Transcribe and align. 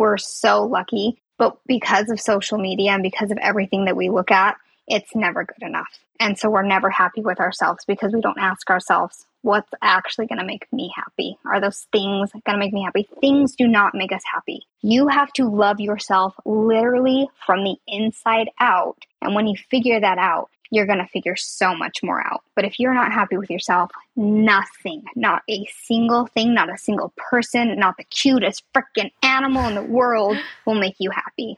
we're 0.00 0.16
so 0.16 0.64
lucky. 0.64 1.20
But 1.38 1.58
because 1.66 2.10
of 2.10 2.20
social 2.20 2.58
media 2.58 2.92
and 2.92 3.02
because 3.02 3.30
of 3.30 3.38
everything 3.38 3.84
that 3.84 3.96
we 3.96 4.08
look 4.08 4.30
at, 4.30 4.56
it's 4.88 5.14
never 5.14 5.44
good 5.44 5.66
enough. 5.66 6.00
And 6.18 6.38
so 6.38 6.50
we're 6.50 6.62
never 6.62 6.90
happy 6.90 7.20
with 7.20 7.38
ourselves 7.38 7.84
because 7.86 8.12
we 8.12 8.20
don't 8.20 8.38
ask 8.38 8.68
ourselves, 8.68 9.24
what's 9.42 9.70
actually 9.80 10.26
going 10.26 10.38
to 10.38 10.44
make 10.44 10.70
me 10.72 10.92
happy? 10.94 11.38
Are 11.46 11.60
those 11.60 11.86
things 11.92 12.30
going 12.32 12.58
to 12.58 12.58
make 12.58 12.72
me 12.72 12.82
happy? 12.82 13.08
Things 13.20 13.54
do 13.56 13.68
not 13.68 13.94
make 13.94 14.12
us 14.12 14.22
happy. 14.30 14.66
You 14.82 15.08
have 15.08 15.32
to 15.34 15.48
love 15.48 15.80
yourself 15.80 16.34
literally 16.44 17.28
from 17.46 17.64
the 17.64 17.76
inside 17.86 18.50
out. 18.58 18.98
And 19.22 19.34
when 19.34 19.46
you 19.46 19.56
figure 19.70 20.00
that 20.00 20.18
out, 20.18 20.50
you're 20.70 20.86
going 20.86 20.98
to 20.98 21.06
figure 21.06 21.36
so 21.36 21.74
much 21.74 22.02
more 22.02 22.24
out. 22.24 22.42
But 22.54 22.64
if 22.64 22.78
you're 22.78 22.94
not 22.94 23.12
happy 23.12 23.36
with 23.36 23.50
yourself, 23.50 23.90
nothing, 24.16 25.04
not 25.16 25.42
a 25.48 25.66
single 25.82 26.26
thing, 26.26 26.54
not 26.54 26.72
a 26.72 26.78
single 26.78 27.12
person, 27.16 27.76
not 27.78 27.96
the 27.96 28.04
cutest 28.04 28.64
freaking 28.74 29.10
animal 29.22 29.66
in 29.66 29.74
the 29.74 29.82
world 29.82 30.36
will 30.66 30.76
make 30.76 30.96
you 30.98 31.10
happy. 31.10 31.56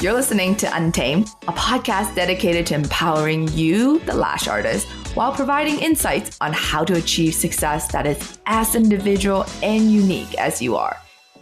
You're 0.00 0.14
listening 0.14 0.56
to 0.56 0.74
Untamed, 0.74 1.28
a 1.46 1.52
podcast 1.52 2.14
dedicated 2.14 2.66
to 2.68 2.74
empowering 2.74 3.48
you, 3.48 3.98
the 4.00 4.14
lash 4.14 4.48
artist, 4.48 4.88
while 5.14 5.30
providing 5.34 5.78
insights 5.78 6.38
on 6.40 6.54
how 6.54 6.84
to 6.86 6.94
achieve 6.94 7.34
success 7.34 7.92
that 7.92 8.06
is 8.06 8.38
as 8.46 8.74
individual 8.74 9.44
and 9.62 9.92
unique 9.92 10.34
as 10.38 10.62
you 10.62 10.76
are. 10.76 10.96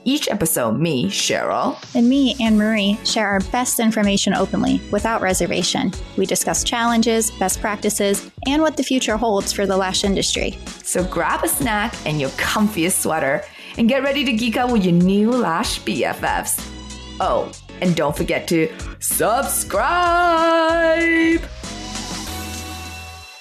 Each 0.05 0.29
episode, 0.31 0.79
me, 0.79 1.07
Cheryl, 1.07 1.77
and 1.95 2.09
me, 2.09 2.37
Anne 2.41 2.57
Marie, 2.57 2.99
share 3.05 3.27
our 3.27 3.41
best 3.53 3.81
information 3.81 4.33
openly, 4.33 4.81
without 4.91 5.21
reservation. 5.21 5.93
We 6.17 6.25
discuss 6.25 6.65
challenges, 6.65 7.31
best 7.33 7.61
practices, 7.61 8.31
and 8.47 8.63
what 8.63 8.77
the 8.77 8.83
future 8.83 9.17
holds 9.17 9.53
for 9.53 9.67
the 9.67 9.77
lash 9.77 10.05
industry. 10.05 10.57
So 10.83 11.05
grab 11.05 11.45
a 11.45 11.49
snack 11.49 11.95
and 12.07 12.21
your 12.21 12.31
comfiest 12.31 13.03
sweater 13.03 13.43
and 13.77 13.89
get 13.89 14.03
ready 14.03 14.25
to 14.25 14.33
geek 14.33 14.57
out 14.57 14.71
with 14.73 14.85
your 14.85 14.95
new 14.95 15.31
lash 15.31 15.81
BFFs. 15.81 16.65
Oh, 17.21 17.53
and 17.81 17.95
don't 17.97 18.17
forget 18.17 18.47
to 18.49 18.73
subscribe. 19.01 19.81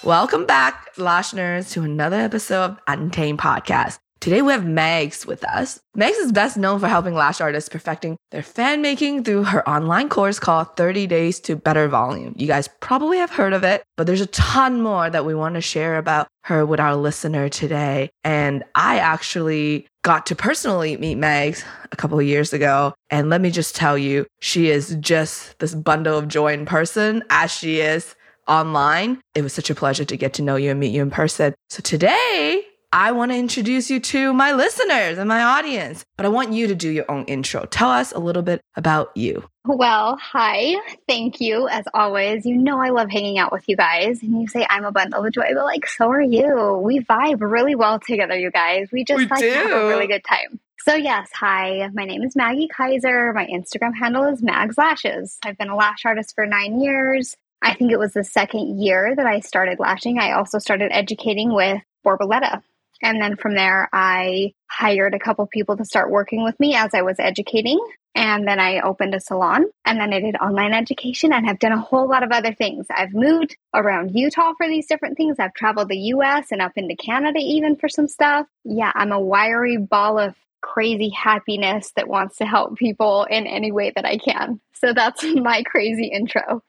Welcome 0.04 0.46
back, 0.46 0.88
Lash 0.98 1.32
Nerds, 1.32 1.72
to 1.74 1.84
another 1.84 2.18
episode 2.18 2.64
of 2.64 2.80
Untamed 2.88 3.40
Podcast. 3.40 4.00
Today 4.20 4.42
we 4.42 4.52
have 4.52 4.64
Megs 4.64 5.26
with 5.26 5.44
us. 5.44 5.80
Megs 5.96 6.18
is 6.20 6.32
best 6.32 6.58
known 6.58 6.80
for 6.80 6.88
helping 6.88 7.14
lash 7.14 7.40
artists 7.40 7.70
perfecting 7.70 8.18
their 8.32 8.42
fan 8.42 8.82
making 8.82 9.24
through 9.24 9.44
her 9.44 9.68
online 9.70 10.10
course 10.10 10.40
called 10.40 10.76
30 10.76 11.06
Days 11.08 11.40
to 11.42 11.56
Better 11.56 11.88
Volume. 11.88 12.34
You 12.36 12.48
guys 12.48 12.68
probably 12.82 13.20
have 13.20 13.30
heard 13.30 13.54
of 13.54 13.64
it, 13.64 13.84
but 13.96 14.08
there's 14.08 14.22
a 14.22 14.28
ton 14.28 14.82
more 14.82 15.10
that 15.10 15.26
we 15.26 15.36
want 15.36 15.56
to 15.56 15.62
share 15.62 15.98
about 15.98 16.28
her 16.46 16.66
with 16.66 16.80
our 16.80 16.96
listener 16.96 17.48
today. 17.48 18.10
And 18.24 18.64
I 18.74 18.98
actually 18.98 19.88
got 20.02 20.26
to 20.28 20.36
personally 20.36 20.98
meet 20.98 21.18
Megs 21.18 21.64
a 21.92 21.96
couple 21.96 22.20
of 22.20 22.26
years 22.26 22.54
ago. 22.54 22.96
And 23.12 23.30
let 23.30 23.40
me 23.40 23.52
just 23.52 23.76
tell 23.76 23.98
you, 23.98 24.26
she 24.40 24.70
is 24.70 24.98
just 25.00 25.60
this 25.60 25.76
bundle 25.76 26.18
of 26.18 26.28
joy 26.28 26.54
in 26.54 26.66
person 26.66 27.24
as 27.30 27.52
she 27.52 27.82
is 27.82 28.16
online. 28.48 29.22
It 29.36 29.44
was 29.44 29.54
such 29.54 29.70
a 29.70 29.76
pleasure 29.76 30.06
to 30.06 30.18
get 30.18 30.34
to 30.36 30.42
know 30.42 30.56
you 30.56 30.72
and 30.72 30.80
meet 30.80 30.94
you 30.94 31.02
in 31.02 31.12
person. 31.12 31.54
So 31.70 31.82
today, 31.82 32.64
I 32.94 33.12
want 33.12 33.32
to 33.32 33.38
introduce 33.38 33.90
you 33.90 34.00
to 34.00 34.32
my 34.32 34.54
listeners 34.54 35.18
and 35.18 35.28
my 35.28 35.44
audience, 35.44 36.06
but 36.16 36.26
I 36.26 36.30
want 36.30 36.54
you 36.54 36.68
to 36.68 36.76
do 36.76 36.90
your 36.90 37.10
own 37.12 37.26
intro. 37.26 37.66
Tell 37.66 37.90
us 37.90 38.14
a 38.14 38.20
little 38.20 38.44
bit 38.44 38.62
about 38.76 39.16
you. 39.16 39.44
Well, 39.66 40.18
hi. 40.22 40.76
Thank 41.08 41.42
you. 41.42 41.68
As 41.68 41.84
always, 41.94 42.46
you 42.46 42.56
know 42.58 42.80
I 42.80 42.90
love 42.90 43.10
hanging 43.10 43.40
out 43.40 43.52
with 43.52 43.68
you 43.68 43.76
guys. 43.76 44.24
And 44.24 44.40
you 44.40 44.48
say 44.48 44.66
I'm 44.70 44.86
a 44.86 44.92
bundle 44.94 45.26
of 45.26 45.34
joy, 45.34 45.50
but 45.54 45.66
like, 45.66 45.86
so 45.86 46.10
are 46.10 46.22
you. 46.22 46.80
We 46.82 47.00
vibe 47.00 47.42
really 47.42 47.76
well 47.76 48.00
together, 48.00 48.38
you 48.38 48.52
guys. 48.52 48.88
We 48.92 49.04
just 49.04 49.18
we 49.18 49.28
like 49.28 49.40
do. 49.40 49.50
have 49.50 49.72
a 49.72 49.88
really 49.90 50.08
good 50.08 50.24
time. 50.24 50.60
So, 50.80 50.96
yes, 50.96 51.30
hi. 51.34 51.90
My 51.94 52.06
name 52.06 52.24
is 52.24 52.38
Maggie 52.38 52.70
Kaiser. 52.70 53.34
My 53.34 53.46
Instagram 53.48 53.94
handle 53.94 54.24
is 54.24 54.42
Mags 54.42 54.78
Lashes. 54.78 55.38
I've 55.44 55.58
been 55.58 55.68
a 55.68 55.76
lash 55.76 56.06
artist 56.06 56.34
for 56.34 56.46
nine 56.46 56.80
years. 56.80 57.36
I 57.62 57.74
think 57.74 57.92
it 57.92 58.00
was 58.00 58.14
the 58.14 58.24
second 58.24 58.80
year 58.82 59.14
that 59.14 59.26
I 59.26 59.42
started 59.42 59.80
lashing. 59.80 60.20
I 60.20 60.32
also 60.32 60.60
started 60.60 60.92
educating 60.94 61.54
with 61.54 61.82
Borboleta. 62.06 62.62
And 63.02 63.22
then 63.22 63.36
from 63.36 63.56
there, 63.56 63.90
I 63.94 64.54
hired 64.70 65.14
a 65.14 65.20
couple 65.20 65.46
people 65.48 65.78
to 65.78 65.86
start 65.86 66.12
working 66.12 66.44
with 66.44 66.60
me 66.60 66.76
as 66.76 66.94
I 66.94 67.02
was 67.02 67.18
educating. 67.20 67.80
And 68.16 68.48
then 68.48 68.60
I 68.60 68.80
opened 68.80 69.14
a 69.14 69.20
salon 69.20 69.66
and 69.86 70.00
then 70.00 70.12
I 70.12 70.20
did 70.20 70.36
online 70.38 70.74
education 70.74 71.32
and 71.32 71.46
have 71.46 71.60
done 71.60 71.72
a 71.72 71.80
whole 71.80 72.10
lot 72.10 72.24
of 72.24 72.32
other 72.32 72.52
things. 72.52 72.88
I've 72.90 73.14
moved 73.14 73.56
around 73.76 74.16
Utah 74.16 74.54
for 74.58 74.68
these 74.68 74.88
different 74.88 75.18
things. 75.18 75.38
I've 75.40 75.54
traveled 75.54 75.90
the 75.90 75.98
US 75.98 76.52
and 76.52 76.62
up 76.62 76.72
into 76.76 76.96
Canada 76.96 77.40
even 77.40 77.76
for 77.76 77.88
some 77.88 78.08
stuff. 78.08 78.48
Yeah, 78.64 78.92
I'm 78.96 79.12
a 79.12 79.20
wiry 79.20 79.78
ball 79.78 80.18
of 80.18 80.36
crazy 80.62 81.10
happiness 81.10 81.92
that 81.96 82.08
wants 82.08 82.38
to 82.38 82.46
help 82.46 82.78
people 82.78 83.26
in 83.30 83.46
any 83.46 83.72
way 83.72 83.92
that 83.96 84.06
I 84.06 84.18
can. 84.18 84.60
So 84.74 84.94
that's 84.94 85.24
my 85.36 85.62
crazy 85.64 86.08
intro. 86.08 86.64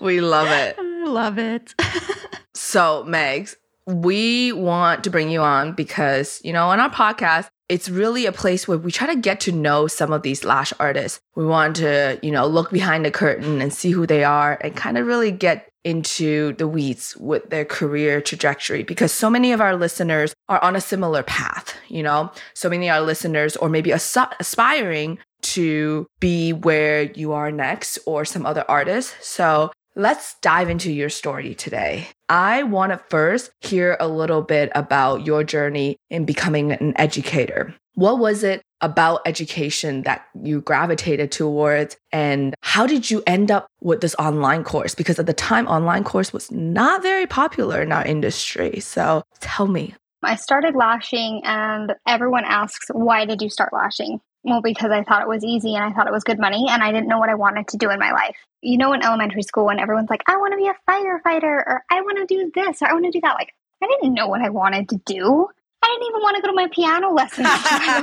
We 0.00 0.20
love 0.20 0.48
it. 0.48 0.78
Love 1.06 1.38
it. 1.38 1.72
so, 2.54 3.04
Megs, 3.06 3.54
we 3.86 4.52
want 4.52 5.04
to 5.04 5.10
bring 5.10 5.30
you 5.30 5.40
on 5.40 5.72
because, 5.72 6.40
you 6.44 6.52
know, 6.52 6.68
on 6.68 6.80
our 6.80 6.90
podcast, 6.90 7.48
it's 7.68 7.88
really 7.88 8.26
a 8.26 8.32
place 8.32 8.68
where 8.68 8.78
we 8.78 8.92
try 8.92 9.12
to 9.12 9.20
get 9.20 9.40
to 9.40 9.52
know 9.52 9.86
some 9.86 10.12
of 10.12 10.22
these 10.22 10.44
lash 10.44 10.72
artists. 10.78 11.20
We 11.34 11.46
want 11.46 11.76
to, 11.76 12.18
you 12.22 12.30
know, 12.30 12.46
look 12.46 12.70
behind 12.70 13.04
the 13.04 13.10
curtain 13.10 13.60
and 13.60 13.72
see 13.72 13.90
who 13.90 14.06
they 14.06 14.24
are 14.24 14.58
and 14.60 14.76
kind 14.76 14.98
of 14.98 15.06
really 15.06 15.32
get 15.32 15.68
into 15.84 16.52
the 16.54 16.66
weeds 16.66 17.16
with 17.16 17.48
their 17.50 17.64
career 17.64 18.20
trajectory 18.20 18.82
because 18.82 19.12
so 19.12 19.30
many 19.30 19.52
of 19.52 19.60
our 19.60 19.76
listeners 19.76 20.34
are 20.48 20.62
on 20.62 20.74
a 20.74 20.80
similar 20.80 21.22
path, 21.22 21.76
you 21.88 22.02
know? 22.02 22.30
So 22.54 22.68
many 22.68 22.88
of 22.88 22.96
our 22.96 23.02
listeners 23.02 23.56
or 23.56 23.68
maybe 23.68 23.92
as- 23.92 24.16
aspiring 24.40 25.18
to 25.42 26.06
be 26.18 26.52
where 26.52 27.02
you 27.02 27.32
are 27.32 27.52
next 27.52 28.00
or 28.04 28.24
some 28.24 28.44
other 28.44 28.64
artists. 28.68 29.14
So 29.24 29.70
Let's 29.98 30.36
dive 30.42 30.68
into 30.68 30.92
your 30.92 31.08
story 31.08 31.54
today. 31.54 32.08
I 32.28 32.64
want 32.64 32.92
to 32.92 32.98
first 32.98 33.50
hear 33.60 33.96
a 34.00 34.08
little 34.08 34.42
bit 34.42 34.70
about 34.74 35.26
your 35.26 35.44
journey 35.44 35.96
in 36.10 36.24
becoming 36.24 36.72
an 36.72 36.94
educator. 36.96 37.74
What 37.94 38.18
was 38.18 38.42
it 38.42 38.62
about 38.80 39.22
education 39.24 40.02
that 40.02 40.26
you 40.42 40.60
gravitated 40.60 41.32
towards? 41.32 41.96
And 42.12 42.54
how 42.62 42.86
did 42.86 43.10
you 43.10 43.22
end 43.26 43.50
up 43.50 43.68
with 43.80 44.00
this 44.00 44.14
online 44.18 44.64
course? 44.64 44.94
Because 44.94 45.18
at 45.18 45.26
the 45.26 45.32
time 45.32 45.66
online 45.66 46.04
course 46.04 46.32
was 46.32 46.50
not 46.50 47.02
very 47.02 47.26
popular 47.26 47.80
in 47.80 47.92
our 47.92 48.04
industry. 48.04 48.80
So 48.80 49.22
tell 49.40 49.66
me. 49.66 49.94
I 50.22 50.36
started 50.36 50.74
lashing 50.74 51.40
and 51.44 51.94
everyone 52.06 52.44
asks 52.44 52.88
why 52.92 53.24
did 53.24 53.40
you 53.40 53.48
start 53.48 53.72
lashing 53.72 54.20
well, 54.46 54.62
because 54.62 54.92
I 54.92 55.02
thought 55.02 55.22
it 55.22 55.28
was 55.28 55.44
easy 55.44 55.74
and 55.74 55.84
I 55.84 55.92
thought 55.92 56.06
it 56.06 56.12
was 56.12 56.22
good 56.22 56.38
money 56.38 56.66
and 56.70 56.82
I 56.82 56.92
didn't 56.92 57.08
know 57.08 57.18
what 57.18 57.28
I 57.28 57.34
wanted 57.34 57.66
to 57.68 57.76
do 57.76 57.90
in 57.90 57.98
my 57.98 58.12
life. 58.12 58.36
You 58.62 58.78
know, 58.78 58.92
in 58.92 59.04
elementary 59.04 59.42
school, 59.42 59.66
when 59.66 59.80
everyone's 59.80 60.08
like, 60.08 60.22
I 60.26 60.36
want 60.36 60.52
to 60.52 60.56
be 60.56 60.68
a 60.68 60.76
firefighter 60.88 61.42
or 61.42 61.84
I 61.90 62.00
want 62.02 62.18
to 62.18 62.26
do 62.26 62.50
this 62.54 62.80
or 62.80 62.88
I 62.88 62.92
want 62.92 63.06
to 63.06 63.10
do 63.10 63.20
that, 63.22 63.34
like, 63.34 63.52
I 63.82 63.86
didn't 63.86 64.14
know 64.14 64.28
what 64.28 64.40
I 64.40 64.48
wanted 64.50 64.88
to 64.90 64.96
do. 65.04 65.48
I 65.82 65.88
didn't 65.88 66.08
even 66.08 66.22
want 66.22 66.36
to 66.36 66.42
go 66.42 66.48
to 66.48 66.54
my 66.54 66.68
piano 66.68 67.12
lessons, 67.12 67.48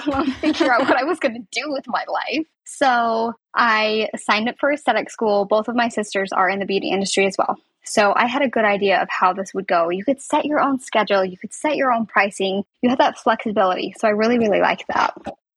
alone 0.06 0.32
figure 0.42 0.72
out 0.72 0.82
what 0.82 0.98
I 0.98 1.06
was 1.06 1.20
going 1.20 1.34
to 1.34 1.48
do 1.52 1.72
with 1.72 1.88
my 1.88 2.04
life. 2.08 2.46
So 2.66 3.34
I 3.56 4.10
signed 4.18 4.50
up 4.50 4.56
for 4.60 4.72
aesthetic 4.72 5.10
school. 5.10 5.46
Both 5.46 5.70
of 5.70 5.76
my 5.76 5.88
sisters 5.88 6.32
are 6.32 6.50
in 6.50 6.60
the 6.60 6.66
beauty 6.66 6.90
industry 6.90 7.26
as 7.26 7.38
well. 7.38 7.58
So 7.86 8.14
I 8.16 8.28
had 8.28 8.42
a 8.42 8.50
good 8.50 8.66
idea 8.66 9.02
of 9.02 9.10
how 9.10 9.34
this 9.34 9.54
would 9.54 9.68
go. 9.68 9.90
You 9.90 10.06
could 10.06 10.22
set 10.22 10.46
your 10.46 10.60
own 10.60 10.80
schedule, 10.80 11.26
you 11.26 11.38
could 11.38 11.54
set 11.54 11.76
your 11.76 11.92
own 11.92 12.06
pricing, 12.06 12.64
you 12.82 12.90
had 12.90 13.00
that 13.00 13.18
flexibility. 13.18 13.94
So 13.98 14.08
I 14.08 14.12
really, 14.12 14.40
really 14.40 14.62
liked 14.62 14.86
that. 14.88 15.14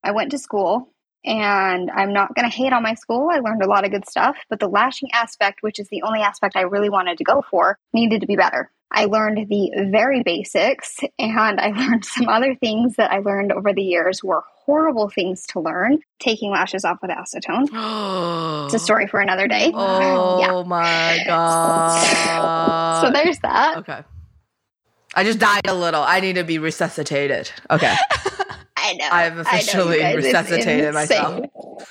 I 0.06 0.12
went 0.12 0.30
to 0.30 0.38
school 0.38 0.88
and 1.24 1.90
I'm 1.90 2.12
not 2.12 2.32
going 2.36 2.48
to 2.48 2.56
hate 2.56 2.72
on 2.72 2.84
my 2.84 2.94
school. 2.94 3.28
I 3.28 3.40
learned 3.40 3.62
a 3.62 3.66
lot 3.66 3.84
of 3.84 3.90
good 3.90 4.08
stuff, 4.08 4.36
but 4.48 4.60
the 4.60 4.68
lashing 4.68 5.10
aspect, 5.12 5.64
which 5.64 5.80
is 5.80 5.88
the 5.88 6.02
only 6.02 6.20
aspect 6.20 6.54
I 6.54 6.60
really 6.60 6.88
wanted 6.88 7.18
to 7.18 7.24
go 7.24 7.44
for, 7.50 7.76
needed 7.92 8.20
to 8.20 8.26
be 8.28 8.36
better. 8.36 8.70
I 8.92 9.06
learned 9.06 9.48
the 9.48 9.88
very 9.90 10.22
basics 10.22 10.98
and 11.18 11.60
I 11.60 11.70
learned 11.76 12.04
some 12.04 12.28
other 12.28 12.54
things 12.54 12.94
that 12.96 13.10
I 13.10 13.18
learned 13.18 13.50
over 13.50 13.72
the 13.72 13.82
years 13.82 14.22
were 14.22 14.44
horrible 14.64 15.08
things 15.08 15.44
to 15.48 15.60
learn. 15.60 15.98
Taking 16.20 16.52
lashes 16.52 16.84
off 16.84 16.98
with 17.02 17.10
acetone. 17.10 17.64
it's 18.66 18.74
a 18.74 18.78
story 18.78 19.08
for 19.08 19.18
another 19.18 19.48
day. 19.48 19.72
Oh 19.74 20.38
yeah. 20.38 20.62
my 20.62 21.18
god. 21.26 23.00
so 23.02 23.10
there's 23.10 23.40
that. 23.40 23.78
Okay. 23.78 24.04
I 25.16 25.24
just 25.24 25.40
died 25.40 25.66
a 25.66 25.74
little. 25.74 26.02
I 26.02 26.20
need 26.20 26.34
to 26.34 26.44
be 26.44 26.60
resuscitated. 26.60 27.50
Okay. 27.70 27.96
I 28.86 28.92
know. 28.94 29.08
I've 29.10 29.38
officially 29.38 30.00
know, 30.00 30.14
resuscitated 30.14 30.94
myself. 30.94 31.46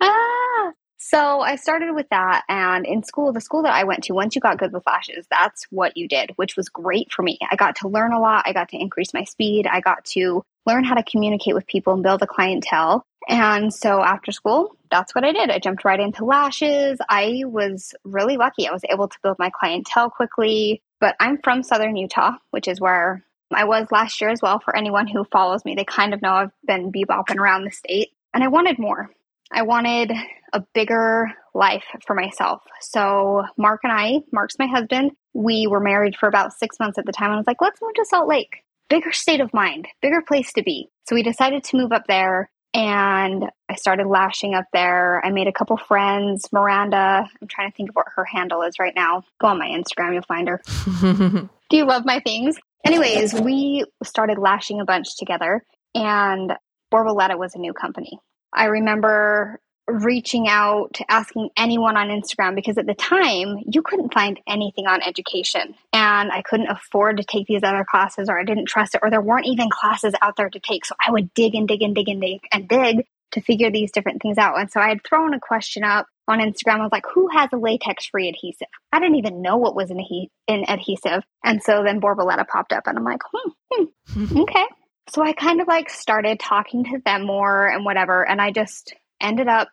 ah, 0.00 0.72
so 0.98 1.40
I 1.40 1.56
started 1.56 1.94
with 1.94 2.08
that. 2.10 2.44
And 2.48 2.86
in 2.86 3.02
school, 3.04 3.32
the 3.32 3.40
school 3.40 3.62
that 3.62 3.74
I 3.74 3.84
went 3.84 4.04
to, 4.04 4.14
once 4.14 4.34
you 4.34 4.40
got 4.40 4.58
good 4.58 4.72
with 4.72 4.86
lashes, 4.86 5.26
that's 5.30 5.64
what 5.70 5.96
you 5.96 6.08
did, 6.08 6.32
which 6.36 6.56
was 6.56 6.68
great 6.68 7.12
for 7.12 7.22
me. 7.22 7.38
I 7.50 7.56
got 7.56 7.76
to 7.76 7.88
learn 7.88 8.12
a 8.12 8.20
lot. 8.20 8.44
I 8.46 8.52
got 8.52 8.68
to 8.70 8.80
increase 8.80 9.14
my 9.14 9.24
speed. 9.24 9.66
I 9.66 9.80
got 9.80 10.04
to 10.06 10.42
learn 10.66 10.84
how 10.84 10.94
to 10.94 11.02
communicate 11.02 11.54
with 11.54 11.66
people 11.66 11.92
and 11.94 12.02
build 12.02 12.22
a 12.22 12.26
clientele. 12.26 13.04
And 13.28 13.72
so 13.72 14.02
after 14.02 14.32
school, 14.32 14.76
that's 14.90 15.14
what 15.14 15.24
I 15.24 15.32
did. 15.32 15.50
I 15.50 15.58
jumped 15.58 15.84
right 15.84 16.00
into 16.00 16.24
lashes. 16.24 16.98
I 17.08 17.42
was 17.46 17.94
really 18.04 18.36
lucky. 18.36 18.66
I 18.66 18.72
was 18.72 18.82
able 18.90 19.08
to 19.08 19.18
build 19.22 19.38
my 19.38 19.50
clientele 19.50 20.10
quickly. 20.10 20.82
But 21.00 21.16
I'm 21.20 21.38
from 21.42 21.62
Southern 21.62 21.96
Utah, 21.96 22.32
which 22.50 22.68
is 22.68 22.80
where 22.80 23.24
I 23.54 23.64
was 23.64 23.86
last 23.90 24.20
year 24.20 24.30
as 24.30 24.40
well. 24.42 24.60
For 24.60 24.74
anyone 24.76 25.06
who 25.06 25.24
follows 25.24 25.64
me, 25.64 25.74
they 25.74 25.84
kind 25.84 26.14
of 26.14 26.22
know 26.22 26.30
I've 26.30 26.52
been 26.66 26.92
bebopping 26.92 27.36
around 27.36 27.64
the 27.64 27.70
state. 27.70 28.10
And 28.34 28.42
I 28.42 28.48
wanted 28.48 28.78
more. 28.78 29.10
I 29.50 29.62
wanted 29.62 30.12
a 30.52 30.64
bigger 30.74 31.30
life 31.54 31.84
for 32.06 32.14
myself. 32.14 32.62
So, 32.80 33.44
Mark 33.56 33.80
and 33.84 33.92
I, 33.92 34.20
Mark's 34.32 34.58
my 34.58 34.66
husband, 34.66 35.12
we 35.34 35.66
were 35.66 35.80
married 35.80 36.16
for 36.16 36.28
about 36.28 36.52
six 36.52 36.78
months 36.78 36.98
at 36.98 37.06
the 37.06 37.12
time. 37.12 37.26
And 37.26 37.34
I 37.34 37.38
was 37.38 37.46
like, 37.46 37.60
let's 37.60 37.80
move 37.82 37.94
to 37.94 38.04
Salt 38.04 38.28
Lake. 38.28 38.64
Bigger 38.88 39.12
state 39.12 39.40
of 39.40 39.52
mind, 39.54 39.88
bigger 40.00 40.22
place 40.22 40.52
to 40.54 40.62
be. 40.62 40.88
So, 41.08 41.14
we 41.14 41.22
decided 41.22 41.64
to 41.64 41.76
move 41.76 41.92
up 41.92 42.06
there 42.06 42.50
and 42.74 43.44
I 43.68 43.74
started 43.74 44.06
lashing 44.06 44.54
up 44.54 44.64
there. 44.72 45.24
I 45.24 45.30
made 45.30 45.46
a 45.46 45.52
couple 45.52 45.76
friends. 45.76 46.48
Miranda, 46.52 47.28
I'm 47.40 47.48
trying 47.48 47.70
to 47.70 47.76
think 47.76 47.90
of 47.90 47.96
what 47.96 48.06
her 48.16 48.24
handle 48.24 48.62
is 48.62 48.78
right 48.78 48.94
now. 48.94 49.24
Go 49.40 49.48
on 49.48 49.58
my 49.58 49.68
Instagram, 49.68 50.14
you'll 50.14 50.22
find 50.22 50.48
her. 50.48 50.62
Do 51.70 51.76
you 51.76 51.84
love 51.84 52.04
my 52.04 52.20
things? 52.20 52.56
Anyways, 52.84 53.34
we 53.34 53.84
started 54.02 54.38
lashing 54.38 54.80
a 54.80 54.84
bunch 54.84 55.16
together, 55.16 55.64
and 55.94 56.52
Borboleta 56.92 57.38
was 57.38 57.54
a 57.54 57.58
new 57.58 57.72
company. 57.72 58.18
I 58.52 58.66
remember 58.66 59.60
reaching 59.88 60.48
out, 60.48 60.98
asking 61.08 61.50
anyone 61.56 61.96
on 61.96 62.08
Instagram 62.08 62.54
because 62.54 62.78
at 62.78 62.86
the 62.86 62.94
time 62.94 63.58
you 63.66 63.82
couldn't 63.82 64.14
find 64.14 64.40
anything 64.46 64.86
on 64.86 65.02
education 65.02 65.74
and 65.92 66.30
I 66.30 66.42
couldn't 66.42 66.68
afford 66.68 67.16
to 67.16 67.24
take 67.24 67.46
these 67.46 67.62
other 67.64 67.84
classes 67.84 68.28
or 68.28 68.38
I 68.38 68.44
didn't 68.44 68.66
trust 68.66 68.94
it 68.94 69.00
or 69.02 69.10
there 69.10 69.20
weren't 69.20 69.46
even 69.46 69.68
classes 69.70 70.14
out 70.22 70.36
there 70.36 70.48
to 70.48 70.60
take. 70.60 70.84
So 70.84 70.94
I 71.04 71.10
would 71.10 71.34
dig 71.34 71.54
and 71.54 71.66
dig 71.66 71.82
and 71.82 71.94
dig 71.94 72.08
and 72.08 72.20
dig 72.20 72.40
and 72.52 72.68
dig 72.68 73.06
to 73.32 73.40
figure 73.40 73.70
these 73.70 73.92
different 73.92 74.22
things 74.22 74.38
out. 74.38 74.58
And 74.58 74.70
so 74.70 74.80
I 74.80 74.88
had 74.88 75.04
thrown 75.04 75.34
a 75.34 75.40
question 75.40 75.84
up 75.84 76.06
on 76.28 76.38
Instagram. 76.38 76.80
I 76.80 76.82
was 76.82 76.92
like, 76.92 77.06
who 77.12 77.28
has 77.32 77.48
a 77.52 77.56
latex 77.56 78.06
free 78.06 78.28
adhesive? 78.28 78.68
I 78.92 79.00
didn't 79.00 79.16
even 79.16 79.42
know 79.42 79.56
what 79.56 79.74
was 79.74 79.90
an, 79.90 80.00
an 80.48 80.64
adhesive. 80.68 81.22
And 81.44 81.62
so 81.62 81.82
then 81.84 82.00
Borboleta 82.00 82.46
popped 82.46 82.72
up 82.72 82.86
and 82.86 82.96
I'm 82.96 83.04
like, 83.04 83.20
hmm, 83.32 83.84
hmm 84.08 84.38
okay. 84.42 84.64
So 85.10 85.22
I 85.22 85.32
kind 85.32 85.60
of 85.60 85.66
like 85.66 85.90
started 85.90 86.38
talking 86.38 86.84
to 86.84 86.98
them 87.04 87.26
more 87.26 87.66
and 87.66 87.84
whatever. 87.84 88.26
And 88.26 88.40
I 88.40 88.52
just 88.52 88.94
ended 89.20 89.48
up 89.48 89.68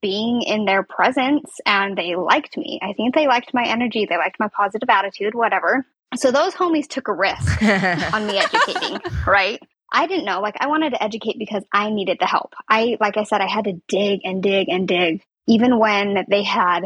being 0.00 0.42
in 0.42 0.66
their 0.66 0.82
presence 0.82 1.50
and 1.66 1.96
they 1.96 2.14
liked 2.16 2.56
me. 2.56 2.78
I 2.82 2.92
think 2.92 3.14
they 3.14 3.26
liked 3.26 3.52
my 3.54 3.64
energy, 3.66 4.06
they 4.08 4.16
liked 4.16 4.38
my 4.38 4.48
positive 4.54 4.88
attitude, 4.88 5.34
whatever. 5.34 5.86
So 6.16 6.30
those 6.30 6.54
homies 6.54 6.86
took 6.86 7.08
a 7.08 7.12
risk 7.12 7.62
on 8.14 8.26
me 8.26 8.38
educating, 8.38 9.00
right? 9.26 9.60
I 9.94 10.08
didn't 10.08 10.24
know. 10.24 10.40
Like 10.40 10.56
I 10.58 10.66
wanted 10.66 10.90
to 10.90 11.02
educate 11.02 11.38
because 11.38 11.64
I 11.72 11.90
needed 11.90 12.18
the 12.20 12.26
help. 12.26 12.54
I 12.68 12.96
like 13.00 13.16
I 13.16 13.22
said 13.22 13.40
I 13.40 13.48
had 13.48 13.64
to 13.64 13.80
dig 13.88 14.20
and 14.24 14.42
dig 14.42 14.68
and 14.68 14.88
dig 14.88 15.22
even 15.46 15.78
when 15.78 16.24
they 16.28 16.42
had 16.42 16.82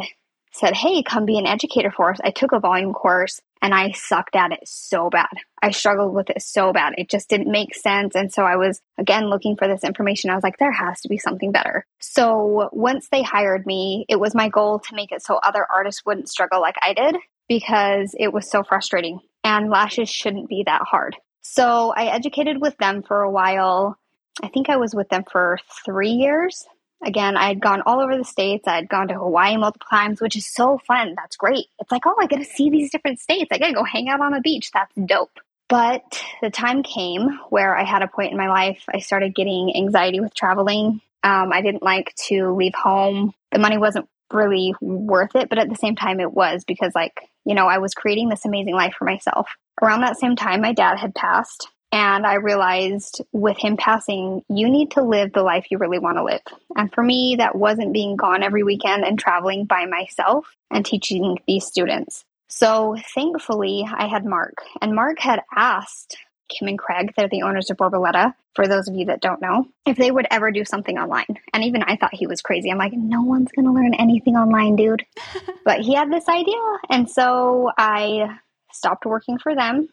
said, 0.52 0.74
Hey, 0.74 1.02
come 1.02 1.24
be 1.24 1.38
an 1.38 1.46
educator 1.46 1.90
for 1.90 2.10
us. 2.10 2.18
I 2.22 2.30
took 2.30 2.52
a 2.52 2.60
volume 2.60 2.92
course 2.92 3.40
and 3.62 3.74
I 3.74 3.92
sucked 3.92 4.36
at 4.36 4.52
it 4.52 4.60
so 4.64 5.08
bad. 5.08 5.30
I 5.62 5.70
struggled 5.70 6.14
with 6.14 6.30
it 6.30 6.42
so 6.42 6.72
bad. 6.72 6.94
It 6.98 7.08
just 7.08 7.28
didn't 7.28 7.50
make 7.50 7.74
sense. 7.74 8.14
And 8.14 8.32
so 8.32 8.42
I 8.42 8.56
was 8.56 8.80
again 8.98 9.30
looking 9.30 9.56
for 9.56 9.68
this 9.68 9.84
information. 9.84 10.30
I 10.30 10.34
was 10.34 10.44
like, 10.44 10.58
there 10.58 10.72
has 10.72 11.00
to 11.00 11.08
be 11.08 11.18
something 11.18 11.50
better. 11.50 11.86
So 12.00 12.68
once 12.72 13.08
they 13.10 13.22
hired 13.22 13.66
me, 13.66 14.04
it 14.08 14.20
was 14.20 14.34
my 14.34 14.48
goal 14.48 14.80
to 14.80 14.94
make 14.94 15.12
it 15.12 15.22
so 15.22 15.36
other 15.36 15.66
artists 15.74 16.04
wouldn't 16.04 16.28
struggle 16.28 16.60
like 16.60 16.76
I 16.82 16.92
did 16.92 17.16
because 17.48 18.14
it 18.18 18.32
was 18.32 18.50
so 18.50 18.62
frustrating 18.62 19.20
and 19.44 19.70
lashes 19.70 20.10
shouldn't 20.10 20.48
be 20.48 20.64
that 20.66 20.82
hard. 20.82 21.16
So 21.42 21.92
I 21.96 22.06
educated 22.06 22.60
with 22.60 22.76
them 22.78 23.02
for 23.02 23.22
a 23.22 23.30
while. 23.30 23.98
I 24.42 24.48
think 24.48 24.68
I 24.68 24.76
was 24.76 24.94
with 24.94 25.08
them 25.08 25.24
for 25.30 25.58
three 25.84 26.10
years 26.10 26.64
again, 27.02 27.36
I 27.36 27.48
had 27.48 27.60
gone 27.60 27.82
all 27.86 28.00
over 28.00 28.16
the 28.16 28.24
states. 28.24 28.66
I 28.66 28.76
had 28.76 28.88
gone 28.88 29.08
to 29.08 29.14
Hawaii 29.14 29.56
multiple 29.56 29.86
times, 29.90 30.20
which 30.20 30.36
is 30.36 30.46
so 30.46 30.78
fun. 30.86 31.14
That's 31.16 31.36
great. 31.36 31.66
It's 31.78 31.90
like, 31.90 32.06
oh, 32.06 32.16
I 32.20 32.26
get 32.26 32.38
to 32.38 32.44
see 32.44 32.70
these 32.70 32.90
different 32.90 33.20
states. 33.20 33.48
I 33.52 33.58
get 33.58 33.68
to 33.68 33.74
go 33.74 33.84
hang 33.84 34.08
out 34.08 34.20
on 34.20 34.34
a 34.34 34.40
beach. 34.40 34.70
That's 34.72 34.92
dope. 34.94 35.38
But 35.68 36.24
the 36.40 36.50
time 36.50 36.82
came 36.82 37.38
where 37.50 37.76
I 37.76 37.84
had 37.84 38.02
a 38.02 38.08
point 38.08 38.32
in 38.32 38.38
my 38.38 38.48
life. 38.48 38.84
I 38.92 39.00
started 39.00 39.34
getting 39.34 39.76
anxiety 39.76 40.20
with 40.20 40.34
traveling. 40.34 41.00
Um, 41.22 41.52
I 41.52 41.60
didn't 41.60 41.82
like 41.82 42.14
to 42.28 42.54
leave 42.54 42.74
home. 42.74 43.34
The 43.52 43.58
money 43.58 43.76
wasn't 43.76 44.08
really 44.32 44.74
worth 44.80 45.36
it, 45.36 45.48
but 45.48 45.58
at 45.58 45.68
the 45.68 45.74
same 45.74 45.94
time, 45.94 46.20
it 46.20 46.32
was 46.32 46.64
because, 46.64 46.94
like, 46.94 47.20
you 47.48 47.54
know, 47.54 47.66
I 47.66 47.78
was 47.78 47.94
creating 47.94 48.28
this 48.28 48.44
amazing 48.44 48.74
life 48.74 48.94
for 48.98 49.06
myself. 49.06 49.48
Around 49.82 50.02
that 50.02 50.18
same 50.18 50.36
time, 50.36 50.60
my 50.60 50.74
dad 50.74 50.98
had 50.98 51.14
passed. 51.14 51.68
And 51.90 52.26
I 52.26 52.34
realized 52.34 53.22
with 53.32 53.56
him 53.56 53.78
passing, 53.78 54.42
you 54.50 54.68
need 54.68 54.90
to 54.90 55.02
live 55.02 55.32
the 55.32 55.42
life 55.42 55.68
you 55.70 55.78
really 55.78 55.98
want 55.98 56.18
to 56.18 56.24
live. 56.24 56.42
And 56.76 56.92
for 56.92 57.02
me, 57.02 57.36
that 57.38 57.56
wasn't 57.56 57.94
being 57.94 58.16
gone 58.16 58.42
every 58.42 58.62
weekend 58.62 59.04
and 59.04 59.18
traveling 59.18 59.64
by 59.64 59.86
myself 59.86 60.46
and 60.70 60.84
teaching 60.84 61.38
these 61.46 61.64
students. 61.64 62.26
So 62.50 62.96
thankfully, 63.14 63.88
I 63.90 64.06
had 64.06 64.26
Mark, 64.26 64.56
and 64.82 64.94
Mark 64.94 65.18
had 65.18 65.40
asked 65.54 66.18
Kim 66.48 66.68
and 66.68 66.78
Craig, 66.78 67.12
they're 67.16 67.28
the 67.28 67.42
owners 67.42 67.70
of 67.70 67.76
Borboleta, 67.76 68.34
for 68.54 68.66
those 68.66 68.88
of 68.88 68.94
you 68.94 69.06
that 69.06 69.20
don't 69.20 69.40
know, 69.40 69.66
if 69.86 69.96
they 69.96 70.10
would 70.10 70.26
ever 70.30 70.50
do 70.50 70.64
something 70.64 70.98
online. 70.98 71.38
And 71.52 71.64
even 71.64 71.82
I 71.82 71.96
thought 71.96 72.14
he 72.14 72.26
was 72.26 72.42
crazy. 72.42 72.70
I'm 72.70 72.78
like, 72.78 72.92
no 72.92 73.22
one's 73.22 73.52
going 73.52 73.66
to 73.66 73.72
learn 73.72 73.94
anything 73.94 74.36
online, 74.36 74.76
dude. 74.76 75.04
but 75.64 75.80
he 75.80 75.94
had 75.94 76.12
this 76.12 76.28
idea. 76.28 76.56
And 76.90 77.10
so 77.10 77.70
I 77.76 78.38
stopped 78.72 79.06
working 79.06 79.38
for 79.38 79.54
them 79.54 79.88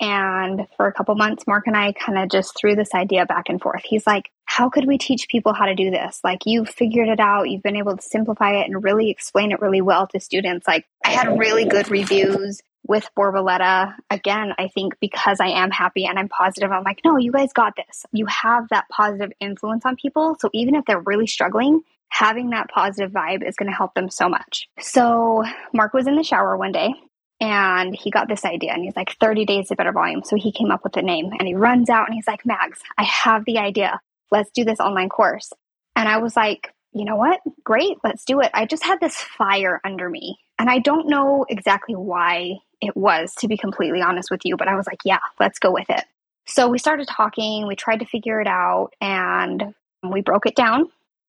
and 0.00 0.66
for 0.78 0.86
a 0.86 0.92
couple 0.92 1.14
months, 1.14 1.46
Mark 1.46 1.66
and 1.66 1.76
I 1.76 1.92
kind 1.92 2.18
of 2.18 2.30
just 2.30 2.56
threw 2.58 2.74
this 2.74 2.94
idea 2.94 3.26
back 3.26 3.50
and 3.50 3.60
forth. 3.60 3.82
He's 3.84 4.06
like, 4.06 4.30
How 4.46 4.70
could 4.70 4.86
we 4.86 4.96
teach 4.96 5.28
people 5.28 5.52
how 5.52 5.66
to 5.66 5.74
do 5.74 5.90
this? 5.90 6.20
Like, 6.24 6.46
you've 6.46 6.70
figured 6.70 7.08
it 7.08 7.20
out. 7.20 7.50
You've 7.50 7.62
been 7.62 7.76
able 7.76 7.96
to 7.96 8.02
simplify 8.02 8.54
it 8.54 8.66
and 8.66 8.82
really 8.82 9.10
explain 9.10 9.52
it 9.52 9.60
really 9.60 9.82
well 9.82 10.06
to 10.08 10.18
students. 10.18 10.66
Like, 10.66 10.86
I 11.04 11.10
had 11.10 11.38
really 11.38 11.66
good 11.66 11.90
reviews 11.90 12.62
with 12.86 13.08
Borboleta. 13.16 13.94
Again, 14.10 14.52
I 14.58 14.68
think 14.68 14.94
because 15.00 15.40
I 15.40 15.48
am 15.48 15.70
happy 15.70 16.06
and 16.06 16.18
I'm 16.18 16.28
positive, 16.28 16.70
I'm 16.70 16.84
like, 16.84 17.00
No, 17.04 17.16
you 17.16 17.32
guys 17.32 17.52
got 17.52 17.74
this. 17.76 18.04
You 18.12 18.26
have 18.26 18.68
that 18.70 18.88
positive 18.88 19.32
influence 19.40 19.84
on 19.84 19.96
people. 19.96 20.36
So 20.40 20.50
even 20.52 20.74
if 20.74 20.84
they're 20.84 21.00
really 21.00 21.26
struggling, 21.26 21.82
having 22.08 22.50
that 22.50 22.68
positive 22.68 23.12
vibe 23.12 23.46
is 23.46 23.56
going 23.56 23.70
to 23.70 23.76
help 23.76 23.94
them 23.94 24.10
so 24.10 24.28
much. 24.28 24.68
So, 24.80 25.44
Mark 25.72 25.94
was 25.94 26.06
in 26.08 26.16
the 26.16 26.24
shower 26.24 26.56
one 26.56 26.72
day 26.72 26.92
and 27.40 27.94
he 27.94 28.10
got 28.10 28.28
this 28.28 28.44
idea 28.44 28.72
and 28.72 28.84
he's 28.84 28.96
like 28.96 29.16
30 29.18 29.46
days 29.46 29.68
to 29.68 29.76
better 29.76 29.92
volume 29.92 30.22
so 30.22 30.36
he 30.36 30.52
came 30.52 30.70
up 30.70 30.84
with 30.84 30.92
the 30.92 31.02
name 31.02 31.30
and 31.38 31.48
he 31.48 31.54
runs 31.54 31.88
out 31.88 32.06
and 32.06 32.14
he's 32.14 32.26
like 32.26 32.44
mags 32.44 32.80
i 32.98 33.02
have 33.04 33.44
the 33.46 33.58
idea 33.58 33.98
let's 34.30 34.50
do 34.50 34.64
this 34.64 34.80
online 34.80 35.08
course 35.08 35.52
and 35.96 36.08
i 36.08 36.18
was 36.18 36.36
like 36.36 36.72
you 36.92 37.04
know 37.04 37.16
what 37.16 37.40
great 37.64 37.96
let's 38.04 38.24
do 38.24 38.40
it 38.40 38.50
i 38.52 38.66
just 38.66 38.84
had 38.84 39.00
this 39.00 39.16
fire 39.16 39.80
under 39.84 40.08
me 40.08 40.38
and 40.60 40.70
i 40.70 40.78
don't 40.78 41.08
know 41.08 41.44
exactly 41.48 41.96
why 41.96 42.54
it 42.80 42.96
was 42.96 43.34
to 43.34 43.48
be 43.48 43.56
completely 43.56 44.00
honest 44.00 44.30
with 44.30 44.42
you 44.44 44.56
but 44.56 44.68
i 44.68 44.76
was 44.76 44.86
like 44.86 45.00
yeah 45.04 45.18
let's 45.40 45.58
go 45.58 45.72
with 45.72 45.90
it 45.90 46.04
so 46.46 46.68
we 46.68 46.78
started 46.78 47.08
talking 47.08 47.66
we 47.66 47.74
tried 47.74 47.98
to 47.98 48.06
figure 48.06 48.40
it 48.40 48.46
out 48.46 48.90
and 49.00 49.74
we 50.08 50.20
broke 50.20 50.46
it 50.46 50.54
down 50.54 50.88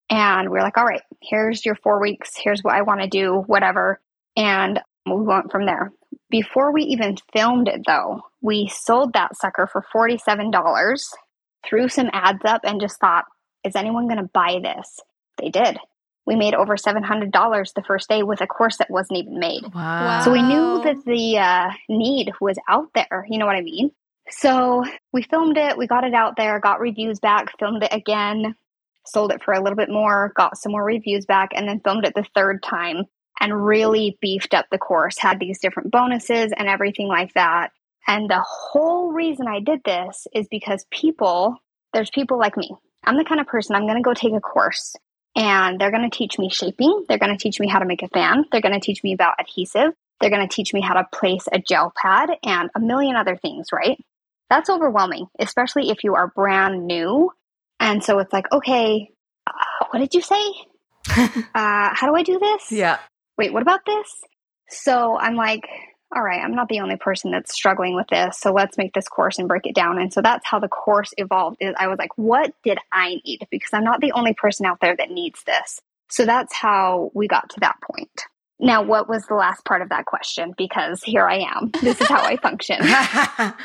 and 0.10 0.52
we 0.52 0.60
are 0.60 0.64
like 0.64 0.78
all 0.78 0.86
right 0.86 1.02
here's 1.22 1.66
your 1.66 1.76
four 1.76 2.00
weeks 2.00 2.34
here's 2.38 2.62
what 2.62 2.76
i 2.76 2.84
want 2.84 3.02
to 3.02 3.08
do 3.08 3.44
whatever 3.48 4.00
and 4.38 4.80
we 5.08 5.22
went 5.24 5.52
from 5.52 5.66
there 5.66 5.92
before 6.32 6.72
we 6.72 6.84
even 6.84 7.18
filmed 7.34 7.68
it, 7.68 7.82
though, 7.86 8.22
we 8.42 8.68
sold 8.68 9.14
that 9.14 9.36
sucker 9.36 9.68
for 9.68 9.86
$47, 9.94 11.04
threw 11.64 11.90
some 11.90 12.10
ads 12.14 12.44
up, 12.46 12.62
and 12.64 12.82
just 12.82 13.00
thought, 13.00 13.26
is 13.64 13.76
anyone 13.76 14.08
going 14.08 14.18
to 14.18 14.30
buy 14.34 14.60
this? 14.64 15.00
They 15.38 15.50
did. 15.50 15.78
We 16.26 16.36
made 16.36 16.54
over 16.54 16.78
$700 16.78 17.74
the 17.74 17.84
first 17.84 18.08
day 18.08 18.24
with 18.24 18.42
a 18.42 18.48
course 18.48 18.78
that 18.78 18.90
wasn't 18.90 19.20
even 19.20 19.40
made. 19.40 19.64
Wow. 19.74 20.22
So 20.24 20.32
we 20.32 20.42
knew 20.42 20.82
that 20.84 21.04
the 21.06 21.38
uh, 21.40 21.72
need 21.90 22.32
was 22.40 22.58
out 22.70 22.90
there. 22.94 23.26
You 23.30 23.40
know 23.40 23.46
what 23.46 23.56
I 23.56 23.62
mean? 23.62 23.92
So 24.30 24.86
we 25.12 25.24
filmed 25.24 25.58
it, 25.58 25.78
we 25.78 25.88
got 25.88 26.04
it 26.04 26.14
out 26.14 26.36
there, 26.38 26.60
got 26.60 26.80
reviews 26.80 27.20
back, 27.20 27.58
filmed 27.60 27.84
it 27.84 27.94
again, 27.94 28.56
sold 29.06 29.32
it 29.32 29.44
for 29.44 29.54
a 29.54 29.62
little 29.62 29.76
bit 29.76 29.90
more, 29.90 30.32
got 30.36 30.58
some 30.58 30.72
more 30.72 30.84
reviews 30.84 31.26
back, 31.26 31.50
and 31.54 31.68
then 31.68 31.82
filmed 31.82 32.06
it 32.06 32.14
the 32.16 32.26
third 32.36 32.64
time 32.64 33.06
and 33.40 33.66
really 33.66 34.18
beefed 34.22 34.54
up 34.54 34.68
the 34.72 34.78
course, 34.78 35.18
had 35.18 35.40
these 35.40 35.60
different 35.60 35.92
bonuses 35.92 36.54
and 36.56 36.70
everything 36.70 37.08
like 37.08 37.34
that. 37.34 37.72
And 38.08 38.30
the 38.30 38.44
whole 38.48 39.12
reason 39.12 39.48
I 39.48 39.60
did 39.60 39.84
this 39.84 40.28
is 40.34 40.48
because 40.48 40.86
people, 40.92 41.58
there's 41.94 42.12
people 42.12 42.38
like 42.38 42.56
me. 42.56 42.72
I'm 43.04 43.18
the 43.18 43.26
kind 43.26 43.42
of 43.42 43.48
person 43.48 43.76
I'm 43.76 43.88
going 43.88 43.98
to 43.98 44.04
go 44.04 44.14
take 44.14 44.34
a 44.34 44.40
course 44.40 44.96
and 45.36 45.80
they're 45.80 45.92
going 45.92 46.10
to 46.10 46.16
teach 46.16 46.38
me 46.38 46.50
shaping. 46.50 47.06
They're 47.08 47.18
going 47.18 47.36
to 47.36 47.42
teach 47.42 47.60
me 47.60 47.68
how 47.68 47.80
to 47.80 47.86
make 47.86 48.04
a 48.04 48.08
fan. 48.10 48.46
They're 48.52 48.62
going 48.62 48.80
to 48.80 48.86
teach 48.86 49.04
me 49.04 49.14
about 49.14 49.36
adhesive. 49.40 49.94
They're 50.20 50.30
going 50.30 50.48
to 50.48 50.54
teach 50.54 50.74
me 50.74 50.82
how 50.82 50.94
to 50.96 51.08
place 51.14 51.48
a 51.52 51.60
gel 51.60 51.94
pad 52.00 52.30
and 52.44 52.70
a 52.76 52.80
million 52.80 53.16
other 53.16 53.36
things, 53.36 53.68
right? 53.72 54.00
That's 54.50 54.70
overwhelming, 54.70 55.28
especially 55.40 55.90
if 55.90 56.04
you 56.04 56.16
are 56.16 56.28
brand 56.28 56.86
new. 56.86 57.32
And 57.80 58.04
so 58.04 58.20
it's 58.20 58.34
like, 58.34 58.52
okay, 58.52 59.10
uh, 59.48 59.86
what 59.90 60.00
did 60.00 60.14
you 60.14 60.22
say? 60.22 60.44
uh, 61.10 61.90
how 61.94 62.08
do 62.08 62.16
I 62.16 62.24
do 62.24 62.38
this? 62.38 62.72
Yeah 62.72 63.00
wait, 63.42 63.54
what 63.54 63.64
about 63.64 63.86
this? 63.88 64.08
So 64.70 65.18
I'm 65.18 65.36
like, 65.36 65.68
all 66.14 66.24
right, 66.24 66.42
I'm 66.42 66.56
not 66.56 66.68
the 66.68 66.80
only 66.82 66.98
person 66.98 67.32
that's 67.32 67.54
struggling 67.54 67.96
with 67.96 68.08
this. 68.08 68.40
So 68.40 68.52
let's 68.52 68.78
make 68.78 68.94
this 68.94 69.08
course 69.08 69.40
and 69.40 69.48
break 69.48 69.66
it 69.66 69.76
down. 69.76 70.00
And 70.00 70.12
so 70.12 70.22
that's 70.22 70.46
how 70.46 70.60
the 70.60 70.68
course 70.68 71.14
evolved. 71.18 71.58
Is 71.60 71.74
I 71.78 71.88
was 71.88 71.98
like, 71.98 72.18
what 72.18 72.54
did 72.64 72.80
I 72.92 73.22
need? 73.26 73.48
Because 73.50 73.70
I'm 73.74 73.84
not 73.84 74.02
the 74.02 74.12
only 74.12 74.34
person 74.34 74.66
out 74.66 74.80
there 74.82 74.96
that 74.96 75.10
needs 75.10 75.44
this. 75.46 75.80
So 76.10 76.26
that's 76.26 76.54
how 76.54 77.12
we 77.14 77.28
got 77.28 77.50
to 77.52 77.60
that 77.62 77.78
point. 77.82 78.26
Now, 78.64 78.84
what 78.84 79.10
was 79.10 79.26
the 79.26 79.34
last 79.34 79.66
part 79.66 79.82
of 79.82 79.90
that 79.90 80.06
question? 80.06 80.54
Because 80.56 81.02
here 81.02 81.28
I 81.28 81.40
am. 81.40 81.72
This 81.82 82.00
is 82.00 82.08
how 82.08 82.22
I 82.24 82.38
function. 82.38 82.78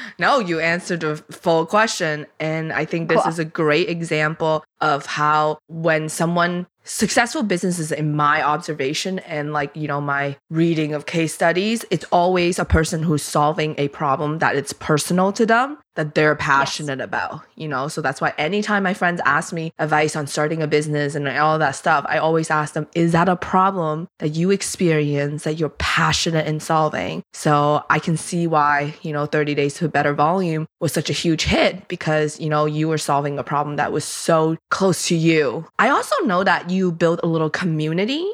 no, 0.19 0.39
you 0.39 0.59
answered 0.59 1.01
the 1.01 1.17
full 1.17 1.67
question. 1.67 2.27
And 2.41 2.73
I 2.73 2.87
think 2.87 3.11
this 3.11 3.21
Cool. 3.21 3.31
is 3.31 3.39
a 3.39 3.45
great 3.45 3.91
example 3.91 4.65
of 4.81 5.05
how 5.05 5.59
when 5.69 6.09
someone 6.09 6.67
successful 6.87 7.43
businesses 7.43 7.91
in 7.91 8.15
my 8.15 8.43
observation 8.43 9.19
and 9.21 9.53
like 9.53 9.75
you 9.77 9.89
know 9.89 10.01
my 10.01 10.37
reading 10.51 10.95
of 10.95 11.05
case 11.05 11.35
studies 11.35 11.85
it's 11.91 12.05
always 12.13 12.59
a 12.59 12.65
person 12.65 13.03
who's 13.03 13.23
solving 13.23 13.75
a 13.77 13.89
problem 13.89 14.39
that 14.39 14.55
it's 14.55 14.73
personal 14.73 15.33
to 15.33 15.45
them 15.45 15.77
that 15.97 16.15
they're 16.15 16.37
passionate 16.37 17.01
about 17.01 17.43
you 17.57 17.69
know? 17.69 17.89
So 17.89 18.03
that's 18.03 18.21
why 18.21 18.35
anytime 18.39 18.83
my 18.83 18.95
friends 18.95 19.21
ask 19.25 19.53
me 19.53 19.73
advice 19.79 20.15
on 20.15 20.27
starting 20.27 20.63
a 20.63 20.67
business 20.67 21.15
and 21.15 21.27
all 21.29 21.59
that 21.59 21.73
stuff 21.73 22.05
i 22.09 22.19
always 22.19 22.51
ask 22.51 22.75
them 22.75 22.87
is 22.95 23.13
that 23.13 23.29
a 23.29 23.37
problem 23.37 24.09
that 24.19 24.31
you 24.31 24.51
experience 24.51 25.45
that 25.45 25.55
you're 25.55 25.71
passionate 25.71 26.47
in 26.47 26.61
solving? 26.61 27.23
So 27.33 27.83
i 27.91 27.99
can 27.99 28.17
see 28.17 28.47
why 28.47 28.95
you 29.03 29.13
know 29.13 29.27
30 29.27 29.55
days 29.55 29.75
to 29.75 29.87
a 29.87 29.89
better 29.89 30.15
volume 30.15 30.67
was 30.81 30.93
such 30.93 31.11
a 31.11 31.13
huge 31.13 31.45
hit 31.45 31.89
because 31.89 32.39
you 32.41 32.49
know 32.49 32.67
you 32.67 32.89
were 32.89 32.99
solving 32.99 33.39
a 33.39 33.45
problem 33.45 33.77
that 33.77 33.93
was 33.93 34.05
so 34.05 34.57
close 34.71 35.09
to 35.09 35.17
you. 35.17 35.67
I 35.79 35.89
also 35.89 36.15
know 36.25 36.45
that 36.45 36.71
you 36.71 36.93
built 36.93 37.21
a 37.23 37.27
little 37.27 37.51
community 37.51 38.27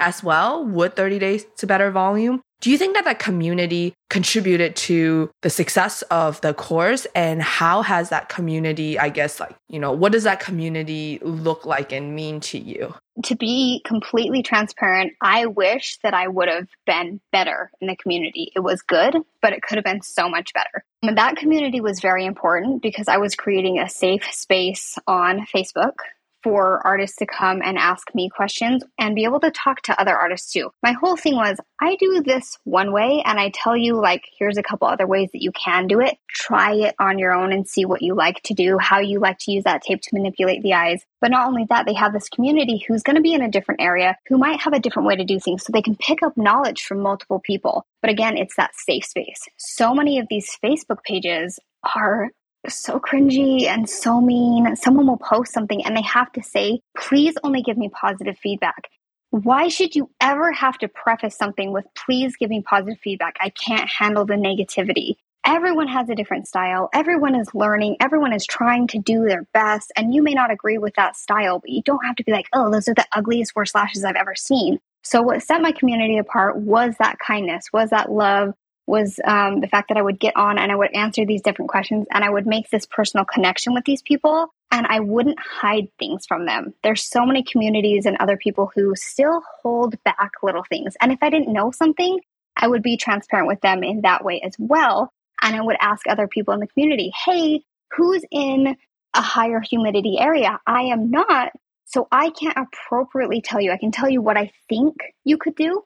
as 0.00 0.22
well 0.22 0.64
with 0.64 0.94
30 0.94 1.18
days 1.18 1.44
to 1.56 1.66
better 1.66 1.90
volume 1.90 2.40
do 2.60 2.70
you 2.70 2.76
think 2.76 2.94
that 2.94 3.04
that 3.04 3.18
community 3.18 3.94
contributed 4.10 4.76
to 4.76 5.30
the 5.40 5.48
success 5.48 6.02
of 6.02 6.40
the 6.42 6.52
course 6.52 7.06
and 7.14 7.42
how 7.42 7.82
has 7.82 8.08
that 8.08 8.28
community 8.28 8.98
i 8.98 9.08
guess 9.08 9.40
like 9.40 9.54
you 9.68 9.78
know 9.78 9.92
what 9.92 10.12
does 10.12 10.24
that 10.24 10.40
community 10.40 11.18
look 11.22 11.64
like 11.64 11.92
and 11.92 12.14
mean 12.14 12.40
to 12.40 12.58
you 12.58 12.94
to 13.24 13.36
be 13.36 13.82
completely 13.84 14.42
transparent, 14.42 15.12
I 15.20 15.46
wish 15.46 15.98
that 16.02 16.14
I 16.14 16.28
would 16.28 16.48
have 16.48 16.68
been 16.86 17.20
better 17.32 17.70
in 17.80 17.88
the 17.88 17.96
community. 17.96 18.52
It 18.54 18.60
was 18.60 18.82
good, 18.82 19.16
but 19.42 19.52
it 19.52 19.62
could 19.62 19.76
have 19.76 19.84
been 19.84 20.02
so 20.02 20.28
much 20.28 20.52
better. 20.52 20.84
And 21.02 21.18
that 21.18 21.36
community 21.36 21.80
was 21.80 22.00
very 22.00 22.24
important 22.24 22.82
because 22.82 23.08
I 23.08 23.18
was 23.18 23.34
creating 23.34 23.78
a 23.78 23.88
safe 23.88 24.24
space 24.32 24.98
on 25.06 25.46
Facebook 25.46 25.96
for 26.42 26.84
artists 26.86 27.16
to 27.18 27.26
come 27.26 27.60
and 27.62 27.78
ask 27.78 28.14
me 28.14 28.28
questions 28.28 28.82
and 28.98 29.14
be 29.14 29.24
able 29.24 29.40
to 29.40 29.50
talk 29.50 29.82
to 29.82 30.00
other 30.00 30.16
artists 30.16 30.52
too. 30.52 30.70
My 30.82 30.92
whole 30.92 31.16
thing 31.16 31.36
was 31.36 31.58
I 31.80 31.96
do 31.96 32.22
this 32.24 32.58
one 32.64 32.92
way 32.92 33.22
and 33.24 33.38
I 33.38 33.50
tell 33.54 33.76
you, 33.76 34.00
like, 34.00 34.24
here's 34.38 34.58
a 34.58 34.62
couple 34.62 34.88
other 34.88 35.06
ways 35.06 35.30
that 35.32 35.42
you 35.42 35.52
can 35.52 35.86
do 35.86 36.00
it. 36.00 36.16
Try 36.28 36.74
it 36.74 36.94
on 36.98 37.18
your 37.18 37.32
own 37.32 37.52
and 37.52 37.66
see 37.66 37.84
what 37.84 38.02
you 38.02 38.14
like 38.14 38.42
to 38.44 38.54
do, 38.54 38.78
how 38.78 39.00
you 39.00 39.18
like 39.18 39.38
to 39.40 39.52
use 39.52 39.64
that 39.64 39.82
tape 39.82 40.00
to 40.02 40.10
manipulate 40.12 40.62
the 40.62 40.74
eyes. 40.74 41.04
But 41.20 41.30
not 41.30 41.46
only 41.46 41.66
that, 41.68 41.86
they 41.86 41.94
have 41.94 42.12
this 42.12 42.28
community 42.28 42.84
who's 42.86 43.02
going 43.02 43.16
to 43.16 43.22
be 43.22 43.34
in 43.34 43.42
a 43.42 43.50
different 43.50 43.80
area, 43.80 44.16
who 44.28 44.38
might 44.38 44.60
have 44.60 44.72
a 44.72 44.80
different 44.80 45.06
way 45.06 45.16
to 45.16 45.24
do 45.24 45.38
things, 45.38 45.64
so 45.64 45.72
they 45.72 45.82
can 45.82 45.96
pick 45.96 46.22
up 46.22 46.36
knowledge 46.36 46.82
from 46.82 47.00
multiple 47.00 47.40
people. 47.40 47.86
But 48.02 48.10
again, 48.10 48.36
it's 48.36 48.56
that 48.56 48.74
safe 48.74 49.04
space. 49.04 49.48
So 49.58 49.94
many 49.94 50.18
of 50.18 50.26
these 50.30 50.56
Facebook 50.64 51.02
pages 51.04 51.58
are 51.96 52.30
so 52.68 52.98
cringy 52.98 53.66
and 53.66 53.88
so 53.88 54.20
mean. 54.20 54.76
Someone 54.76 55.06
will 55.06 55.18
post 55.18 55.52
something 55.52 55.84
and 55.84 55.96
they 55.96 56.02
have 56.02 56.30
to 56.32 56.42
say, 56.42 56.80
please 56.96 57.34
only 57.42 57.62
give 57.62 57.78
me 57.78 57.88
positive 57.88 58.36
feedback. 58.38 58.88
Why 59.30 59.68
should 59.68 59.94
you 59.94 60.10
ever 60.20 60.50
have 60.52 60.76
to 60.78 60.88
preface 60.88 61.36
something 61.36 61.72
with, 61.72 61.84
please 61.94 62.36
give 62.36 62.50
me 62.50 62.62
positive 62.62 62.98
feedback? 62.98 63.36
I 63.40 63.50
can't 63.50 63.88
handle 63.88 64.26
the 64.26 64.34
negativity. 64.34 65.14
Everyone 65.44 65.88
has 65.88 66.10
a 66.10 66.14
different 66.14 66.46
style. 66.46 66.90
Everyone 66.92 67.34
is 67.34 67.54
learning. 67.54 67.96
Everyone 68.00 68.32
is 68.32 68.44
trying 68.44 68.88
to 68.88 68.98
do 68.98 69.24
their 69.24 69.46
best. 69.54 69.90
And 69.96 70.12
you 70.12 70.22
may 70.22 70.34
not 70.34 70.50
agree 70.50 70.78
with 70.78 70.94
that 70.96 71.16
style, 71.16 71.60
but 71.60 71.70
you 71.70 71.82
don't 71.82 72.04
have 72.04 72.16
to 72.16 72.24
be 72.24 72.32
like, 72.32 72.46
oh, 72.52 72.70
those 72.70 72.88
are 72.88 72.94
the 72.94 73.06
ugliest 73.12 73.56
worst 73.56 73.74
lashes 73.74 74.04
I've 74.04 74.16
ever 74.16 74.34
seen. 74.34 74.78
So, 75.02 75.22
what 75.22 75.42
set 75.42 75.62
my 75.62 75.72
community 75.72 76.18
apart 76.18 76.58
was 76.58 76.94
that 76.98 77.18
kindness, 77.18 77.66
was 77.72 77.88
that 77.88 78.12
love, 78.12 78.52
was 78.90 79.20
um, 79.24 79.60
the 79.60 79.68
fact 79.68 79.88
that 79.88 79.96
I 79.96 80.02
would 80.02 80.18
get 80.18 80.36
on 80.36 80.58
and 80.58 80.70
I 80.70 80.74
would 80.74 80.94
answer 80.94 81.24
these 81.24 81.42
different 81.42 81.70
questions 81.70 82.06
and 82.10 82.24
I 82.24 82.28
would 82.28 82.46
make 82.46 82.68
this 82.68 82.86
personal 82.86 83.24
connection 83.24 83.72
with 83.72 83.84
these 83.84 84.02
people 84.02 84.52
and 84.72 84.86
I 84.86 85.00
wouldn't 85.00 85.38
hide 85.38 85.88
things 85.98 86.26
from 86.26 86.44
them. 86.44 86.74
There's 86.82 87.02
so 87.02 87.24
many 87.24 87.44
communities 87.44 88.04
and 88.04 88.16
other 88.18 88.36
people 88.36 88.70
who 88.74 88.94
still 88.96 89.42
hold 89.62 89.96
back 90.04 90.32
little 90.42 90.64
things. 90.68 90.94
And 91.00 91.12
if 91.12 91.20
I 91.22 91.30
didn't 91.30 91.52
know 91.52 91.70
something, 91.70 92.20
I 92.56 92.66
would 92.66 92.82
be 92.82 92.96
transparent 92.96 93.48
with 93.48 93.60
them 93.60 93.84
in 93.84 94.02
that 94.02 94.24
way 94.24 94.40
as 94.44 94.54
well. 94.58 95.12
And 95.40 95.56
I 95.56 95.62
would 95.62 95.76
ask 95.80 96.06
other 96.06 96.28
people 96.28 96.52
in 96.54 96.60
the 96.60 96.66
community, 96.66 97.12
hey, 97.24 97.62
who's 97.92 98.24
in 98.30 98.76
a 99.14 99.22
higher 99.22 99.60
humidity 99.60 100.18
area? 100.18 100.58
I 100.66 100.82
am 100.82 101.10
not. 101.10 101.52
So 101.86 102.06
I 102.12 102.30
can't 102.30 102.56
appropriately 102.56 103.40
tell 103.40 103.60
you. 103.60 103.72
I 103.72 103.78
can 103.78 103.90
tell 103.90 104.08
you 104.08 104.20
what 104.20 104.36
I 104.36 104.52
think 104.68 104.96
you 105.24 105.38
could 105.38 105.56
do, 105.56 105.82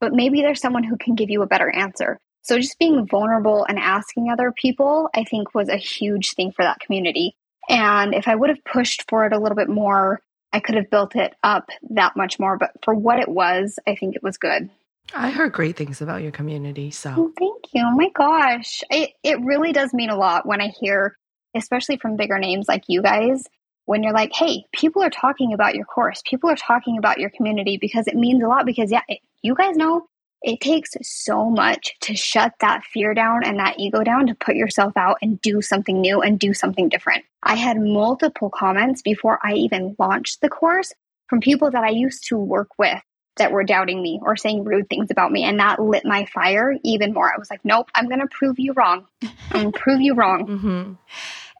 but 0.00 0.12
maybe 0.12 0.42
there's 0.42 0.60
someone 0.60 0.84
who 0.84 0.96
can 0.96 1.14
give 1.14 1.30
you 1.30 1.42
a 1.42 1.46
better 1.46 1.68
answer. 1.68 2.18
So 2.48 2.58
just 2.58 2.78
being 2.78 3.06
vulnerable 3.06 3.66
and 3.68 3.78
asking 3.78 4.30
other 4.30 4.52
people, 4.52 5.10
I 5.14 5.24
think 5.24 5.54
was 5.54 5.68
a 5.68 5.76
huge 5.76 6.32
thing 6.32 6.50
for 6.50 6.62
that 6.62 6.80
community. 6.80 7.36
And 7.68 8.14
if 8.14 8.26
I 8.26 8.36
would 8.36 8.48
have 8.48 8.64
pushed 8.64 9.04
for 9.06 9.26
it 9.26 9.34
a 9.34 9.38
little 9.38 9.54
bit 9.54 9.68
more, 9.68 10.22
I 10.50 10.60
could 10.60 10.74
have 10.76 10.88
built 10.88 11.14
it 11.14 11.34
up 11.42 11.68
that 11.90 12.16
much 12.16 12.38
more. 12.38 12.56
But 12.56 12.70
for 12.82 12.94
what 12.94 13.18
it 13.18 13.28
was, 13.28 13.78
I 13.86 13.96
think 13.96 14.16
it 14.16 14.22
was 14.22 14.38
good. 14.38 14.70
i 15.14 15.28
heard 15.28 15.52
great 15.52 15.76
things 15.76 16.00
about 16.00 16.22
your 16.22 16.32
community 16.32 16.90
so 16.90 17.12
Oh, 17.18 17.32
thank 17.38 17.64
you. 17.74 17.82
Oh 17.84 17.94
my 17.94 18.08
gosh. 18.14 18.82
It, 18.88 19.10
it 19.22 19.38
really 19.42 19.72
does 19.72 19.92
mean 19.92 20.08
a 20.08 20.16
lot 20.16 20.46
when 20.46 20.62
I 20.62 20.68
hear, 20.68 21.18
especially 21.54 21.98
from 21.98 22.16
bigger 22.16 22.38
names 22.38 22.66
like 22.66 22.84
you 22.88 23.02
guys, 23.02 23.44
when 23.84 24.02
you're 24.02 24.14
like, 24.14 24.32
hey, 24.32 24.64
people 24.72 25.02
are 25.02 25.10
talking 25.10 25.52
about 25.52 25.74
your 25.74 25.84
course, 25.84 26.22
people 26.24 26.48
are 26.48 26.56
talking 26.56 26.96
about 26.96 27.18
your 27.18 27.28
community 27.28 27.76
because 27.78 28.06
it 28.06 28.14
means 28.14 28.42
a 28.42 28.48
lot. 28.48 28.64
Because, 28.64 28.90
yeah, 28.90 29.02
it, 29.06 29.18
you 29.42 29.54
guys 29.54 29.76
know 29.76 30.06
it 30.42 30.60
takes 30.60 30.90
so 31.02 31.50
much 31.50 31.96
to 32.02 32.14
shut 32.14 32.54
that 32.60 32.84
fear 32.84 33.12
down 33.14 33.44
and 33.44 33.58
that 33.58 33.78
ego 33.78 34.04
down 34.04 34.26
to 34.28 34.34
put 34.34 34.54
yourself 34.54 34.92
out 34.96 35.18
and 35.20 35.40
do 35.40 35.60
something 35.60 36.00
new 36.00 36.20
and 36.20 36.38
do 36.38 36.54
something 36.54 36.88
different. 36.88 37.24
I 37.42 37.56
had 37.56 37.80
multiple 37.80 38.50
comments 38.50 39.02
before 39.02 39.38
I 39.42 39.54
even 39.54 39.96
launched 39.98 40.40
the 40.40 40.48
course 40.48 40.92
from 41.28 41.40
people 41.40 41.70
that 41.70 41.84
I 41.84 41.90
used 41.90 42.26
to 42.28 42.36
work 42.36 42.68
with 42.78 43.00
that 43.36 43.52
were 43.52 43.64
doubting 43.64 44.02
me 44.02 44.20
or 44.22 44.36
saying 44.36 44.64
rude 44.64 44.88
things 44.88 45.10
about 45.10 45.32
me. 45.32 45.44
And 45.44 45.58
that 45.60 45.80
lit 45.80 46.04
my 46.04 46.24
fire 46.26 46.76
even 46.84 47.12
more. 47.14 47.32
I 47.32 47.38
was 47.38 47.50
like, 47.50 47.64
nope, 47.64 47.88
I'm 47.94 48.08
going 48.08 48.20
to 48.20 48.26
prove 48.26 48.58
you 48.58 48.72
wrong. 48.72 49.06
I'm 49.22 49.62
going 49.62 49.72
to 49.72 49.78
prove 49.78 50.00
you 50.00 50.14
wrong. 50.14 50.46
hmm 50.58 50.92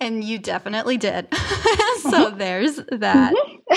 And 0.00 0.22
you 0.22 0.38
definitely 0.38 0.96
did. 0.96 1.28
so 2.10 2.30
there's 2.30 2.76
that. 2.92 3.34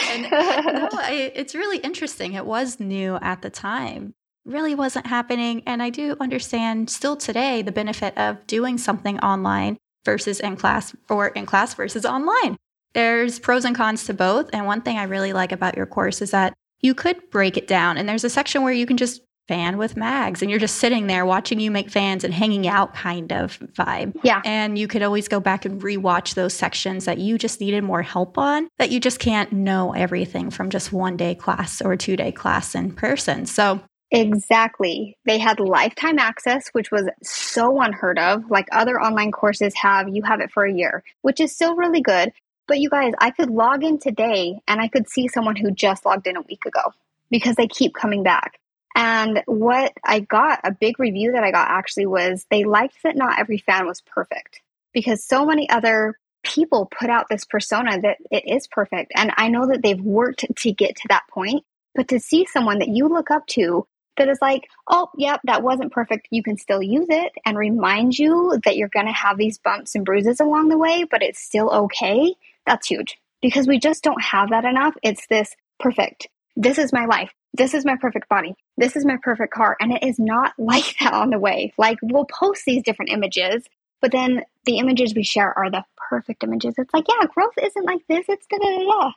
And 0.09 0.23
no, 0.23 0.89
I, 0.93 1.31
it's 1.35 1.55
really 1.55 1.77
interesting. 1.77 2.33
It 2.33 2.45
was 2.45 2.79
new 2.79 3.15
at 3.21 3.41
the 3.41 3.49
time. 3.49 4.15
Really 4.45 4.75
wasn't 4.75 5.07
happening. 5.07 5.63
And 5.65 5.83
I 5.83 5.89
do 5.89 6.17
understand 6.19 6.89
still 6.89 7.15
today 7.15 7.61
the 7.61 7.71
benefit 7.71 8.17
of 8.17 8.45
doing 8.47 8.77
something 8.77 9.19
online 9.19 9.77
versus 10.03 10.39
in 10.39 10.55
class 10.55 10.95
or 11.09 11.27
in 11.27 11.45
class 11.45 11.73
versus 11.73 12.05
online. 12.05 12.57
There's 12.93 13.39
pros 13.39 13.65
and 13.65 13.75
cons 13.75 14.05
to 14.05 14.13
both. 14.13 14.49
And 14.51 14.65
one 14.65 14.81
thing 14.81 14.97
I 14.97 15.03
really 15.03 15.33
like 15.33 15.51
about 15.51 15.77
your 15.77 15.85
course 15.85 16.21
is 16.21 16.31
that 16.31 16.53
you 16.81 16.93
could 16.93 17.29
break 17.29 17.55
it 17.55 17.67
down. 17.67 17.97
And 17.97 18.09
there's 18.09 18.23
a 18.23 18.29
section 18.29 18.63
where 18.63 18.73
you 18.73 18.85
can 18.85 18.97
just 18.97 19.21
fan 19.47 19.77
with 19.77 19.97
mags 19.97 20.41
and 20.41 20.49
you're 20.49 20.59
just 20.59 20.77
sitting 20.77 21.07
there 21.07 21.25
watching 21.25 21.59
you 21.59 21.69
make 21.69 21.89
fans 21.89 22.23
and 22.23 22.33
hanging 22.33 22.67
out 22.67 22.93
kind 22.93 23.33
of 23.33 23.59
vibe. 23.73 24.15
Yeah. 24.23 24.41
And 24.45 24.77
you 24.77 24.87
could 24.87 25.03
always 25.03 25.27
go 25.27 25.39
back 25.39 25.65
and 25.65 25.81
rewatch 25.81 26.35
those 26.35 26.53
sections 26.53 27.05
that 27.05 27.17
you 27.17 27.37
just 27.37 27.59
needed 27.59 27.83
more 27.83 28.01
help 28.01 28.37
on, 28.37 28.69
that 28.77 28.91
you 28.91 28.99
just 28.99 29.19
can't 29.19 29.51
know 29.51 29.93
everything 29.93 30.51
from 30.51 30.69
just 30.69 30.93
one 30.93 31.17
day 31.17 31.35
class 31.35 31.81
or 31.81 31.97
two 31.97 32.15
day 32.15 32.31
class 32.31 32.75
in 32.75 32.93
person. 32.93 33.45
So, 33.45 33.81
Exactly. 34.11 35.17
They 35.25 35.37
had 35.39 35.59
lifetime 35.59 36.19
access, 36.19 36.67
which 36.73 36.91
was 36.91 37.07
so 37.23 37.79
unheard 37.79 38.19
of. 38.19 38.49
Like 38.51 38.67
other 38.71 38.99
online 38.99 39.31
courses 39.31 39.73
have, 39.75 40.09
you 40.09 40.21
have 40.23 40.41
it 40.41 40.51
for 40.51 40.65
a 40.65 40.73
year, 40.73 41.03
which 41.21 41.39
is 41.39 41.53
still 41.53 41.75
really 41.75 42.01
good. 42.01 42.33
But 42.67 42.79
you 42.79 42.89
guys, 42.89 43.13
I 43.19 43.31
could 43.31 43.49
log 43.49 43.83
in 43.83 43.99
today 43.99 44.59
and 44.67 44.81
I 44.81 44.89
could 44.89 45.09
see 45.09 45.27
someone 45.27 45.55
who 45.55 45.71
just 45.71 46.05
logged 46.05 46.27
in 46.27 46.37
a 46.37 46.41
week 46.41 46.65
ago 46.65 46.93
because 47.29 47.55
they 47.55 47.67
keep 47.67 47.93
coming 47.93 48.23
back. 48.23 48.59
And 48.95 49.41
what 49.45 49.93
I 50.03 50.19
got, 50.19 50.59
a 50.65 50.71
big 50.71 50.99
review 50.99 51.31
that 51.31 51.43
I 51.43 51.51
got 51.51 51.69
actually 51.69 52.05
was 52.05 52.45
they 52.51 52.65
liked 52.65 52.97
that 53.03 53.15
not 53.15 53.39
every 53.39 53.57
fan 53.57 53.87
was 53.87 54.01
perfect 54.01 54.61
because 54.93 55.23
so 55.23 55.45
many 55.45 55.69
other 55.69 56.17
people 56.43 56.87
put 56.87 57.09
out 57.09 57.27
this 57.29 57.45
persona 57.45 58.01
that 58.01 58.17
it 58.29 58.43
is 58.45 58.67
perfect. 58.67 59.13
And 59.15 59.31
I 59.37 59.47
know 59.47 59.67
that 59.67 59.81
they've 59.81 60.01
worked 60.01 60.45
to 60.53 60.71
get 60.73 60.97
to 60.97 61.07
that 61.09 61.23
point, 61.29 61.63
but 61.95 62.09
to 62.09 62.19
see 62.19 62.45
someone 62.45 62.79
that 62.79 62.89
you 62.89 63.07
look 63.07 63.31
up 63.31 63.47
to 63.47 63.87
that 64.17 64.29
is 64.29 64.39
like, 64.41 64.63
oh, 64.87 65.09
yep, 65.17 65.41
that 65.45 65.63
wasn't 65.63 65.91
perfect. 65.91 66.27
You 66.31 66.43
can 66.43 66.57
still 66.57 66.81
use 66.81 67.07
it 67.09 67.31
and 67.45 67.57
remind 67.57 68.17
you 68.17 68.59
that 68.65 68.77
you're 68.77 68.89
going 68.89 69.05
to 69.05 69.11
have 69.11 69.37
these 69.37 69.57
bumps 69.57 69.95
and 69.95 70.05
bruises 70.05 70.39
along 70.39 70.69
the 70.69 70.77
way, 70.77 71.05
but 71.09 71.23
it's 71.23 71.39
still 71.39 71.69
okay. 71.69 72.35
That's 72.65 72.87
huge 72.87 73.17
because 73.41 73.67
we 73.67 73.79
just 73.79 74.03
don't 74.03 74.21
have 74.21 74.49
that 74.49 74.65
enough. 74.65 74.95
It's 75.03 75.27
this 75.27 75.55
perfect. 75.79 76.27
This 76.55 76.77
is 76.77 76.93
my 76.93 77.05
life. 77.05 77.31
This 77.53 77.73
is 77.73 77.85
my 77.85 77.95
perfect 77.99 78.29
body. 78.29 78.55
This 78.77 78.95
is 78.95 79.05
my 79.05 79.17
perfect 79.21 79.53
car. 79.53 79.75
And 79.79 79.91
it 79.93 80.03
is 80.03 80.19
not 80.19 80.53
like 80.57 80.95
that 80.99 81.13
on 81.13 81.29
the 81.29 81.39
way. 81.39 81.73
Like 81.77 81.97
we'll 82.01 82.25
post 82.25 82.63
these 82.65 82.83
different 82.83 83.11
images, 83.11 83.63
but 84.01 84.11
then 84.11 84.43
the 84.65 84.77
images 84.77 85.15
we 85.15 85.23
share 85.23 85.57
are 85.57 85.71
the 85.71 85.83
perfect 86.09 86.43
images. 86.43 86.75
It's 86.77 86.93
like, 86.93 87.05
yeah, 87.07 87.27
growth 87.33 87.53
isn't 87.61 87.85
like 87.85 88.01
this. 88.07 88.25
It's 88.29 88.45
da 88.47 88.57
da 88.57 88.77
da 88.77 88.85
da. 88.85 89.11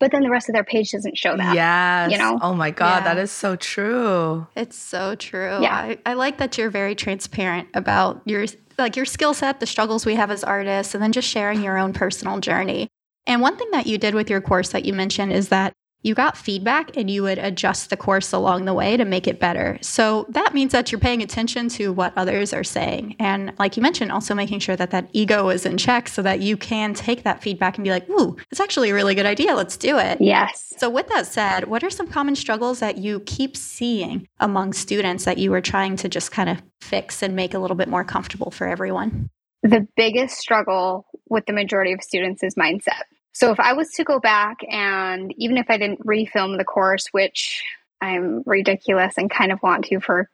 But 0.00 0.10
then 0.10 0.22
the 0.22 0.30
rest 0.30 0.48
of 0.48 0.54
their 0.54 0.64
page 0.64 0.90
doesn't 0.90 1.16
show 1.16 1.36
that. 1.36 1.54
Yes. 1.54 2.10
You 2.10 2.18
know? 2.18 2.38
Oh 2.42 2.54
my 2.54 2.70
God, 2.70 3.04
Yeah. 3.04 3.14
that 3.14 3.18
is 3.18 3.30
so 3.30 3.54
true. 3.54 4.46
It's 4.56 4.76
so 4.76 5.14
true. 5.14 5.62
Yeah. 5.62 5.76
I, 5.76 5.98
I 6.06 6.14
like 6.14 6.38
that 6.38 6.58
you're 6.58 6.70
very 6.70 6.94
transparent 6.96 7.68
about 7.74 8.22
your 8.24 8.46
like 8.78 8.96
your 8.96 9.04
skill 9.04 9.34
set, 9.34 9.60
the 9.60 9.66
struggles 9.66 10.06
we 10.06 10.14
have 10.14 10.30
as 10.30 10.42
artists, 10.42 10.94
and 10.94 11.02
then 11.02 11.12
just 11.12 11.28
sharing 11.28 11.62
your 11.62 11.76
own 11.78 11.92
personal 11.92 12.40
journey. 12.40 12.88
And 13.26 13.42
one 13.42 13.56
thing 13.56 13.68
that 13.72 13.86
you 13.86 13.98
did 13.98 14.14
with 14.14 14.30
your 14.30 14.40
course 14.40 14.70
that 14.70 14.86
you 14.86 14.94
mentioned 14.94 15.32
is 15.32 15.50
that 15.50 15.74
you 16.02 16.14
got 16.14 16.36
feedback 16.36 16.96
and 16.96 17.10
you 17.10 17.22
would 17.22 17.38
adjust 17.38 17.90
the 17.90 17.96
course 17.96 18.32
along 18.32 18.64
the 18.64 18.74
way 18.74 18.96
to 18.96 19.04
make 19.04 19.26
it 19.26 19.38
better. 19.38 19.78
So 19.82 20.26
that 20.30 20.54
means 20.54 20.72
that 20.72 20.90
you're 20.90 21.00
paying 21.00 21.22
attention 21.22 21.68
to 21.70 21.92
what 21.92 22.12
others 22.16 22.52
are 22.52 22.64
saying. 22.64 23.16
And 23.18 23.52
like 23.58 23.76
you 23.76 23.82
mentioned, 23.82 24.10
also 24.10 24.34
making 24.34 24.60
sure 24.60 24.76
that 24.76 24.90
that 24.92 25.10
ego 25.12 25.50
is 25.50 25.66
in 25.66 25.76
check 25.76 26.08
so 26.08 26.22
that 26.22 26.40
you 26.40 26.56
can 26.56 26.94
take 26.94 27.22
that 27.24 27.42
feedback 27.42 27.76
and 27.76 27.84
be 27.84 27.90
like, 27.90 28.08
ooh, 28.08 28.36
it's 28.50 28.60
actually 28.60 28.90
a 28.90 28.94
really 28.94 29.14
good 29.14 29.26
idea. 29.26 29.54
Let's 29.54 29.76
do 29.76 29.98
it. 29.98 30.20
Yes. 30.20 30.72
So, 30.78 30.88
with 30.88 31.08
that 31.08 31.26
said, 31.26 31.64
what 31.64 31.84
are 31.84 31.90
some 31.90 32.06
common 32.06 32.34
struggles 32.34 32.80
that 32.80 32.96
you 32.98 33.20
keep 33.20 33.56
seeing 33.56 34.26
among 34.38 34.72
students 34.72 35.24
that 35.24 35.38
you 35.38 35.52
are 35.52 35.60
trying 35.60 35.96
to 35.96 36.08
just 36.08 36.32
kind 36.32 36.48
of 36.48 36.62
fix 36.80 37.22
and 37.22 37.36
make 37.36 37.52
a 37.52 37.58
little 37.58 37.76
bit 37.76 37.88
more 37.88 38.04
comfortable 38.04 38.50
for 38.50 38.66
everyone? 38.66 39.28
The 39.62 39.86
biggest 39.96 40.38
struggle 40.38 41.06
with 41.28 41.44
the 41.46 41.52
majority 41.52 41.92
of 41.92 42.02
students 42.02 42.42
is 42.42 42.54
mindset. 42.54 43.02
So 43.32 43.50
if 43.50 43.60
I 43.60 43.74
was 43.74 43.90
to 43.92 44.04
go 44.04 44.18
back 44.18 44.58
and 44.68 45.32
even 45.36 45.56
if 45.56 45.66
I 45.68 45.78
didn't 45.78 46.06
refilm 46.06 46.58
the 46.58 46.64
course, 46.64 47.06
which 47.12 47.62
I'm 48.00 48.42
ridiculous 48.46 49.14
and 49.16 49.30
kind 49.30 49.52
of 49.52 49.62
want 49.62 49.84
to 49.86 50.00
for 50.00 50.28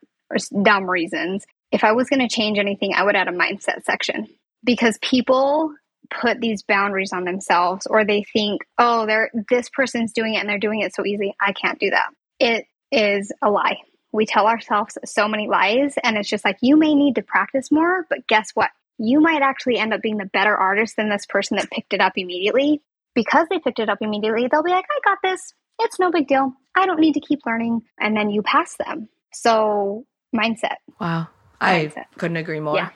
dumb 0.63 0.89
reasons, 0.89 1.47
if 1.73 1.85
I 1.85 1.93
was 1.93 2.09
going 2.09 2.27
to 2.27 2.35
change 2.35 2.59
anything, 2.59 2.95
I 2.95 3.05
would 3.05 3.17
add 3.17 3.29
a 3.29 3.33
mindset 3.33 3.85
section 3.85 4.29
because 4.65 4.99
people 5.03 5.75
put 6.11 6.41
these 6.41 6.63
boundaries 6.63 7.13
on 7.13 7.25
themselves 7.25 7.87
or 7.87 8.05
they 8.05 8.23
think, 8.23 8.63
oh, 8.79 9.07
they're 9.07 9.31
this 9.51 9.69
person's 9.69 10.13
doing 10.13 10.35
it 10.35 10.39
and 10.39 10.49
they're 10.49 10.59
doing 10.59 10.81
it 10.81 10.95
so 10.95 11.05
easy. 11.05 11.35
I 11.41 11.53
can't 11.53 11.79
do 11.79 11.91
that. 11.91 12.11
It 12.39 12.67
is 12.93 13.33
a 13.43 13.51
lie. 13.51 13.79
We 14.13 14.25
tell 14.25 14.47
ourselves 14.47 14.97
so 15.05 15.29
many 15.29 15.49
lies, 15.49 15.95
and 16.03 16.17
it's 16.17 16.29
just 16.29 16.45
like 16.45 16.59
you 16.63 16.77
may 16.77 16.95
need 16.95 17.17
to 17.17 17.23
practice 17.23 17.71
more, 17.71 18.07
but 18.09 18.27
guess 18.27 18.53
what? 18.55 18.71
You 18.99 19.21
might 19.21 19.43
actually 19.43 19.79
end 19.79 19.93
up 19.93 20.03
being 20.03 20.17
the 20.17 20.27
better 20.27 20.57
artist 20.57 20.97
than 20.97 21.09
this 21.09 21.27
person 21.27 21.57
that 21.57 21.71
picked 21.71 21.93
it 21.93 22.01
up 22.01 22.15
immediately. 22.17 22.83
Because 23.15 23.47
they 23.49 23.59
picked 23.59 23.79
it 23.79 23.89
up 23.89 23.99
immediately, 24.03 24.47
they'll 24.47 24.63
be 24.63 24.71
like, 24.71 24.85
I 24.91 25.01
got 25.03 25.19
this. 25.23 25.55
It's 25.79 25.99
no 25.99 26.11
big 26.11 26.29
deal. 26.29 26.53
I 26.75 26.85
don't 26.85 27.01
need 27.01 27.15
to 27.15 27.21
keep 27.21 27.41
learning. 27.47 27.81
And 27.99 28.15
then 28.15 28.29
you 28.29 28.43
pass 28.43 28.77
them. 28.77 29.09
So, 29.33 30.05
mindset. 30.35 30.77
Wow. 31.01 31.29
I 31.59 31.87
Mindset. 31.87 32.05
couldn't 32.19 32.37
agree 32.37 32.61
more. 32.61 32.77
Yeah. 32.77 32.91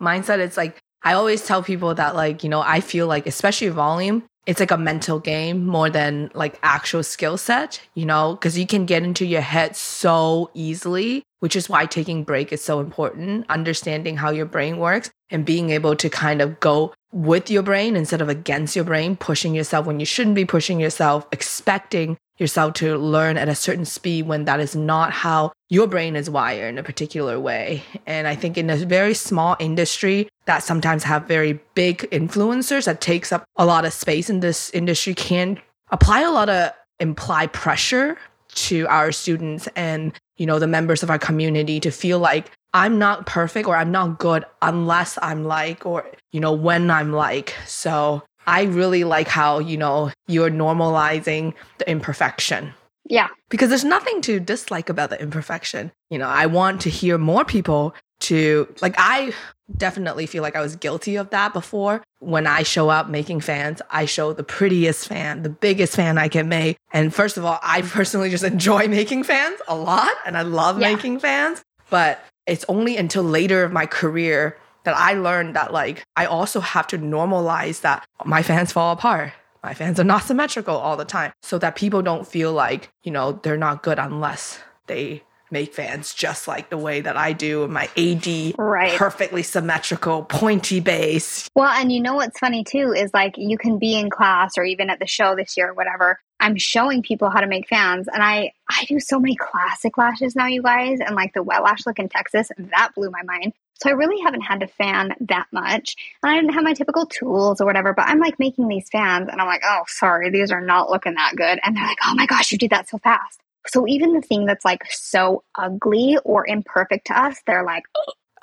Mindset, 0.00 0.38
it's 0.38 0.56
like, 0.56 0.78
I 1.02 1.14
always 1.14 1.44
tell 1.44 1.62
people 1.62 1.92
that, 1.96 2.14
like, 2.14 2.44
you 2.44 2.48
know, 2.48 2.60
I 2.60 2.80
feel 2.80 3.08
like, 3.08 3.26
especially 3.26 3.68
volume, 3.68 4.22
it's 4.46 4.60
like 4.60 4.70
a 4.70 4.78
mental 4.78 5.18
game 5.18 5.66
more 5.66 5.88
than 5.88 6.30
like 6.34 6.58
actual 6.62 7.02
skill 7.02 7.36
set, 7.36 7.80
you 7.94 8.04
know, 8.04 8.34
because 8.34 8.58
you 8.58 8.66
can 8.66 8.84
get 8.84 9.02
into 9.02 9.24
your 9.24 9.40
head 9.40 9.74
so 9.74 10.50
easily, 10.54 11.22
which 11.40 11.56
is 11.56 11.68
why 11.68 11.86
taking 11.86 12.24
break 12.24 12.52
is 12.52 12.62
so 12.62 12.80
important. 12.80 13.46
Understanding 13.48 14.16
how 14.16 14.30
your 14.30 14.46
brain 14.46 14.78
works 14.78 15.10
and 15.30 15.44
being 15.44 15.70
able 15.70 15.96
to 15.96 16.10
kind 16.10 16.42
of 16.42 16.60
go 16.60 16.92
with 17.12 17.50
your 17.50 17.62
brain 17.62 17.96
instead 17.96 18.20
of 18.20 18.28
against 18.28 18.76
your 18.76 18.84
brain, 18.84 19.16
pushing 19.16 19.54
yourself 19.54 19.86
when 19.86 20.00
you 20.00 20.06
shouldn't 20.06 20.34
be 20.34 20.44
pushing 20.44 20.80
yourself, 20.80 21.26
expecting 21.32 22.18
yourself 22.38 22.74
to 22.74 22.98
learn 22.98 23.36
at 23.36 23.48
a 23.48 23.54
certain 23.54 23.84
speed 23.84 24.26
when 24.26 24.44
that 24.44 24.60
is 24.60 24.74
not 24.74 25.12
how 25.12 25.52
your 25.74 25.88
brain 25.88 26.14
is 26.14 26.30
wired 26.30 26.68
in 26.68 26.78
a 26.78 26.84
particular 26.84 27.40
way. 27.40 27.82
And 28.06 28.28
I 28.28 28.36
think 28.36 28.56
in 28.56 28.70
a 28.70 28.76
very 28.76 29.12
small 29.12 29.56
industry 29.58 30.28
that 30.46 30.62
sometimes 30.62 31.02
have 31.02 31.26
very 31.26 31.58
big 31.74 32.08
influencers 32.12 32.84
that 32.84 33.00
takes 33.00 33.32
up 33.32 33.44
a 33.56 33.66
lot 33.66 33.84
of 33.84 33.92
space 33.92 34.30
in 34.30 34.38
this 34.38 34.70
industry 34.70 35.14
can 35.14 35.60
apply 35.90 36.20
a 36.20 36.30
lot 36.30 36.48
of 36.48 36.72
implied 37.00 37.52
pressure 37.52 38.16
to 38.54 38.86
our 38.86 39.10
students 39.10 39.68
and 39.74 40.12
you 40.36 40.46
know 40.46 40.60
the 40.60 40.66
members 40.68 41.02
of 41.02 41.10
our 41.10 41.18
community 41.18 41.80
to 41.80 41.90
feel 41.90 42.20
like 42.20 42.52
I'm 42.72 43.00
not 43.00 43.26
perfect 43.26 43.66
or 43.66 43.76
I'm 43.76 43.90
not 43.90 44.20
good 44.20 44.44
unless 44.62 45.18
I'm 45.20 45.44
like 45.44 45.84
or 45.84 46.06
you 46.30 46.38
know 46.38 46.52
when 46.52 46.88
I'm 46.88 47.12
like. 47.12 47.56
So 47.66 48.22
I 48.46 48.62
really 48.64 49.02
like 49.02 49.26
how, 49.26 49.58
you 49.58 49.76
know, 49.76 50.12
you're 50.28 50.50
normalizing 50.50 51.54
the 51.78 51.90
imperfection 51.90 52.74
Yeah. 53.06 53.28
because 53.50 53.68
there's 53.68 53.84
nothing 53.84 54.20
to 54.22 54.40
dislike 54.40 54.88
about 54.88 55.10
the 55.10 55.20
imperfection. 55.20 55.92
You 56.10 56.18
know, 56.18 56.28
I 56.28 56.46
want 56.46 56.80
to 56.82 56.90
hear 56.90 57.18
more 57.18 57.44
people 57.44 57.94
to 58.20 58.72
like 58.80 58.94
I 58.96 59.32
definitely 59.76 60.26
feel 60.26 60.42
like 60.42 60.56
I 60.56 60.60
was 60.60 60.76
guilty 60.76 61.16
of 61.16 61.30
that 61.30 61.52
before. 61.52 62.02
When 62.20 62.46
I 62.46 62.62
show 62.62 62.88
up 62.88 63.08
making 63.08 63.40
fans, 63.40 63.82
I 63.90 64.04
show 64.06 64.32
the 64.32 64.44
prettiest 64.44 65.06
fan, 65.08 65.42
the 65.42 65.48
biggest 65.50 65.96
fan 65.96 66.16
I 66.18 66.28
can 66.28 66.48
make. 66.48 66.78
And 66.92 67.14
first 67.14 67.36
of 67.36 67.44
all, 67.44 67.58
I 67.62 67.82
personally 67.82 68.30
just 68.30 68.44
enjoy 68.54 68.88
making 68.88 69.24
fans 69.24 69.58
a 69.68 69.74
lot 69.76 70.10
and 70.24 70.36
I 70.36 70.42
love 70.42 70.80
Yeah. 70.80 70.92
making 70.94 71.18
fans, 71.18 71.62
but 71.90 72.24
it's 72.46 72.64
only 72.68 72.96
until 72.96 73.22
later 73.22 73.64
of 73.64 73.72
my 73.72 73.86
career 73.86 74.56
that 74.84 74.94
I 74.96 75.14
learned 75.14 75.56
that 75.56 75.72
like 75.72 76.04
I 76.16 76.26
also 76.26 76.60
have 76.60 76.86
to 76.88 76.98
normalize 76.98 77.80
that 77.82 78.04
my 78.24 78.42
fans 78.42 78.72
fall 78.72 78.92
apart. 78.92 79.32
My 79.64 79.72
fans 79.72 79.98
are 79.98 80.04
not 80.04 80.24
symmetrical 80.24 80.76
all 80.76 80.98
the 80.98 81.06
time. 81.06 81.32
So 81.42 81.58
that 81.58 81.74
people 81.74 82.02
don't 82.02 82.26
feel 82.26 82.52
like, 82.52 82.90
you 83.02 83.10
know, 83.10 83.32
they're 83.32 83.56
not 83.56 83.82
good 83.82 83.98
unless 83.98 84.60
they 84.88 85.22
make 85.50 85.72
fans 85.72 86.12
just 86.12 86.46
like 86.46 86.68
the 86.68 86.76
way 86.76 87.00
that 87.00 87.16
I 87.16 87.32
do 87.32 87.66
my 87.68 87.88
AD 87.96 88.54
Right. 88.58 88.98
perfectly 88.98 89.42
symmetrical, 89.42 90.24
pointy 90.24 90.80
base. 90.80 91.48
Well, 91.54 91.70
and 91.70 91.90
you 91.90 92.02
know 92.02 92.14
what's 92.14 92.38
funny 92.38 92.62
too 92.64 92.92
is 92.92 93.10
like 93.14 93.36
you 93.38 93.56
can 93.56 93.78
be 93.78 93.94
in 93.94 94.10
class 94.10 94.58
or 94.58 94.64
even 94.64 94.90
at 94.90 94.98
the 94.98 95.06
show 95.06 95.34
this 95.34 95.56
year 95.56 95.70
or 95.70 95.74
whatever. 95.74 96.18
I'm 96.40 96.56
showing 96.56 97.02
people 97.02 97.30
how 97.30 97.40
to 97.40 97.46
make 97.46 97.68
fans, 97.68 98.06
and 98.12 98.22
I 98.22 98.52
I 98.68 98.84
do 98.86 99.00
so 99.00 99.18
many 99.18 99.36
classic 99.36 99.96
lashes 99.96 100.34
now, 100.36 100.46
you 100.46 100.60
guys, 100.62 100.98
and 101.00 101.14
like 101.14 101.32
the 101.32 101.42
wet 101.42 101.62
lash 101.62 101.86
look 101.86 101.98
in 101.98 102.08
Texas 102.08 102.50
that 102.58 102.90
blew 102.94 103.10
my 103.10 103.22
mind. 103.22 103.54
So 103.80 103.90
I 103.90 103.92
really 103.92 104.22
haven't 104.22 104.42
had 104.42 104.60
to 104.60 104.66
fan 104.66 105.14
that 105.20 105.46
much, 105.52 105.96
and 106.22 106.30
I 106.30 106.36
didn't 106.36 106.54
have 106.54 106.64
my 106.64 106.74
typical 106.74 107.06
tools 107.06 107.60
or 107.60 107.66
whatever. 107.66 107.92
But 107.92 108.08
I'm 108.08 108.20
like 108.20 108.38
making 108.38 108.68
these 108.68 108.88
fans, 108.90 109.28
and 109.30 109.40
I'm 109.40 109.46
like, 109.46 109.62
oh, 109.64 109.82
sorry, 109.86 110.30
these 110.30 110.52
are 110.52 110.60
not 110.60 110.90
looking 110.90 111.14
that 111.14 111.34
good. 111.36 111.58
And 111.62 111.76
they're 111.76 111.86
like, 111.86 111.98
oh 112.06 112.14
my 112.14 112.26
gosh, 112.26 112.52
you 112.52 112.58
did 112.58 112.70
that 112.70 112.88
so 112.88 112.98
fast. 112.98 113.40
So 113.66 113.86
even 113.88 114.12
the 114.12 114.20
thing 114.20 114.46
that's 114.46 114.64
like 114.64 114.82
so 114.90 115.42
ugly 115.58 116.18
or 116.24 116.46
imperfect 116.46 117.06
to 117.08 117.18
us, 117.18 117.40
they're 117.46 117.64
like, 117.64 117.84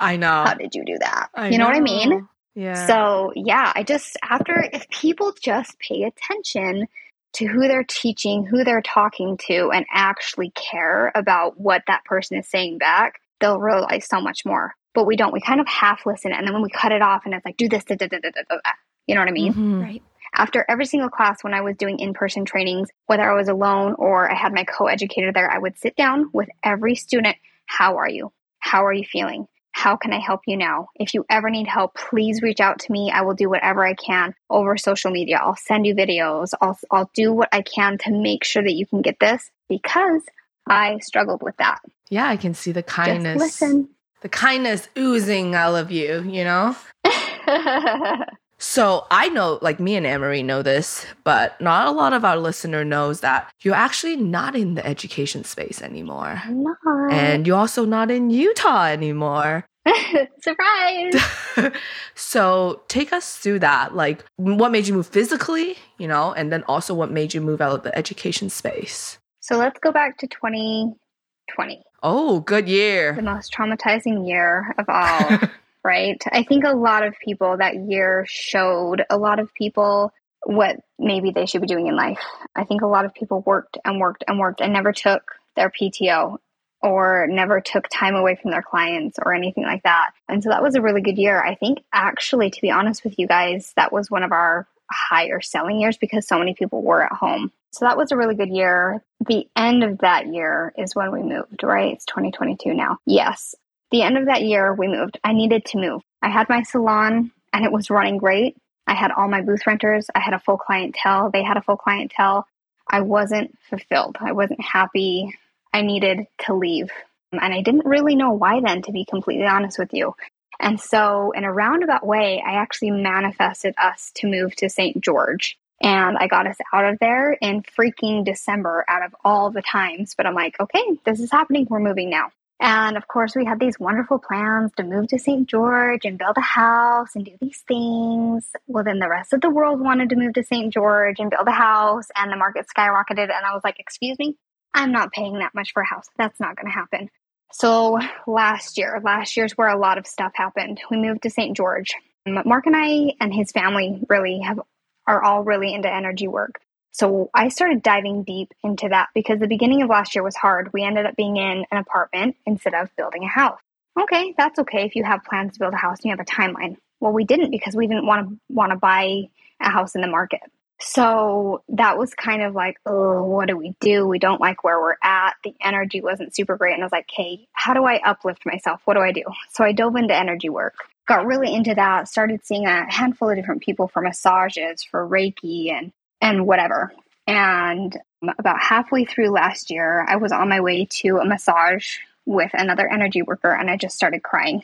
I 0.00 0.16
know. 0.16 0.44
how 0.44 0.54
did 0.54 0.74
you 0.74 0.84
do 0.84 0.98
that? 0.98 1.28
I 1.34 1.48
you 1.48 1.58
know, 1.58 1.66
what 1.66 1.76
I 1.76 1.80
mean? 1.80 2.28
Yeah. 2.54 2.86
So, 2.86 3.32
yeah, 3.34 3.72
I 3.74 3.82
just, 3.82 4.16
after, 4.22 4.68
if 4.72 4.88
people 4.90 5.32
just 5.40 5.78
pay 5.78 6.02
attention 6.02 6.86
to 7.34 7.46
who 7.46 7.60
they're 7.60 7.84
teaching, 7.84 8.44
who 8.44 8.62
they're 8.64 8.82
talking 8.82 9.38
to, 9.46 9.70
and 9.70 9.86
actually 9.90 10.50
care 10.50 11.10
about 11.14 11.58
what 11.58 11.82
that 11.86 12.04
person 12.04 12.36
is 12.36 12.48
saying 12.48 12.78
back, 12.78 13.20
they'll 13.40 13.60
realize 13.60 14.06
so 14.06 14.20
much 14.20 14.44
more. 14.44 14.74
But 14.94 15.06
we 15.06 15.16
don't. 15.16 15.32
We 15.32 15.40
kind 15.40 15.60
of 15.60 15.66
half 15.66 16.04
listen. 16.04 16.32
And 16.32 16.46
then 16.46 16.52
when 16.52 16.62
we 16.62 16.70
cut 16.70 16.92
it 16.92 17.02
off 17.02 17.22
and 17.24 17.34
it's 17.34 17.44
like, 17.44 17.56
do 17.56 17.68
this, 17.68 17.84
da, 17.84 17.96
da, 17.96 18.06
da, 18.06 18.18
da, 18.18 18.30
da, 18.30 18.42
da, 18.48 18.70
you 19.06 19.14
know 19.14 19.20
what 19.20 19.28
I 19.28 19.32
mean? 19.32 19.54
Mhm. 19.54 19.82
Right. 19.82 20.02
After 20.34 20.64
every 20.68 20.86
single 20.86 21.10
class, 21.10 21.44
when 21.44 21.52
I 21.52 21.60
was 21.60 21.76
doing 21.76 21.98
in 21.98 22.14
person 22.14 22.44
trainings, 22.44 22.88
whether 23.06 23.30
I 23.30 23.34
was 23.34 23.48
alone 23.48 23.94
or 23.98 24.30
I 24.30 24.34
had 24.34 24.54
my 24.54 24.64
co 24.64 24.86
educator 24.86 25.32
there, 25.32 25.50
I 25.50 25.58
would 25.58 25.78
sit 25.78 25.94
down 25.96 26.30
with 26.32 26.48
every 26.62 26.94
student. 26.94 27.36
How 27.66 27.96
are 27.98 28.08
you? 28.08 28.32
How 28.58 28.86
are 28.86 28.92
you 28.92 29.04
feeling? 29.04 29.46
How 29.72 29.96
can 29.96 30.12
I 30.12 30.20
help 30.20 30.42
you 30.46 30.56
now? 30.56 30.88
If 30.94 31.14
you 31.14 31.24
ever 31.30 31.48
need 31.50 31.66
help, 31.66 31.94
please 31.94 32.42
reach 32.42 32.60
out 32.60 32.78
to 32.80 32.92
me. 32.92 33.10
I 33.10 33.22
will 33.22 33.34
do 33.34 33.48
whatever 33.48 33.84
I 33.84 33.94
can 33.94 34.34
over 34.50 34.76
social 34.76 35.10
media. 35.10 35.38
I'll 35.42 35.56
send 35.56 35.86
you 35.86 35.94
videos. 35.94 36.50
I'll, 36.60 36.78
I'll 36.90 37.10
do 37.14 37.32
what 37.32 37.48
I 37.52 37.62
can 37.62 37.98
to 37.98 38.10
make 38.10 38.44
sure 38.44 38.62
that 38.62 38.72
you 38.74 38.86
can 38.86 39.00
get 39.00 39.18
this 39.18 39.50
because 39.68 40.22
I 40.68 40.98
struggled 40.98 41.42
with 41.42 41.56
that. 41.56 41.80
Yeah, 42.10 42.28
I 42.28 42.36
can 42.36 42.52
see 42.54 42.72
the 42.72 42.82
kindness. 42.82 43.42
Just 43.42 43.62
listen. 43.62 43.88
The 44.22 44.28
kindness 44.28 44.88
oozing 44.96 45.54
out 45.54 45.74
of 45.74 45.90
you, 45.90 46.22
you 46.22 46.44
know? 46.44 46.76
So 48.62 49.08
I 49.10 49.28
know, 49.28 49.58
like 49.60 49.80
me 49.80 49.96
and 49.96 50.06
Anne 50.06 50.20
Marie 50.20 50.44
know 50.44 50.62
this, 50.62 51.04
but 51.24 51.60
not 51.60 51.88
a 51.88 51.90
lot 51.90 52.12
of 52.12 52.24
our 52.24 52.36
listener 52.36 52.84
knows 52.84 53.18
that 53.20 53.52
you're 53.62 53.74
actually 53.74 54.14
not 54.14 54.54
in 54.54 54.74
the 54.74 54.86
education 54.86 55.42
space 55.42 55.82
anymore. 55.82 56.40
I'm 56.44 56.62
not. 56.62 56.76
And 57.10 57.44
you're 57.44 57.58
also 57.58 57.84
not 57.84 58.08
in 58.08 58.30
Utah 58.30 58.84
anymore. 58.84 59.66
Surprise. 60.42 61.14
so 62.14 62.82
take 62.86 63.12
us 63.12 63.36
through 63.36 63.58
that. 63.58 63.96
Like, 63.96 64.24
what 64.36 64.70
made 64.70 64.86
you 64.86 64.94
move 64.94 65.08
physically, 65.08 65.74
you 65.98 66.06
know, 66.06 66.32
and 66.32 66.52
then 66.52 66.62
also 66.68 66.94
what 66.94 67.10
made 67.10 67.34
you 67.34 67.40
move 67.40 67.60
out 67.60 67.72
of 67.72 67.82
the 67.82 67.98
education 67.98 68.48
space? 68.48 69.18
So 69.40 69.56
let's 69.56 69.80
go 69.80 69.90
back 69.90 70.18
to 70.18 70.28
2020. 70.28 71.82
Oh, 72.02 72.40
good 72.40 72.68
year. 72.68 73.14
the 73.14 73.22
most 73.22 73.54
traumatizing 73.54 74.26
year 74.26 74.74
of 74.78 74.86
all, 74.88 75.38
right? 75.84 76.22
I 76.30 76.42
think 76.42 76.64
a 76.64 76.74
lot 76.74 77.06
of 77.06 77.14
people 77.24 77.56
that 77.58 77.76
year 77.76 78.24
showed 78.28 79.04
a 79.08 79.16
lot 79.16 79.38
of 79.38 79.52
people 79.54 80.12
what 80.44 80.80
maybe 80.98 81.30
they 81.30 81.46
should 81.46 81.60
be 81.60 81.68
doing 81.68 81.86
in 81.86 81.96
life. 81.96 82.18
I 82.56 82.64
think 82.64 82.82
a 82.82 82.86
lot 82.86 83.04
of 83.04 83.14
people 83.14 83.42
worked 83.46 83.78
and 83.84 84.00
worked 84.00 84.24
and 84.26 84.38
worked 84.38 84.60
and 84.60 84.72
never 84.72 84.92
took 84.92 85.22
their 85.54 85.70
PTO 85.70 86.38
or 86.82 87.28
never 87.30 87.60
took 87.60 87.88
time 87.88 88.16
away 88.16 88.36
from 88.40 88.50
their 88.50 88.62
clients 88.62 89.18
or 89.24 89.32
anything 89.32 89.62
like 89.62 89.84
that. 89.84 90.10
And 90.28 90.42
so 90.42 90.48
that 90.48 90.62
was 90.62 90.74
a 90.74 90.82
really 90.82 91.00
good 91.00 91.16
year. 91.16 91.40
I 91.40 91.54
think 91.54 91.78
actually 91.92 92.50
to 92.50 92.60
be 92.60 92.72
honest 92.72 93.04
with 93.04 93.18
you 93.18 93.28
guys, 93.28 93.72
that 93.76 93.92
was 93.92 94.10
one 94.10 94.24
of 94.24 94.32
our 94.32 94.66
higher 94.92 95.40
selling 95.40 95.80
years 95.80 95.96
because 95.96 96.26
so 96.26 96.38
many 96.38 96.54
people 96.54 96.82
were 96.82 97.02
at 97.02 97.12
home. 97.12 97.50
So 97.72 97.86
that 97.86 97.96
was 97.96 98.12
a 98.12 98.16
really 98.16 98.34
good 98.34 98.50
year. 98.50 99.02
The 99.26 99.48
end 99.56 99.82
of 99.82 99.98
that 99.98 100.26
year 100.26 100.72
is 100.76 100.94
when 100.94 101.10
we 101.10 101.22
moved, 101.22 101.62
right? 101.62 101.94
It's 101.94 102.04
2022 102.06 102.74
now. 102.74 102.98
Yes. 103.06 103.54
The 103.90 104.02
end 104.02 104.18
of 104.18 104.26
that 104.26 104.42
year, 104.42 104.74
we 104.74 104.88
moved. 104.88 105.18
I 105.24 105.32
needed 105.32 105.64
to 105.66 105.78
move. 105.78 106.02
I 106.20 106.30
had 106.30 106.48
my 106.48 106.62
salon 106.62 107.30
and 107.52 107.64
it 107.64 107.72
was 107.72 107.90
running 107.90 108.18
great. 108.18 108.56
I 108.86 108.94
had 108.94 109.10
all 109.10 109.28
my 109.28 109.42
booth 109.42 109.66
renters. 109.66 110.08
I 110.14 110.20
had 110.20 110.34
a 110.34 110.40
full 110.40 110.58
clientele. 110.58 111.30
They 111.30 111.42
had 111.42 111.56
a 111.56 111.62
full 111.62 111.76
clientele. 111.76 112.46
I 112.88 113.00
wasn't 113.00 113.56
fulfilled. 113.70 114.16
I 114.20 114.32
wasn't 114.32 114.60
happy. 114.60 115.34
I 115.72 115.82
needed 115.82 116.26
to 116.46 116.54
leave. 116.54 116.90
And 117.32 117.54
I 117.54 117.62
didn't 117.62 117.86
really 117.86 118.16
know 118.16 118.32
why 118.32 118.60
then, 118.60 118.82
to 118.82 118.92
be 118.92 119.06
completely 119.08 119.46
honest 119.46 119.78
with 119.78 119.94
you. 119.94 120.14
And 120.62 120.80
so, 120.80 121.32
in 121.32 121.42
a 121.42 121.52
roundabout 121.52 122.06
way, 122.06 122.42
I 122.46 122.52
actually 122.52 122.92
manifested 122.92 123.74
us 123.76 124.12
to 124.16 124.28
move 124.28 124.54
to 124.56 124.70
St. 124.70 125.02
George. 125.02 125.58
And 125.82 126.16
I 126.16 126.28
got 126.28 126.46
us 126.46 126.56
out 126.72 126.84
of 126.84 127.00
there 127.00 127.32
in 127.32 127.62
freaking 127.62 128.24
December 128.24 128.84
out 128.86 129.04
of 129.04 129.12
all 129.24 129.50
the 129.50 129.62
times. 129.62 130.14
But 130.16 130.26
I'm 130.26 130.34
like, 130.34 130.58
okay, 130.60 130.84
this 131.04 131.18
is 131.18 131.32
happening. 131.32 131.66
We're 131.68 131.80
moving 131.80 132.08
now. 132.08 132.30
And 132.60 132.96
of 132.96 133.08
course, 133.08 133.34
we 133.34 133.44
had 133.44 133.58
these 133.58 133.80
wonderful 133.80 134.20
plans 134.20 134.70
to 134.76 134.84
move 134.84 135.08
to 135.08 135.18
St. 135.18 135.48
George 135.48 136.04
and 136.04 136.16
build 136.16 136.36
a 136.36 136.40
house 136.40 137.16
and 137.16 137.24
do 137.24 137.32
these 137.40 137.60
things. 137.66 138.48
Well, 138.68 138.84
then 138.84 139.00
the 139.00 139.08
rest 139.08 139.32
of 139.32 139.40
the 139.40 139.50
world 139.50 139.80
wanted 139.80 140.10
to 140.10 140.16
move 140.16 140.34
to 140.34 140.44
St. 140.44 140.72
George 140.72 141.18
and 141.18 141.28
build 141.28 141.48
a 141.48 141.52
house, 141.52 142.06
and 142.14 142.30
the 142.30 142.36
market 142.36 142.66
skyrocketed. 142.68 143.34
And 143.34 143.44
I 143.44 143.52
was 143.52 143.62
like, 143.64 143.80
excuse 143.80 144.16
me, 144.20 144.36
I'm 144.72 144.92
not 144.92 145.10
paying 145.10 145.40
that 145.40 145.56
much 145.56 145.72
for 145.72 145.82
a 145.82 145.86
house. 145.86 146.06
That's 146.16 146.38
not 146.38 146.54
going 146.54 146.66
to 146.66 146.72
happen. 146.72 147.10
So 147.52 147.98
last 148.26 148.78
year, 148.78 149.00
last 149.04 149.36
year's 149.36 149.52
where 149.52 149.68
a 149.68 149.78
lot 149.78 149.98
of 149.98 150.06
stuff 150.06 150.32
happened. 150.34 150.80
We 150.90 150.96
moved 150.96 151.22
to 151.22 151.30
St. 151.30 151.56
George. 151.56 151.92
Um, 152.26 152.42
Mark 152.44 152.66
and 152.66 152.76
I 152.76 153.14
and 153.20 153.32
his 153.32 153.52
family 153.52 154.02
really 154.08 154.40
have 154.40 154.60
are 155.06 155.22
all 155.22 155.42
really 155.42 155.74
into 155.74 155.92
energy 155.92 156.28
work. 156.28 156.60
So 156.92 157.30
I 157.34 157.48
started 157.48 157.82
diving 157.82 158.22
deep 158.22 158.52
into 158.62 158.88
that 158.90 159.08
because 159.14 159.40
the 159.40 159.48
beginning 159.48 159.82
of 159.82 159.88
last 159.88 160.14
year 160.14 160.22
was 160.22 160.36
hard. 160.36 160.72
We 160.72 160.84
ended 160.84 161.06
up 161.06 161.16
being 161.16 161.36
in 161.36 161.64
an 161.70 161.78
apartment 161.78 162.36
instead 162.46 162.74
of 162.74 162.94
building 162.96 163.24
a 163.24 163.28
house. 163.28 163.60
Okay, 164.00 164.34
that's 164.36 164.58
okay 164.60 164.84
if 164.84 164.94
you 164.94 165.04
have 165.04 165.24
plans 165.24 165.54
to 165.54 165.58
build 165.58 165.74
a 165.74 165.78
house 165.78 165.98
and 165.98 166.06
you 166.06 166.16
have 166.16 166.20
a 166.20 166.24
timeline. 166.24 166.76
Well, 167.00 167.12
we 167.12 167.24
didn't 167.24 167.50
because 167.50 167.74
we 167.74 167.86
didn't 167.86 168.06
want 168.06 168.28
to 168.28 168.36
want 168.48 168.70
to 168.72 168.78
buy 168.78 169.24
a 169.60 169.70
house 169.70 169.94
in 169.94 170.00
the 170.00 170.08
market. 170.08 170.40
So 170.84 171.62
that 171.68 171.96
was 171.96 172.12
kind 172.14 172.42
of 172.42 172.54
like, 172.54 172.76
oh, 172.86 173.22
what 173.24 173.46
do 173.46 173.56
we 173.56 173.74
do? 173.80 174.06
We 174.06 174.18
don't 174.18 174.40
like 174.40 174.64
where 174.64 174.80
we're 174.80 174.96
at. 175.02 175.34
The 175.44 175.54
energy 175.62 176.00
wasn't 176.00 176.34
super 176.34 176.56
great. 176.56 176.74
And 176.74 176.82
I 176.82 176.86
was 176.86 176.92
like, 176.92 177.08
hey, 177.10 177.46
how 177.52 177.72
do 177.72 177.84
I 177.84 178.00
uplift 178.04 178.44
myself? 178.44 178.80
What 178.84 178.94
do 178.94 179.00
I 179.00 179.12
do? 179.12 179.22
So 179.52 179.62
I 179.62 179.72
dove 179.72 179.94
into 179.94 180.14
energy 180.14 180.48
work, 180.48 180.74
got 181.06 181.24
really 181.24 181.54
into 181.54 181.74
that, 181.74 182.08
started 182.08 182.44
seeing 182.44 182.66
a 182.66 182.92
handful 182.92 183.30
of 183.30 183.36
different 183.36 183.62
people 183.62 183.86
for 183.86 184.02
massages, 184.02 184.82
for 184.82 185.08
Reiki, 185.08 185.70
and, 185.70 185.92
and 186.20 186.46
whatever. 186.46 186.92
And 187.28 187.96
about 188.38 188.60
halfway 188.60 189.04
through 189.04 189.30
last 189.30 189.70
year, 189.70 190.04
I 190.08 190.16
was 190.16 190.32
on 190.32 190.48
my 190.48 190.60
way 190.60 190.86
to 190.86 191.18
a 191.18 191.24
massage 191.24 191.98
with 192.26 192.50
another 192.54 192.88
energy 192.88 193.22
worker 193.22 193.50
and 193.50 193.70
I 193.70 193.76
just 193.76 193.94
started 193.94 194.22
crying. 194.22 194.62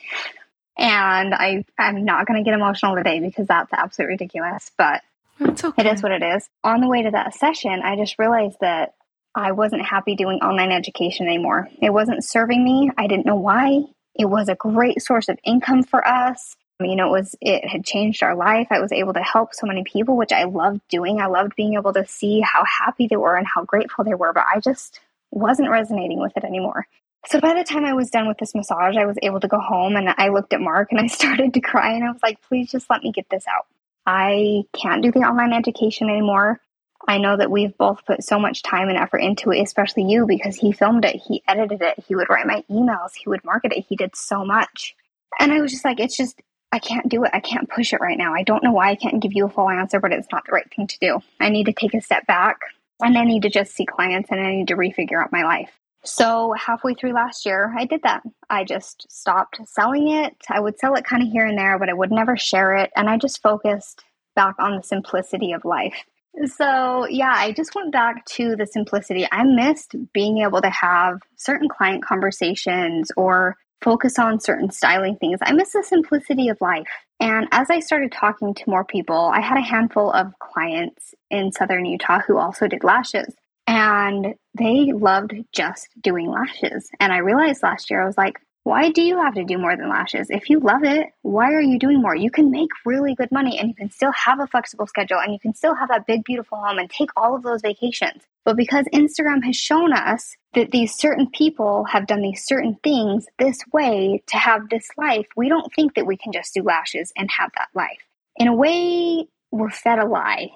And 0.77 1.33
I, 1.33 1.65
I'm 1.77 2.05
not 2.05 2.25
going 2.25 2.43
to 2.43 2.49
get 2.49 2.57
emotional 2.57 2.95
today 2.95 3.19
because 3.19 3.47
that's 3.47 3.71
absolutely 3.73 4.13
ridiculous, 4.13 4.71
but 4.77 5.01
it's 5.39 5.63
okay. 5.63 5.83
It 5.87 5.93
is 5.93 6.03
what 6.03 6.11
it 6.11 6.23
is. 6.23 6.49
On 6.63 6.81
the 6.81 6.87
way 6.87 7.03
to 7.03 7.11
that 7.11 7.33
session, 7.33 7.81
I 7.83 7.95
just 7.95 8.19
realized 8.19 8.57
that 8.61 8.93
I 9.35 9.51
wasn't 9.51 9.85
happy 9.85 10.15
doing 10.15 10.39
online 10.39 10.71
education 10.71 11.27
anymore. 11.27 11.67
It 11.81 11.91
wasn't 11.91 12.23
serving 12.23 12.63
me. 12.63 12.91
I 12.97 13.07
didn't 13.07 13.25
know 13.25 13.35
why. 13.35 13.83
It 14.15 14.25
was 14.25 14.49
a 14.49 14.55
great 14.55 15.01
source 15.01 15.29
of 15.29 15.39
income 15.43 15.83
for 15.83 16.05
us. 16.05 16.55
You 16.81 16.95
know, 16.95 17.07
it 17.07 17.19
was 17.19 17.35
it 17.41 17.67
had 17.67 17.83
changed 17.83 18.23
our 18.23 18.35
life. 18.35 18.67
I 18.69 18.79
was 18.79 18.91
able 18.91 19.13
to 19.13 19.21
help 19.21 19.53
so 19.53 19.67
many 19.67 19.83
people, 19.83 20.15
which 20.15 20.31
I 20.31 20.45
loved 20.45 20.81
doing. 20.89 21.19
I 21.19 21.27
loved 21.27 21.55
being 21.55 21.73
able 21.73 21.93
to 21.93 22.05
see 22.07 22.41
how 22.41 22.63
happy 22.65 23.07
they 23.07 23.17
were 23.17 23.35
and 23.35 23.47
how 23.47 23.65
grateful 23.65 24.05
they 24.05 24.13
were, 24.13 24.33
but 24.33 24.45
I 24.53 24.59
just 24.61 24.99
wasn't 25.31 25.69
resonating 25.69 26.19
with 26.19 26.35
it 26.37 26.43
anymore. 26.43 26.87
So 27.27 27.41
by 27.41 27.53
the 27.53 27.65
time 27.65 27.85
I 27.85 27.93
was 27.93 28.09
done 28.09 28.27
with 28.27 28.37
this 28.37 28.55
massage, 28.55 28.95
I 28.95 29.05
was 29.05 29.17
able 29.21 29.41
to 29.41 29.47
go 29.47 29.59
home 29.59 29.97
and 29.97 30.09
I 30.17 30.29
looked 30.29 30.53
at 30.53 30.61
Mark 30.61 30.91
and 30.91 30.99
I 30.99 31.07
started 31.19 31.53
to 31.53 31.61
cry 31.61 31.93
and 31.93 32.03
I 32.03 32.11
was 32.11 32.23
like, 32.23 32.41
please 32.41 32.71
just 32.71 32.89
let 32.89 33.03
me 33.03 33.11
get 33.11 33.29
this 33.29 33.45
out. 33.47 33.67
I 34.11 34.63
can't 34.75 35.03
do 35.03 35.11
the 35.11 35.19
online 35.19 35.53
education 35.53 36.09
anymore. 36.09 36.59
I 37.07 37.19
know 37.19 37.37
that 37.37 37.51
we've 37.51 37.77
both 37.77 38.03
put 38.07 38.23
so 38.23 38.39
much 38.39 38.63
time 38.63 38.89
and 38.89 38.97
effort 38.97 39.19
into 39.19 39.51
it, 39.51 39.61
especially 39.61 40.03
you, 40.03 40.25
because 40.25 40.55
he 40.55 40.71
filmed 40.71 41.05
it, 41.05 41.21
he 41.27 41.43
edited 41.47 41.83
it, 41.83 42.03
he 42.07 42.15
would 42.15 42.27
write 42.27 42.47
my 42.47 42.63
emails, 42.71 43.11
he 43.13 43.29
would 43.29 43.45
market 43.45 43.71
it, 43.71 43.85
he 43.87 43.95
did 43.95 44.15
so 44.15 44.43
much. 44.43 44.95
And 45.39 45.53
I 45.53 45.61
was 45.61 45.71
just 45.71 45.85
like, 45.85 45.99
it's 45.99 46.17
just, 46.17 46.41
I 46.71 46.79
can't 46.79 47.07
do 47.07 47.23
it. 47.23 47.29
I 47.33 47.39
can't 47.39 47.69
push 47.69 47.93
it 47.93 48.01
right 48.01 48.17
now. 48.17 48.33
I 48.33 48.41
don't 48.41 48.63
know 48.63 48.71
why 48.71 48.89
I 48.89 48.95
can't 48.95 49.21
give 49.21 49.33
you 49.33 49.45
a 49.45 49.49
full 49.49 49.69
answer, 49.69 49.99
but 49.99 50.11
it's 50.11 50.31
not 50.31 50.43
the 50.47 50.53
right 50.53 50.69
thing 50.75 50.87
to 50.87 50.97
do. 50.99 51.19
I 51.39 51.49
need 51.49 51.67
to 51.67 51.73
take 51.73 51.93
a 51.93 52.01
step 52.01 52.25
back 52.25 52.57
and 52.99 53.15
I 53.15 53.25
need 53.25 53.43
to 53.43 53.49
just 53.49 53.75
see 53.75 53.85
clients 53.85 54.29
and 54.31 54.39
I 54.39 54.55
need 54.55 54.69
to 54.69 54.75
refigure 54.75 55.23
out 55.23 55.31
my 55.31 55.43
life. 55.43 55.71
So, 56.03 56.53
halfway 56.53 56.93
through 56.93 57.13
last 57.13 57.45
year, 57.45 57.73
I 57.77 57.85
did 57.85 58.03
that. 58.03 58.23
I 58.49 58.63
just 58.63 59.11
stopped 59.11 59.59
selling 59.65 60.09
it. 60.09 60.35
I 60.49 60.59
would 60.59 60.79
sell 60.79 60.95
it 60.95 61.03
kind 61.03 61.21
of 61.21 61.29
here 61.29 61.45
and 61.45 61.57
there, 61.57 61.77
but 61.77 61.89
I 61.89 61.93
would 61.93 62.11
never 62.11 62.37
share 62.37 62.75
it. 62.77 62.89
And 62.95 63.09
I 63.09 63.17
just 63.17 63.41
focused 63.41 64.03
back 64.35 64.55
on 64.59 64.77
the 64.77 64.83
simplicity 64.83 65.51
of 65.51 65.65
life. 65.65 66.05
So, 66.45 67.05
yeah, 67.09 67.33
I 67.35 67.51
just 67.51 67.75
went 67.75 67.91
back 67.91 68.25
to 68.27 68.55
the 68.55 68.65
simplicity. 68.65 69.27
I 69.29 69.43
missed 69.43 69.95
being 70.13 70.37
able 70.39 70.61
to 70.61 70.69
have 70.69 71.19
certain 71.35 71.67
client 71.67 72.05
conversations 72.05 73.11
or 73.17 73.57
focus 73.81 74.17
on 74.17 74.39
certain 74.39 74.71
styling 74.71 75.17
things. 75.17 75.39
I 75.41 75.51
miss 75.51 75.73
the 75.73 75.83
simplicity 75.83 76.47
of 76.47 76.61
life. 76.61 76.87
And 77.19 77.47
as 77.51 77.69
I 77.69 77.81
started 77.81 78.11
talking 78.11 78.53
to 78.53 78.69
more 78.69 78.85
people, 78.85 79.31
I 79.33 79.41
had 79.41 79.57
a 79.57 79.61
handful 79.61 80.11
of 80.11 80.33
clients 80.39 81.13
in 81.29 81.51
southern 81.51 81.85
Utah 81.85 82.21
who 82.25 82.37
also 82.37 82.67
did 82.67 82.83
lashes 82.83 83.35
and 83.69 84.33
they 84.57 84.91
loved 84.93 85.35
just 85.51 85.89
doing 86.01 86.27
lashes. 86.27 86.89
And 86.99 87.13
I 87.13 87.19
realized 87.19 87.61
last 87.61 87.91
year, 87.91 88.01
I 88.01 88.07
was 88.07 88.17
like, 88.17 88.39
why 88.63 88.89
do 88.89 89.03
you 89.03 89.21
have 89.21 89.35
to 89.35 89.43
do 89.43 89.59
more 89.59 89.77
than 89.77 89.89
lashes? 89.89 90.31
If 90.31 90.49
you 90.49 90.59
love 90.59 90.83
it, 90.83 91.09
why 91.21 91.53
are 91.53 91.61
you 91.61 91.77
doing 91.77 92.01
more? 92.01 92.15
You 92.15 92.31
can 92.31 92.49
make 92.49 92.71
really 92.83 93.13
good 93.13 93.31
money 93.31 93.59
and 93.59 93.69
you 93.69 93.75
can 93.75 93.91
still 93.91 94.11
have 94.11 94.39
a 94.39 94.47
flexible 94.47 94.87
schedule 94.87 95.19
and 95.19 95.31
you 95.31 95.39
can 95.39 95.53
still 95.53 95.75
have 95.75 95.89
that 95.89 96.07
big, 96.07 96.23
beautiful 96.23 96.57
home 96.57 96.79
and 96.79 96.89
take 96.89 97.11
all 97.15 97.35
of 97.35 97.43
those 97.43 97.61
vacations. 97.61 98.23
But 98.43 98.57
because 98.57 98.85
Instagram 98.91 99.43
has 99.43 99.55
shown 99.55 99.93
us 99.93 100.35
that 100.55 100.71
these 100.71 100.95
certain 100.95 101.29
people 101.29 101.83
have 101.85 102.07
done 102.07 102.21
these 102.21 102.43
certain 102.43 102.75
things 102.83 103.27
this 103.37 103.59
way 103.71 104.23
to 104.27 104.37
have 104.37 104.67
this 104.69 104.87
life, 104.97 105.27
we 105.37 105.47
don't 105.47 105.71
think 105.75 105.93
that 105.93 106.07
we 106.07 106.17
can 106.17 106.33
just 106.33 106.55
do 106.55 106.63
lashes 106.63 107.13
and 107.15 107.29
have 107.29 107.51
that 107.55 107.69
life. 107.75 108.01
In 108.35 108.47
a 108.47 108.55
way, 108.55 109.27
we're 109.51 109.69
fed 109.69 109.99
a 109.99 110.05
lie 110.05 110.49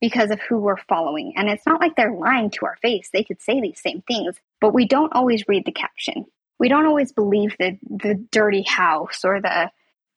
because 0.00 0.30
of 0.30 0.40
who 0.40 0.58
we're 0.58 0.76
following. 0.76 1.32
And 1.36 1.48
it's 1.48 1.66
not 1.66 1.80
like 1.80 1.96
they're 1.96 2.12
lying 2.12 2.50
to 2.50 2.66
our 2.66 2.76
face. 2.82 3.10
They 3.12 3.24
could 3.24 3.40
say 3.40 3.60
these 3.60 3.80
same 3.80 4.02
things, 4.02 4.36
but 4.60 4.74
we 4.74 4.86
don't 4.86 5.12
always 5.12 5.48
read 5.48 5.64
the 5.64 5.72
caption. 5.72 6.26
We 6.58 6.68
don't 6.68 6.86
always 6.86 7.12
believe 7.12 7.56
the 7.58 7.78
the 7.88 8.14
dirty 8.30 8.62
house 8.62 9.24
or 9.24 9.40
the 9.40 9.70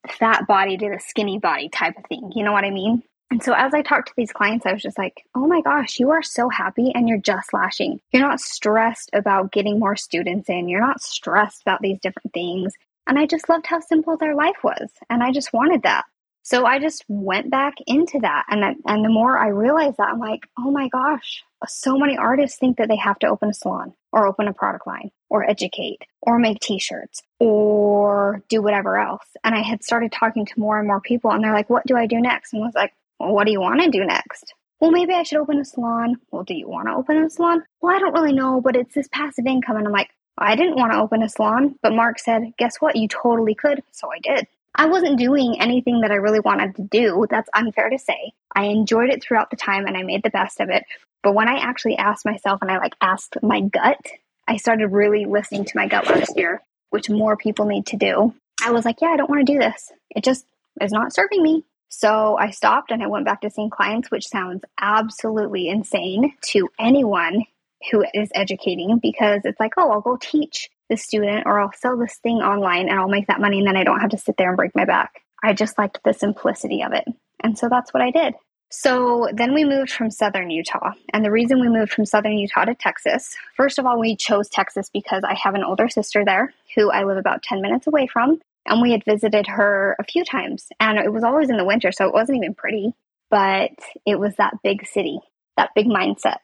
fat 0.08 0.48
body 0.48 0.78
to 0.78 0.90
the 0.90 1.00
skinny 1.00 1.40
body 1.40 1.70
type 1.70 1.98
of 1.98 2.06
thing. 2.06 2.32
You 2.36 2.44
know 2.44 2.54
what 2.54 2.64
I 2.64 2.70
mean? 2.70 3.04
And 3.32 3.44
so 3.44 3.54
as 3.54 3.74
I 3.74 3.84
talked 3.84 4.08
to 4.08 4.14
these 4.18 4.32
clients, 4.32 4.66
I 4.66 4.74
was 4.74 4.82
just 4.82 4.98
like, 4.98 5.24
oh 5.36 5.46
my 5.46 5.62
gosh, 5.62 6.00
you 6.00 6.10
are 6.12 6.24
so 6.24 6.50
happy 6.50 6.92
and 6.96 7.08
you're 7.08 7.20
just 7.20 7.54
lashing. 7.54 8.00
You're 8.12 8.24
not 8.24 8.40
stressed 8.40 9.12
about 9.14 9.52
getting 9.52 9.78
more 9.78 9.96
students 9.96 10.50
in. 10.50 10.68
You're 10.68 10.82
not 10.82 11.02
stressed 11.02 11.62
about 11.62 11.82
these 11.82 12.00
different 12.00 12.34
things. 12.34 12.74
And 13.06 13.20
I 13.20 13.28
just 13.28 13.48
loved 13.48 13.68
how 13.68 13.82
simple 13.82 14.18
their 14.18 14.36
life 14.36 14.64
was. 14.64 14.90
And 15.10 15.22
I 15.22 15.32
just 15.32 15.54
wanted 15.54 15.84
that. 15.84 16.06
So 16.50 16.66
I 16.66 16.80
just 16.80 17.06
went 17.08 17.52
back 17.52 17.76
into 17.86 18.18
that. 18.22 18.46
And, 18.50 18.64
and 18.84 19.06
the 19.06 19.10
more 19.10 19.38
I 19.38 19.50
realized 19.50 19.98
that, 19.98 20.10
I'm 20.10 20.18
like, 20.18 20.48
oh 20.58 20.72
my 20.72 20.88
gosh, 20.88 21.44
so 21.68 21.96
many 21.96 22.18
artists 22.18 22.58
think 22.58 22.78
that 22.78 22.88
they 22.88 22.96
have 22.96 23.20
to 23.20 23.28
open 23.28 23.50
a 23.50 23.54
salon 23.54 23.94
or 24.12 24.26
open 24.26 24.48
a 24.48 24.54
product 24.54 24.88
line 24.88 25.12
or 25.30 25.48
educate 25.48 26.02
or 26.24 26.40
make 26.40 26.60
t-shirts 26.60 27.22
or 27.40 28.42
do 28.50 28.64
whatever 28.64 28.98
else. 28.98 29.28
And 29.44 29.54
I 29.54 29.62
had 29.62 29.84
started 29.84 30.12
talking 30.12 30.48
to 30.48 30.60
more 30.60 30.80
and 30.80 30.88
more 30.88 31.02
people 31.02 31.30
and 31.30 31.44
they're 31.44 31.54
like, 31.54 31.70
what 31.70 31.86
do 31.86 31.96
I 31.96 32.08
do 32.08 32.20
next? 32.20 32.54
And 32.54 32.64
I 32.64 32.66
was 32.66 32.74
like, 32.74 32.94
well, 33.20 33.32
what 33.32 33.46
do 33.46 33.52
you 33.52 33.62
want 33.62 33.82
to 33.82 33.92
do 33.92 34.04
next? 34.04 34.52
Well, 34.80 34.90
maybe 34.90 35.14
I 35.14 35.22
should 35.22 35.38
open 35.38 35.60
a 35.60 35.66
salon. 35.66 36.16
Well, 36.32 36.44
do 36.44 36.56
you 36.56 36.68
want 36.68 36.88
to 36.88 36.96
open 36.96 37.24
a 37.24 37.30
salon? 37.30 37.62
Well, 37.80 37.96
I 37.96 38.00
don't 38.00 38.14
really 38.14 38.34
know, 38.34 38.60
but 38.60 38.76
it's 38.76 38.96
this 38.96 39.10
passive 39.12 39.46
income. 39.46 39.78
And 39.78 39.86
I'm 39.86 39.94
like, 39.94 40.10
I 40.36 40.56
didn't 40.56 40.78
want 40.78 40.94
to 40.94 41.00
open 41.00 41.22
a 41.22 41.30
salon, 41.30 41.76
but 41.84 41.94
Mark 41.94 42.18
said, 42.18 42.54
guess 42.58 42.78
what? 42.80 42.96
You 42.96 43.08
totally 43.08 43.54
could. 43.54 43.84
So 43.92 44.10
I 44.12 44.18
did. 44.18 44.48
I 44.76 44.86
wasn't 44.86 45.18
doing 45.18 45.60
anything 45.60 46.02
that 46.02 46.12
I 46.12 46.16
really 46.16 46.40
wanted 46.40 46.76
to 46.76 46.84
do. 46.84 47.26
That's 47.30 47.50
unfair 47.54 47.90
to 47.90 47.98
say. 47.98 48.34
I 48.56 48.66
enjoyed 48.66 49.10
it 49.10 49.24
throughout 49.24 49.50
the 49.50 49.58
time 49.58 49.86
and 49.86 49.98
I 49.98 50.04
made 50.04 50.24
the 50.24 50.30
best 50.30 50.60
of 50.60 50.70
it. 50.70 50.84
But 51.24 51.34
when 51.34 51.50
I 51.50 51.58
actually 51.58 51.98
asked 51.98 52.26
myself 52.26 52.62
and 52.62 52.72
I 52.72 52.78
like 52.78 52.96
asked 53.02 53.38
my 53.42 53.62
gut, 53.62 54.00
I 54.48 54.58
started 54.58 54.88
really 54.88 55.26
listening 55.26 55.66
to 55.66 55.78
my 55.78 55.88
gut 55.88 56.08
last 56.08 56.38
year, 56.38 56.62
which 56.92 57.10
more 57.10 57.36
people 57.36 57.66
need 57.66 57.88
to 57.88 57.98
do. 57.98 58.34
I 58.64 58.72
was 58.72 58.86
like, 58.86 59.02
yeah, 59.02 59.10
I 59.10 59.18
don't 59.18 59.30
want 59.30 59.46
to 59.46 59.54
do 59.54 59.60
this. 59.60 59.92
It 60.12 60.24
just 60.24 60.46
is 60.82 60.92
not 60.92 61.14
serving 61.14 61.44
me. 61.44 61.64
So 61.90 62.38
I 62.38 62.52
stopped 62.52 62.92
and 62.92 63.02
I 63.02 63.08
went 63.08 63.26
back 63.26 63.42
to 63.42 63.50
seeing 63.50 63.70
clients, 63.70 64.12
which 64.12 64.28
sounds 64.28 64.64
absolutely 64.80 65.68
insane 65.68 66.34
to 66.52 66.70
anyone 66.80 67.46
who 67.92 68.06
is 68.14 68.30
educating 68.36 69.00
because 69.02 69.42
it's 69.44 69.60
like, 69.60 69.74
oh, 69.78 69.92
I'll 69.92 70.02
go 70.02 70.18
teach 70.20 70.70
the 70.90 70.98
student 70.98 71.44
or 71.46 71.60
I'll 71.60 71.74
sell 71.74 71.98
this 71.98 72.18
thing 72.18 72.38
online 72.38 72.90
and 72.90 73.00
I'll 73.00 73.08
make 73.08 73.28
that 73.28 73.42
money 73.42 73.60
and 73.60 73.68
then 73.68 73.78
I 73.78 73.84
don't 73.84 74.00
have 74.00 74.12
to 74.12 74.18
sit 74.18 74.36
there 74.38 74.50
and 74.50 74.58
break 74.58 74.76
my 74.76 74.86
back. 74.86 75.22
I 75.44 75.54
just 75.54 75.78
liked 75.78 76.00
the 76.04 76.14
simplicity 76.14 76.84
of 76.84 76.94
it. 76.94 77.06
And 77.42 77.58
so 77.58 77.70
that's 77.70 77.94
what 77.94 78.04
I 78.04 78.12
did. 78.12 78.34
So 78.72 79.28
then 79.34 79.54
we 79.54 79.66
moved 79.66 79.92
from 79.92 80.12
southern 80.12 80.52
Utah. 80.52 80.92
And 81.12 81.26
the 81.26 81.32
reason 81.32 81.60
we 81.60 81.70
moved 81.70 81.92
from 81.92 82.06
southern 82.06 82.38
Utah 82.38 82.66
to 82.66 82.76
Texas, 82.76 83.36
first 83.56 83.80
of 83.80 83.86
all, 83.86 84.00
we 84.00 84.16
chose 84.16 84.48
Texas 84.48 84.90
because 84.94 85.24
I 85.24 85.34
have 85.34 85.56
an 85.56 85.64
older 85.64 85.90
sister 85.90 86.24
there 86.24 86.54
who 86.76 86.92
I 86.92 87.04
live 87.04 87.18
about 87.18 87.42
10 87.42 87.62
minutes 87.62 87.88
away 87.88 88.06
from. 88.06 88.40
And 88.68 88.82
we 88.82 88.92
had 88.92 89.04
visited 89.06 89.48
her 89.48 89.96
a 90.00 90.04
few 90.04 90.24
times. 90.24 90.68
And 90.80 91.00
it 91.00 91.12
was 91.12 91.24
always 91.24 91.50
in 91.50 91.58
the 91.58 91.66
winter, 91.66 91.92
so 91.92 92.06
it 92.06 92.14
wasn't 92.14 92.38
even 92.38 92.54
pretty, 92.54 92.94
but 93.32 93.72
it 94.06 94.20
was 94.20 94.36
that 94.36 94.62
big 94.64 94.86
city, 94.86 95.20
that 95.58 95.72
big 95.74 95.88
mindset. 95.88 96.38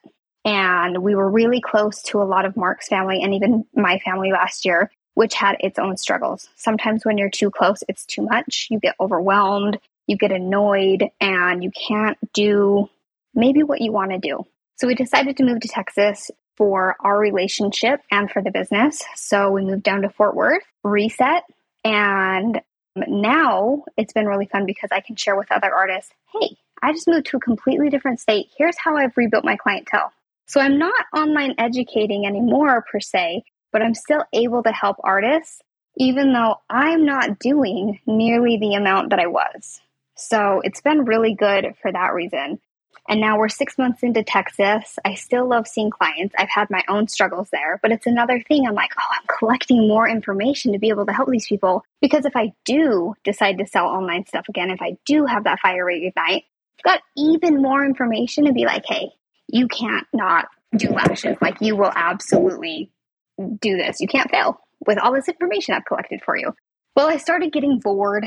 And 0.45 0.99
we 0.99 1.15
were 1.15 1.29
really 1.29 1.59
close 1.59 2.01
to 2.03 2.21
a 2.21 2.23
lot 2.23 2.45
of 2.45 2.55
Mark's 2.55 2.87
family 2.87 3.21
and 3.21 3.33
even 3.33 3.65
my 3.75 3.99
family 3.99 4.31
last 4.31 4.63
year, 4.63 4.91
which 5.15 5.33
had 5.33 5.57
its 5.59 5.79
own 5.79 5.97
struggles. 5.97 6.47
Sometimes 6.55 7.03
when 7.03 7.17
you're 7.17 7.29
too 7.29 7.49
close, 7.49 7.79
it's 7.89 8.05
too 8.05 8.21
much. 8.21 8.67
You 8.69 8.79
get 8.79 8.95
overwhelmed 8.99 9.79
you 10.07 10.17
get 10.17 10.31
annoyed 10.31 11.09
and 11.19 11.63
you 11.63 11.71
can't 11.71 12.17
do 12.33 12.89
maybe 13.33 13.63
what 13.63 13.81
you 13.81 13.91
want 13.91 14.11
to 14.11 14.19
do. 14.19 14.45
So 14.77 14.87
we 14.87 14.95
decided 14.95 15.37
to 15.37 15.43
move 15.43 15.61
to 15.61 15.67
Texas 15.67 16.31
for 16.57 16.95
our 16.99 17.17
relationship 17.17 18.01
and 18.11 18.29
for 18.29 18.41
the 18.41 18.51
business. 18.51 19.01
So 19.15 19.51
we 19.51 19.63
moved 19.63 19.83
down 19.83 20.03
to 20.03 20.09
Fort 20.09 20.35
Worth, 20.35 20.63
reset, 20.83 21.43
and 21.83 22.61
now 22.95 23.83
it's 23.97 24.13
been 24.13 24.25
really 24.25 24.45
fun 24.45 24.65
because 24.65 24.89
I 24.91 25.01
can 25.01 25.15
share 25.15 25.35
with 25.35 25.51
other 25.51 25.73
artists 25.73 26.11
hey, 26.33 26.57
I 26.81 26.91
just 26.91 27.07
moved 27.07 27.27
to 27.27 27.37
a 27.37 27.39
completely 27.39 27.89
different 27.89 28.19
state. 28.19 28.47
Here's 28.57 28.77
how 28.77 28.97
I've 28.97 29.15
rebuilt 29.15 29.45
my 29.45 29.55
clientele. 29.55 30.11
So 30.47 30.61
I'm 30.61 30.77
not 30.77 31.05
online 31.13 31.55
educating 31.57 32.25
anymore 32.25 32.85
per 32.91 32.99
se, 32.99 33.43
but 33.71 33.81
I'm 33.81 33.95
still 33.95 34.23
able 34.31 34.63
to 34.63 34.71
help 34.71 34.97
artists, 35.03 35.61
even 35.97 36.33
though 36.33 36.57
I'm 36.69 37.05
not 37.05 37.39
doing 37.39 37.99
nearly 38.05 38.57
the 38.57 38.75
amount 38.75 39.09
that 39.09 39.19
I 39.19 39.27
was. 39.27 39.81
So 40.15 40.61
it's 40.63 40.81
been 40.81 41.05
really 41.05 41.33
good 41.33 41.75
for 41.81 41.91
that 41.91 42.13
reason. 42.13 42.59
And 43.07 43.21
now 43.21 43.37
we're 43.37 43.49
six 43.49 43.77
months 43.77 44.01
into 44.01 44.23
Texas. 44.23 44.97
I 45.05 45.13
still 45.13 45.47
love 45.47 45.67
seeing 45.67 45.91
clients. 45.91 46.33
I've 46.37 46.49
had 46.49 46.69
my 46.71 46.83
own 46.87 47.07
struggles 47.07 47.49
there, 47.51 47.79
but 47.81 47.91
it's 47.91 48.07
another 48.07 48.41
thing. 48.41 48.65
I'm 48.67 48.73
like, 48.73 48.91
oh, 48.97 49.15
I'm 49.15 49.37
collecting 49.37 49.87
more 49.87 50.07
information 50.07 50.73
to 50.73 50.79
be 50.79 50.89
able 50.89 51.05
to 51.05 51.13
help 51.13 51.29
these 51.29 51.47
people. 51.47 51.83
Because 52.01 52.25
if 52.25 52.35
I 52.35 52.53
do 52.65 53.13
decide 53.23 53.59
to 53.59 53.67
sell 53.67 53.85
online 53.85 54.25
stuff 54.25 54.49
again, 54.49 54.71
if 54.71 54.81
I 54.81 54.97
do 55.05 55.25
have 55.25 55.43
that 55.43 55.59
fire 55.59 55.85
rate 55.85 56.15
reignite, 56.17 56.43
I've 56.79 56.83
got 56.83 57.01
even 57.15 57.61
more 57.61 57.85
information 57.85 58.45
to 58.45 58.53
be 58.53 58.65
like, 58.65 58.85
hey, 58.87 59.11
you 59.47 59.67
can't 59.67 60.07
not 60.13 60.47
do 60.75 60.89
lashes. 60.89 61.37
Like, 61.41 61.61
you 61.61 61.75
will 61.75 61.91
absolutely 61.93 62.91
do 63.37 63.77
this. 63.77 63.99
You 63.99 64.07
can't 64.07 64.29
fail 64.29 64.59
with 64.85 64.97
all 64.97 65.13
this 65.13 65.27
information 65.27 65.73
I've 65.73 65.85
collected 65.85 66.21
for 66.23 66.37
you. 66.37 66.53
Well, 66.95 67.07
I 67.07 67.17
started 67.17 67.51
getting 67.51 67.79
bored 67.79 68.25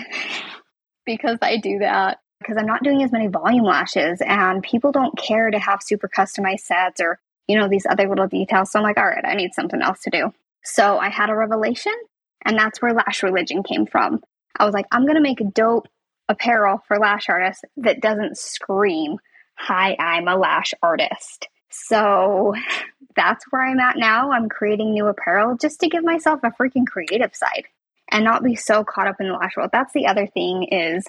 because 1.06 1.38
I 1.42 1.56
do 1.56 1.78
that 1.80 2.18
because 2.40 2.56
I'm 2.56 2.66
not 2.66 2.84
doing 2.84 3.02
as 3.02 3.12
many 3.12 3.26
volume 3.26 3.64
lashes 3.64 4.20
and 4.24 4.62
people 4.62 4.92
don't 4.92 5.16
care 5.18 5.50
to 5.50 5.58
have 5.58 5.82
super 5.82 6.08
customized 6.08 6.60
sets 6.60 7.00
or, 7.00 7.18
you 7.48 7.58
know, 7.58 7.68
these 7.68 7.86
other 7.88 8.08
little 8.08 8.28
details. 8.28 8.70
So 8.70 8.78
I'm 8.78 8.84
like, 8.84 8.96
all 8.96 9.06
right, 9.06 9.24
I 9.24 9.34
need 9.34 9.54
something 9.54 9.82
else 9.82 10.02
to 10.02 10.10
do. 10.10 10.32
So 10.62 10.98
I 10.98 11.08
had 11.08 11.30
a 11.30 11.34
revelation 11.34 11.94
and 12.44 12.56
that's 12.56 12.80
where 12.80 12.94
Lash 12.94 13.22
Religion 13.22 13.62
came 13.62 13.86
from. 13.86 14.20
I 14.56 14.64
was 14.64 14.74
like, 14.74 14.86
I'm 14.92 15.04
going 15.04 15.16
to 15.16 15.20
make 15.20 15.40
dope 15.52 15.88
apparel 16.28 16.82
for 16.86 16.98
lash 16.98 17.28
artists 17.28 17.64
that 17.78 18.00
doesn't 18.00 18.36
scream, 18.36 19.16
hi, 19.58 19.96
I'm 19.98 20.28
a 20.28 20.36
lash 20.36 20.72
artist. 20.82 21.48
So 21.70 22.54
that's 23.16 23.44
where 23.50 23.62
I'm 23.62 23.80
at 23.80 23.96
now. 23.96 24.30
I'm 24.30 24.48
creating 24.48 24.92
new 24.92 25.06
apparel 25.06 25.56
just 25.56 25.80
to 25.80 25.88
give 25.88 26.04
myself 26.04 26.40
a 26.42 26.50
freaking 26.50 26.86
creative 26.86 27.34
side 27.34 27.66
and 28.10 28.24
not 28.24 28.42
be 28.42 28.54
so 28.54 28.84
caught 28.84 29.08
up 29.08 29.20
in 29.20 29.28
the 29.28 29.34
lash 29.34 29.56
world. 29.56 29.70
That's 29.72 29.92
the 29.92 30.06
other 30.06 30.26
thing 30.26 30.64
is, 30.70 31.04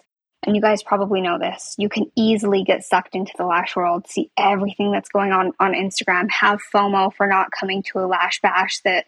and 0.46 0.56
you 0.56 0.62
guys 0.62 0.84
probably 0.84 1.22
know 1.22 1.38
this, 1.38 1.76
you 1.78 1.90
can 1.90 2.12
easily 2.16 2.64
get 2.64 2.84
sucked 2.84 3.16
into 3.16 3.34
the 3.38 3.46
lash 3.46 3.76
world, 3.76 4.08
see 4.08 4.32
everything 4.38 4.92
that's 4.92 5.10
going 5.10 5.32
on 5.32 5.52
on 5.60 5.74
Instagram, 5.74 6.30
have 6.32 6.60
FOMO 6.74 7.14
for 7.14 7.28
not 7.28 7.52
coming 7.52 7.84
to 7.84 8.00
a 8.00 8.08
lash 8.08 8.42
bash 8.42 8.80
that 8.82 9.06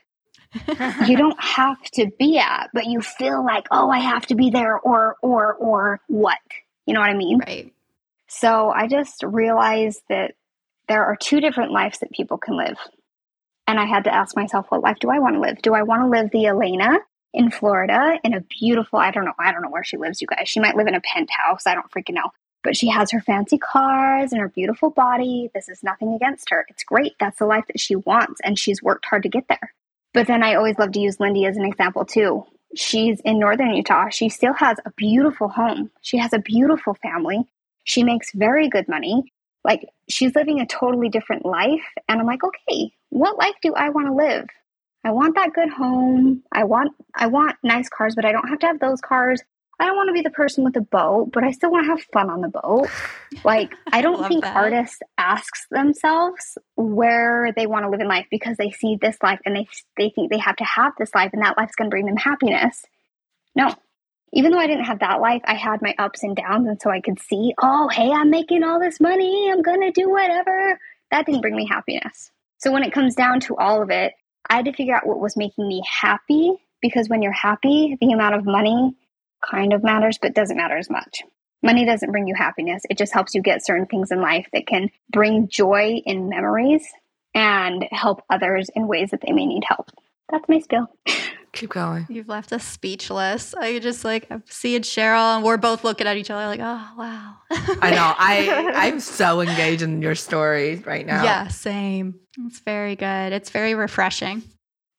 you 1.07 1.17
don't 1.17 1.41
have 1.41 1.81
to 1.91 2.11
be 2.19 2.37
at, 2.37 2.69
but 2.73 2.85
you 2.85 3.01
feel 3.01 3.43
like, 3.43 3.67
oh, 3.71 3.89
I 3.89 3.99
have 3.99 4.25
to 4.27 4.35
be 4.35 4.49
there 4.49 4.77
or, 4.77 5.15
or, 5.21 5.53
or 5.53 6.01
what? 6.07 6.37
You 6.85 6.93
know 6.93 6.99
what 6.99 7.09
I 7.09 7.15
mean? 7.15 7.39
Right. 7.39 7.73
So 8.33 8.69
I 8.69 8.87
just 8.87 9.23
realized 9.23 10.03
that 10.07 10.35
there 10.87 11.03
are 11.03 11.17
two 11.17 11.41
different 11.41 11.73
lives 11.73 11.99
that 11.99 12.11
people 12.11 12.37
can 12.37 12.57
live. 12.57 12.77
And 13.67 13.77
I 13.77 13.83
had 13.83 14.05
to 14.05 14.15
ask 14.15 14.37
myself, 14.37 14.67
what 14.69 14.81
life 14.81 14.99
do 14.99 15.09
I 15.09 15.19
want 15.19 15.35
to 15.35 15.41
live? 15.41 15.61
Do 15.61 15.73
I 15.73 15.83
want 15.83 16.03
to 16.03 16.07
live 16.07 16.31
the 16.31 16.45
Elena 16.45 16.99
in 17.33 17.51
Florida 17.51 18.19
in 18.23 18.33
a 18.33 18.39
beautiful, 18.39 18.99
I 18.99 19.11
don't 19.11 19.25
know, 19.25 19.33
I 19.37 19.51
don't 19.51 19.61
know 19.61 19.69
where 19.69 19.83
she 19.83 19.97
lives, 19.97 20.21
you 20.21 20.27
guys. 20.27 20.47
She 20.47 20.61
might 20.61 20.77
live 20.77 20.87
in 20.87 20.95
a 20.95 21.01
penthouse. 21.01 21.67
I 21.67 21.75
don't 21.75 21.91
freaking 21.91 22.13
know. 22.13 22.31
But 22.63 22.77
she 22.77 22.87
has 22.87 23.11
her 23.11 23.19
fancy 23.19 23.57
cars 23.57 24.31
and 24.31 24.39
her 24.39 24.47
beautiful 24.47 24.91
body. 24.91 25.51
This 25.53 25.67
is 25.67 25.83
nothing 25.83 26.13
against 26.13 26.51
her. 26.51 26.65
It's 26.69 26.85
great. 26.85 27.13
That's 27.19 27.39
the 27.39 27.45
life 27.45 27.65
that 27.67 27.81
she 27.81 27.97
wants. 27.97 28.39
And 28.45 28.57
she's 28.57 28.81
worked 28.81 29.05
hard 29.05 29.23
to 29.23 29.29
get 29.29 29.49
there. 29.49 29.73
But 30.13 30.27
then 30.27 30.41
I 30.41 30.55
always 30.55 30.79
love 30.79 30.93
to 30.93 31.01
use 31.01 31.19
Lindy 31.19 31.45
as 31.45 31.57
an 31.57 31.65
example 31.65 32.05
too. 32.05 32.45
She's 32.77 33.19
in 33.25 33.39
northern 33.39 33.71
Utah. 33.71 34.07
She 34.09 34.29
still 34.29 34.53
has 34.53 34.77
a 34.85 34.91
beautiful 34.91 35.49
home. 35.49 35.91
She 36.01 36.17
has 36.17 36.31
a 36.31 36.39
beautiful 36.39 36.93
family. 36.93 37.45
She 37.83 38.03
makes 38.03 38.31
very 38.33 38.69
good 38.69 38.87
money. 38.87 39.23
Like 39.63 39.85
she's 40.09 40.35
living 40.35 40.59
a 40.59 40.65
totally 40.65 41.09
different 41.09 41.45
life. 41.45 41.85
And 42.07 42.19
I'm 42.19 42.25
like, 42.25 42.43
okay, 42.43 42.91
what 43.09 43.37
life 43.37 43.55
do 43.61 43.73
I 43.73 43.89
want 43.89 44.07
to 44.07 44.13
live? 44.13 44.47
I 45.03 45.11
want 45.11 45.35
that 45.35 45.53
good 45.53 45.69
home. 45.69 46.43
I 46.51 46.63
want 46.63 46.93
I 47.15 47.27
want 47.27 47.57
nice 47.63 47.89
cars, 47.89 48.15
but 48.15 48.25
I 48.25 48.31
don't 48.31 48.47
have 48.47 48.59
to 48.59 48.67
have 48.67 48.79
those 48.79 49.01
cars. 49.01 49.41
I 49.79 49.85
don't 49.85 49.95
want 49.95 50.09
to 50.09 50.13
be 50.13 50.21
the 50.21 50.29
person 50.29 50.63
with 50.63 50.75
the 50.75 50.81
boat, 50.81 51.31
but 51.33 51.43
I 51.43 51.49
still 51.49 51.71
want 51.71 51.85
to 51.85 51.89
have 51.89 52.03
fun 52.13 52.29
on 52.29 52.41
the 52.41 52.49
boat. 52.49 52.87
Like 53.45 53.73
I 53.91 54.01
don't 54.01 54.27
think 54.27 54.43
that. 54.43 54.55
artists 54.55 54.99
asks 55.17 55.65
themselves 55.71 56.57
where 56.75 57.53
they 57.55 57.65
want 57.65 57.85
to 57.85 57.89
live 57.89 58.01
in 58.01 58.07
life 58.07 58.27
because 58.29 58.57
they 58.57 58.71
see 58.71 58.97
this 59.01 59.17
life 59.23 59.39
and 59.45 59.55
they 59.55 59.67
they 59.97 60.09
think 60.09 60.29
they 60.29 60.37
have 60.37 60.57
to 60.57 60.65
have 60.65 60.91
this 60.99 61.15
life 61.15 61.31
and 61.33 61.41
that 61.41 61.57
life's 61.57 61.73
going 61.75 61.89
to 61.89 61.93
bring 61.93 62.05
them 62.05 62.17
happiness. 62.17 62.83
No. 63.55 63.73
Even 64.33 64.51
though 64.51 64.59
I 64.59 64.67
didn't 64.67 64.85
have 64.85 64.99
that 64.99 65.19
life, 65.19 65.41
I 65.45 65.55
had 65.55 65.81
my 65.81 65.93
ups 65.99 66.23
and 66.23 66.35
downs 66.35 66.67
and 66.67 66.81
so 66.81 66.89
I 66.89 67.01
could 67.01 67.19
see, 67.19 67.53
"Oh, 67.61 67.89
hey, 67.89 68.11
I'm 68.11 68.29
making 68.29 68.63
all 68.63 68.79
this 68.79 68.99
money. 68.99 69.49
I'm 69.51 69.61
going 69.61 69.81
to 69.81 69.91
do 69.91 70.09
whatever." 70.09 70.79
That 71.11 71.25
didn't 71.25 71.41
bring 71.41 71.55
me 71.55 71.67
happiness. 71.67 72.31
So 72.57 72.71
when 72.71 72.83
it 72.83 72.93
comes 72.93 73.15
down 73.15 73.39
to 73.41 73.57
all 73.57 73.81
of 73.81 73.89
it, 73.89 74.13
I 74.49 74.57
had 74.57 74.65
to 74.65 74.73
figure 74.73 74.95
out 74.95 75.05
what 75.05 75.19
was 75.19 75.35
making 75.35 75.67
me 75.67 75.83
happy 75.89 76.53
because 76.81 77.09
when 77.09 77.21
you're 77.21 77.31
happy, 77.31 77.97
the 77.99 78.11
amount 78.11 78.35
of 78.35 78.45
money 78.45 78.95
kind 79.49 79.73
of 79.73 79.83
matters, 79.83 80.17
but 80.21 80.33
doesn't 80.33 80.57
matter 80.57 80.77
as 80.77 80.89
much. 80.89 81.23
Money 81.63 81.85
doesn't 81.85 82.11
bring 82.11 82.27
you 82.27 82.35
happiness. 82.35 82.83
It 82.89 82.97
just 82.97 83.13
helps 83.13 83.35
you 83.35 83.41
get 83.41 83.65
certain 83.65 83.85
things 83.85 84.11
in 84.11 84.21
life 84.21 84.47
that 84.53 84.65
can 84.65 84.89
bring 85.11 85.47
joy 85.47 86.01
in 86.05 86.29
memories 86.29 86.87
and 87.33 87.85
help 87.91 88.23
others 88.29 88.69
in 88.75 88.87
ways 88.87 89.11
that 89.11 89.21
they 89.25 89.31
may 89.31 89.45
need 89.45 89.63
help. 89.67 89.89
That's 90.29 90.47
my 90.49 90.59
spiel. 90.59 90.87
Keep 91.53 91.71
going. 91.71 92.07
You've 92.09 92.29
left 92.29 92.53
us 92.53 92.63
speechless. 92.63 93.53
I 93.53 93.79
just 93.79 94.05
like 94.05 94.25
I'm 94.31 94.43
seeing 94.47 94.83
Cheryl 94.83 95.35
and 95.35 95.43
we're 95.43 95.57
both 95.57 95.83
looking 95.83 96.07
at 96.07 96.15
each 96.15 96.29
other 96.29 96.47
like, 96.47 96.61
oh 96.61 96.89
wow. 96.97 97.35
I 97.81 97.91
know. 97.91 98.13
I 98.17 98.71
I'm 98.75 99.01
so 99.01 99.41
engaged 99.41 99.81
in 99.81 100.01
your 100.01 100.15
story 100.15 100.77
right 100.77 101.05
now. 101.05 101.23
Yeah, 101.23 101.49
same. 101.49 102.19
It's 102.45 102.59
very 102.59 102.95
good. 102.95 103.33
It's 103.33 103.49
very 103.49 103.75
refreshing. 103.75 104.43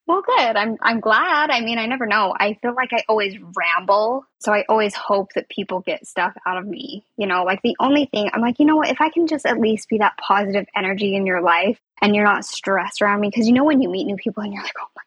Well, 0.07 0.23
good. 0.27 0.57
I'm 0.57 0.77
I'm 0.83 1.01
glad. 1.01 1.51
I 1.51 1.61
mean, 1.61 1.79
I 1.79 1.87
never 1.87 2.05
know. 2.05 2.35
I 2.39 2.59
feel 2.61 2.75
like 2.75 2.93
I 2.93 3.03
always 3.09 3.35
ramble, 3.57 4.27
so 4.41 4.53
I 4.53 4.65
always 4.69 4.95
hope 4.95 5.33
that 5.35 5.49
people 5.49 5.81
get 5.81 6.07
stuff 6.07 6.35
out 6.45 6.59
of 6.59 6.67
me. 6.67 7.07
You 7.17 7.27
know, 7.27 7.45
like 7.45 7.63
the 7.63 7.77
only 7.81 8.07
thing 8.07 8.29
I'm 8.33 8.43
like, 8.43 8.59
you 8.59 8.67
know 8.67 8.77
what? 8.77 8.91
If 8.91 9.01
I 9.01 9.09
can 9.09 9.27
just 9.27 9.47
at 9.47 9.59
least 9.59 9.89
be 9.89 9.99
that 9.99 10.19
positive 10.19 10.67
energy 10.77 11.15
in 11.15 11.25
your 11.25 11.41
life, 11.41 11.79
and 12.03 12.15
you're 12.15 12.25
not 12.25 12.45
stressed 12.45 13.01
around 13.01 13.21
me, 13.21 13.31
because 13.31 13.47
you 13.47 13.55
know 13.55 13.65
when 13.65 13.81
you 13.81 13.89
meet 13.89 14.05
new 14.05 14.17
people 14.17 14.43
and 14.43 14.53
you're 14.53 14.63
like, 14.63 14.75
oh 14.79 14.89
my 14.95 15.03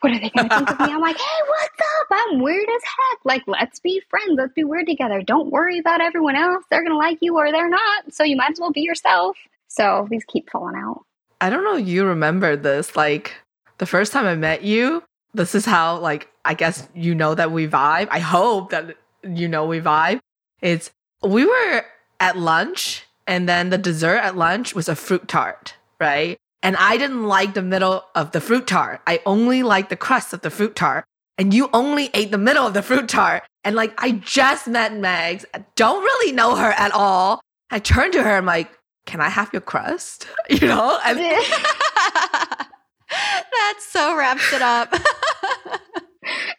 what 0.00 0.12
are 0.12 0.18
they 0.18 0.30
going 0.30 0.48
to 0.48 0.56
think 0.56 0.70
of 0.70 0.80
me? 0.80 0.92
I'm 0.92 1.00
like, 1.00 1.16
hey, 1.18 1.40
what's 1.46 1.80
up? 2.00 2.06
I'm 2.10 2.40
weird 2.40 2.68
as 2.68 2.82
heck. 2.82 3.18
Like, 3.24 3.42
let's 3.46 3.80
be 3.80 4.02
friends. 4.08 4.32
Let's 4.36 4.52
be 4.52 4.64
weird 4.64 4.86
together. 4.86 5.22
Don't 5.22 5.50
worry 5.50 5.78
about 5.78 6.00
everyone 6.00 6.36
else. 6.36 6.64
They're 6.70 6.82
going 6.82 6.92
to 6.92 6.98
like 6.98 7.18
you 7.20 7.36
or 7.36 7.52
they're 7.52 7.68
not. 7.68 8.12
So 8.12 8.24
you 8.24 8.36
might 8.36 8.52
as 8.52 8.60
well 8.60 8.72
be 8.72 8.82
yourself. 8.82 9.36
So 9.68 10.06
these 10.10 10.24
keep 10.24 10.50
falling 10.50 10.76
out. 10.76 11.02
I 11.40 11.50
don't 11.50 11.64
know 11.64 11.76
if 11.76 11.86
you 11.86 12.04
remember 12.04 12.56
this. 12.56 12.96
Like, 12.96 13.34
the 13.78 13.86
first 13.86 14.12
time 14.12 14.26
I 14.26 14.34
met 14.34 14.62
you, 14.62 15.02
this 15.32 15.54
is 15.54 15.64
how, 15.64 15.98
like, 15.98 16.28
I 16.44 16.54
guess 16.54 16.88
you 16.94 17.14
know 17.14 17.34
that 17.34 17.52
we 17.52 17.68
vibe. 17.68 18.08
I 18.10 18.18
hope 18.18 18.70
that 18.70 18.96
you 19.22 19.48
know 19.48 19.66
we 19.66 19.80
vibe. 19.80 20.20
It's 20.60 20.90
we 21.22 21.44
were 21.44 21.84
at 22.18 22.36
lunch 22.36 23.04
and 23.26 23.48
then 23.48 23.70
the 23.70 23.78
dessert 23.78 24.18
at 24.18 24.36
lunch 24.36 24.74
was 24.74 24.88
a 24.88 24.96
fruit 24.96 25.28
tart, 25.28 25.74
right? 26.00 26.36
And 26.62 26.76
I 26.76 26.96
didn't 26.98 27.24
like 27.24 27.54
the 27.54 27.62
middle 27.62 28.04
of 28.14 28.32
the 28.32 28.40
fruit 28.40 28.66
tart. 28.66 29.00
I 29.06 29.20
only 29.24 29.62
liked 29.62 29.88
the 29.90 29.96
crust 29.96 30.32
of 30.32 30.42
the 30.42 30.50
fruit 30.50 30.76
tart. 30.76 31.04
And 31.38 31.54
you 31.54 31.70
only 31.72 32.10
ate 32.12 32.30
the 32.30 32.38
middle 32.38 32.66
of 32.66 32.74
the 32.74 32.82
fruit 32.82 33.08
tart. 33.08 33.44
And 33.64 33.74
like, 33.74 33.94
I 33.96 34.12
just 34.12 34.68
met 34.68 34.92
Megs, 34.92 35.44
I 35.54 35.64
don't 35.74 36.02
really 36.02 36.32
know 36.32 36.54
her 36.56 36.72
at 36.72 36.92
all. 36.92 37.40
I 37.70 37.78
turned 37.78 38.12
to 38.12 38.22
her, 38.22 38.36
I'm 38.36 38.44
like, 38.44 38.70
can 39.06 39.20
I 39.20 39.28
have 39.28 39.50
your 39.52 39.62
crust? 39.62 40.26
You 40.50 40.66
know? 40.66 40.98
And 41.04 41.18
that 43.10 43.76
so 43.80 44.16
wraps 44.16 44.52
it 44.52 44.62
up. 44.62 44.92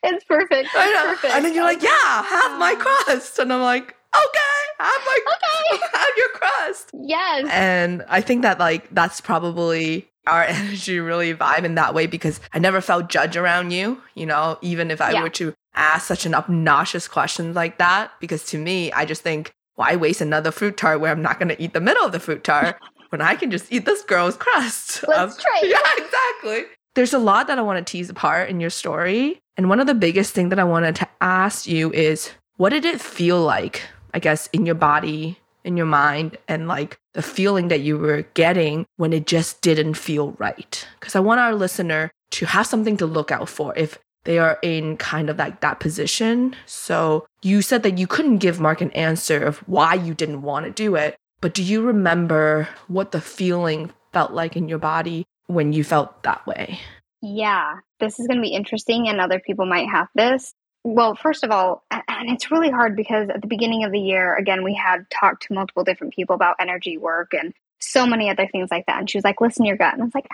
it's 0.03 0.23
perfect. 0.25 0.69
I 0.73 0.91
know. 0.93 1.05
Perfect. 1.13 1.33
And 1.35 1.45
then 1.45 1.53
you're 1.53 1.63
like, 1.63 1.83
yeah, 1.83 2.23
have 2.23 2.57
my 2.59 2.75
crust. 2.75 3.37
And 3.37 3.53
I'm 3.53 3.61
like, 3.61 3.95
okay, 4.15 4.50
have 4.83 5.07
like 5.07 5.21
Okay. 5.35 5.83
have 5.99 6.09
your 6.17 6.29
crust. 6.29 6.91
Yes. 6.93 7.47
And 7.51 8.03
I 8.09 8.21
think 8.21 8.41
that 8.43 8.59
like 8.59 8.87
that's 8.93 9.21
probably 9.21 10.07
our 10.27 10.43
energy 10.47 10.99
really 10.99 11.33
vibe 11.33 11.63
in 11.63 11.75
that 11.75 11.93
way 11.93 12.05
because 12.07 12.39
I 12.53 12.59
never 12.59 12.81
felt 12.81 13.09
judge 13.09 13.35
around 13.37 13.71
you, 13.71 14.01
you 14.15 14.25
know, 14.25 14.57
even 14.61 14.91
if 14.91 15.01
I 15.01 15.11
Yeah. 15.11 15.23
were 15.23 15.29
to 15.29 15.53
ask 15.73 16.05
such 16.07 16.25
an 16.25 16.35
obnoxious 16.35 17.07
question 17.07 17.53
like 17.53 17.77
that. 17.79 18.11
Because 18.19 18.43
to 18.47 18.57
me, 18.57 18.91
I 18.91 19.05
just 19.05 19.21
think, 19.23 19.51
why 19.75 19.95
waste 19.95 20.21
another 20.21 20.51
fruit 20.51 20.77
tart 20.77 20.99
where 20.99 21.11
I'm 21.11 21.21
not 21.21 21.39
gonna 21.39 21.55
eat 21.57 21.73
the 21.73 21.79
middle 21.81 22.05
of 22.05 22.11
the 22.11 22.19
fruit 22.19 22.43
tart 22.43 22.77
when 23.09 23.21
I 23.21 23.35
can 23.35 23.49
just 23.51 23.71
eat 23.71 23.85
this 23.85 24.03
girl's 24.03 24.37
crust? 24.37 25.03
Let's 25.07 25.37
trade. 25.37 25.71
Yeah, 25.71 25.79
exactly. 25.97 26.63
There's 26.93 27.13
a 27.13 27.19
lot 27.19 27.47
that 27.47 27.57
I 27.57 27.61
want 27.61 27.85
to 27.85 27.89
tease 27.89 28.09
apart 28.09 28.49
in 28.49 28.59
your 28.59 28.69
story. 28.69 29.39
And 29.57 29.69
one 29.69 29.79
of 29.79 29.87
the 29.87 29.93
biggest 29.95 30.33
thing 30.33 30.49
that 30.49 30.59
I 30.59 30.63
wanted 30.65 30.95
to 30.97 31.07
ask 31.21 31.65
you 31.65 31.91
is 31.93 32.31
what 32.57 32.69
did 32.71 32.83
it 32.85 32.99
feel 33.01 33.41
like, 33.41 33.81
I 34.13 34.19
guess, 34.19 34.47
in 34.53 34.65
your 34.65 34.75
body, 34.75 35.39
in 35.63 35.77
your 35.77 35.85
mind, 35.85 36.37
and 36.47 36.67
like 36.67 36.97
the 37.13 37.21
feeling 37.21 37.67
that 37.69 37.81
you 37.81 37.97
were 37.97 38.23
getting 38.33 38.85
when 38.97 39.13
it 39.13 39.27
just 39.27 39.61
didn't 39.61 39.95
feel 39.95 40.31
right? 40.33 40.87
Because 40.99 41.15
I 41.15 41.19
want 41.19 41.39
our 41.39 41.53
listener 41.53 42.11
to 42.31 42.45
have 42.45 42.67
something 42.67 42.97
to 42.97 43.05
look 43.05 43.31
out 43.31 43.49
for 43.49 43.73
if 43.77 43.99
they 44.23 44.39
are 44.39 44.59
in 44.61 44.97
kind 44.97 45.29
of 45.29 45.37
like 45.37 45.61
that 45.61 45.79
position. 45.79 46.55
So 46.65 47.25
you 47.41 47.61
said 47.61 47.83
that 47.83 47.97
you 47.97 48.07
couldn't 48.07 48.37
give 48.37 48.59
Mark 48.59 48.81
an 48.81 48.91
answer 48.91 49.43
of 49.43 49.57
why 49.59 49.95
you 49.95 50.13
didn't 50.13 50.43
want 50.43 50.65
to 50.65 50.71
do 50.71 50.95
it, 50.95 51.17
but 51.41 51.53
do 51.53 51.63
you 51.63 51.81
remember 51.81 52.69
what 52.87 53.11
the 53.11 53.21
feeling 53.21 53.91
felt 54.13 54.31
like 54.31 54.55
in 54.55 54.69
your 54.69 54.77
body 54.77 55.25
when 55.47 55.73
you 55.73 55.83
felt 55.83 56.23
that 56.23 56.45
way? 56.45 56.79
Yeah, 57.21 57.77
this 57.99 58.19
is 58.19 58.27
going 58.27 58.37
to 58.37 58.43
be 58.43 58.53
interesting, 58.53 59.07
and 59.07 59.19
other 59.19 59.39
people 59.39 59.65
might 59.65 59.87
have 59.89 60.07
this. 60.15 60.53
Well, 60.83 61.15
first 61.15 61.43
of 61.43 61.51
all, 61.51 61.83
and 61.91 62.29
it's 62.29 62.51
really 62.51 62.69
hard 62.69 62.95
because 62.95 63.29
at 63.29 63.41
the 63.41 63.47
beginning 63.47 63.83
of 63.83 63.91
the 63.91 63.99
year, 63.99 64.35
again, 64.35 64.63
we 64.63 64.73
had 64.73 65.09
talked 65.09 65.43
to 65.43 65.53
multiple 65.53 65.83
different 65.83 66.13
people 66.13 66.35
about 66.35 66.55
energy 66.59 66.97
work 66.97 67.33
and 67.33 67.53
so 67.79 68.05
many 68.05 68.29
other 68.29 68.47
things 68.47 68.69
like 68.71 68.85
that. 68.87 68.99
And 68.99 69.09
she 69.09 69.17
was 69.17 69.23
like, 69.23 69.41
listen 69.41 69.63
to 69.63 69.67
your 69.67 69.77
gut. 69.77 69.93
And 69.93 70.01
I 70.01 70.05
was 70.05 70.15
like, 70.15 70.27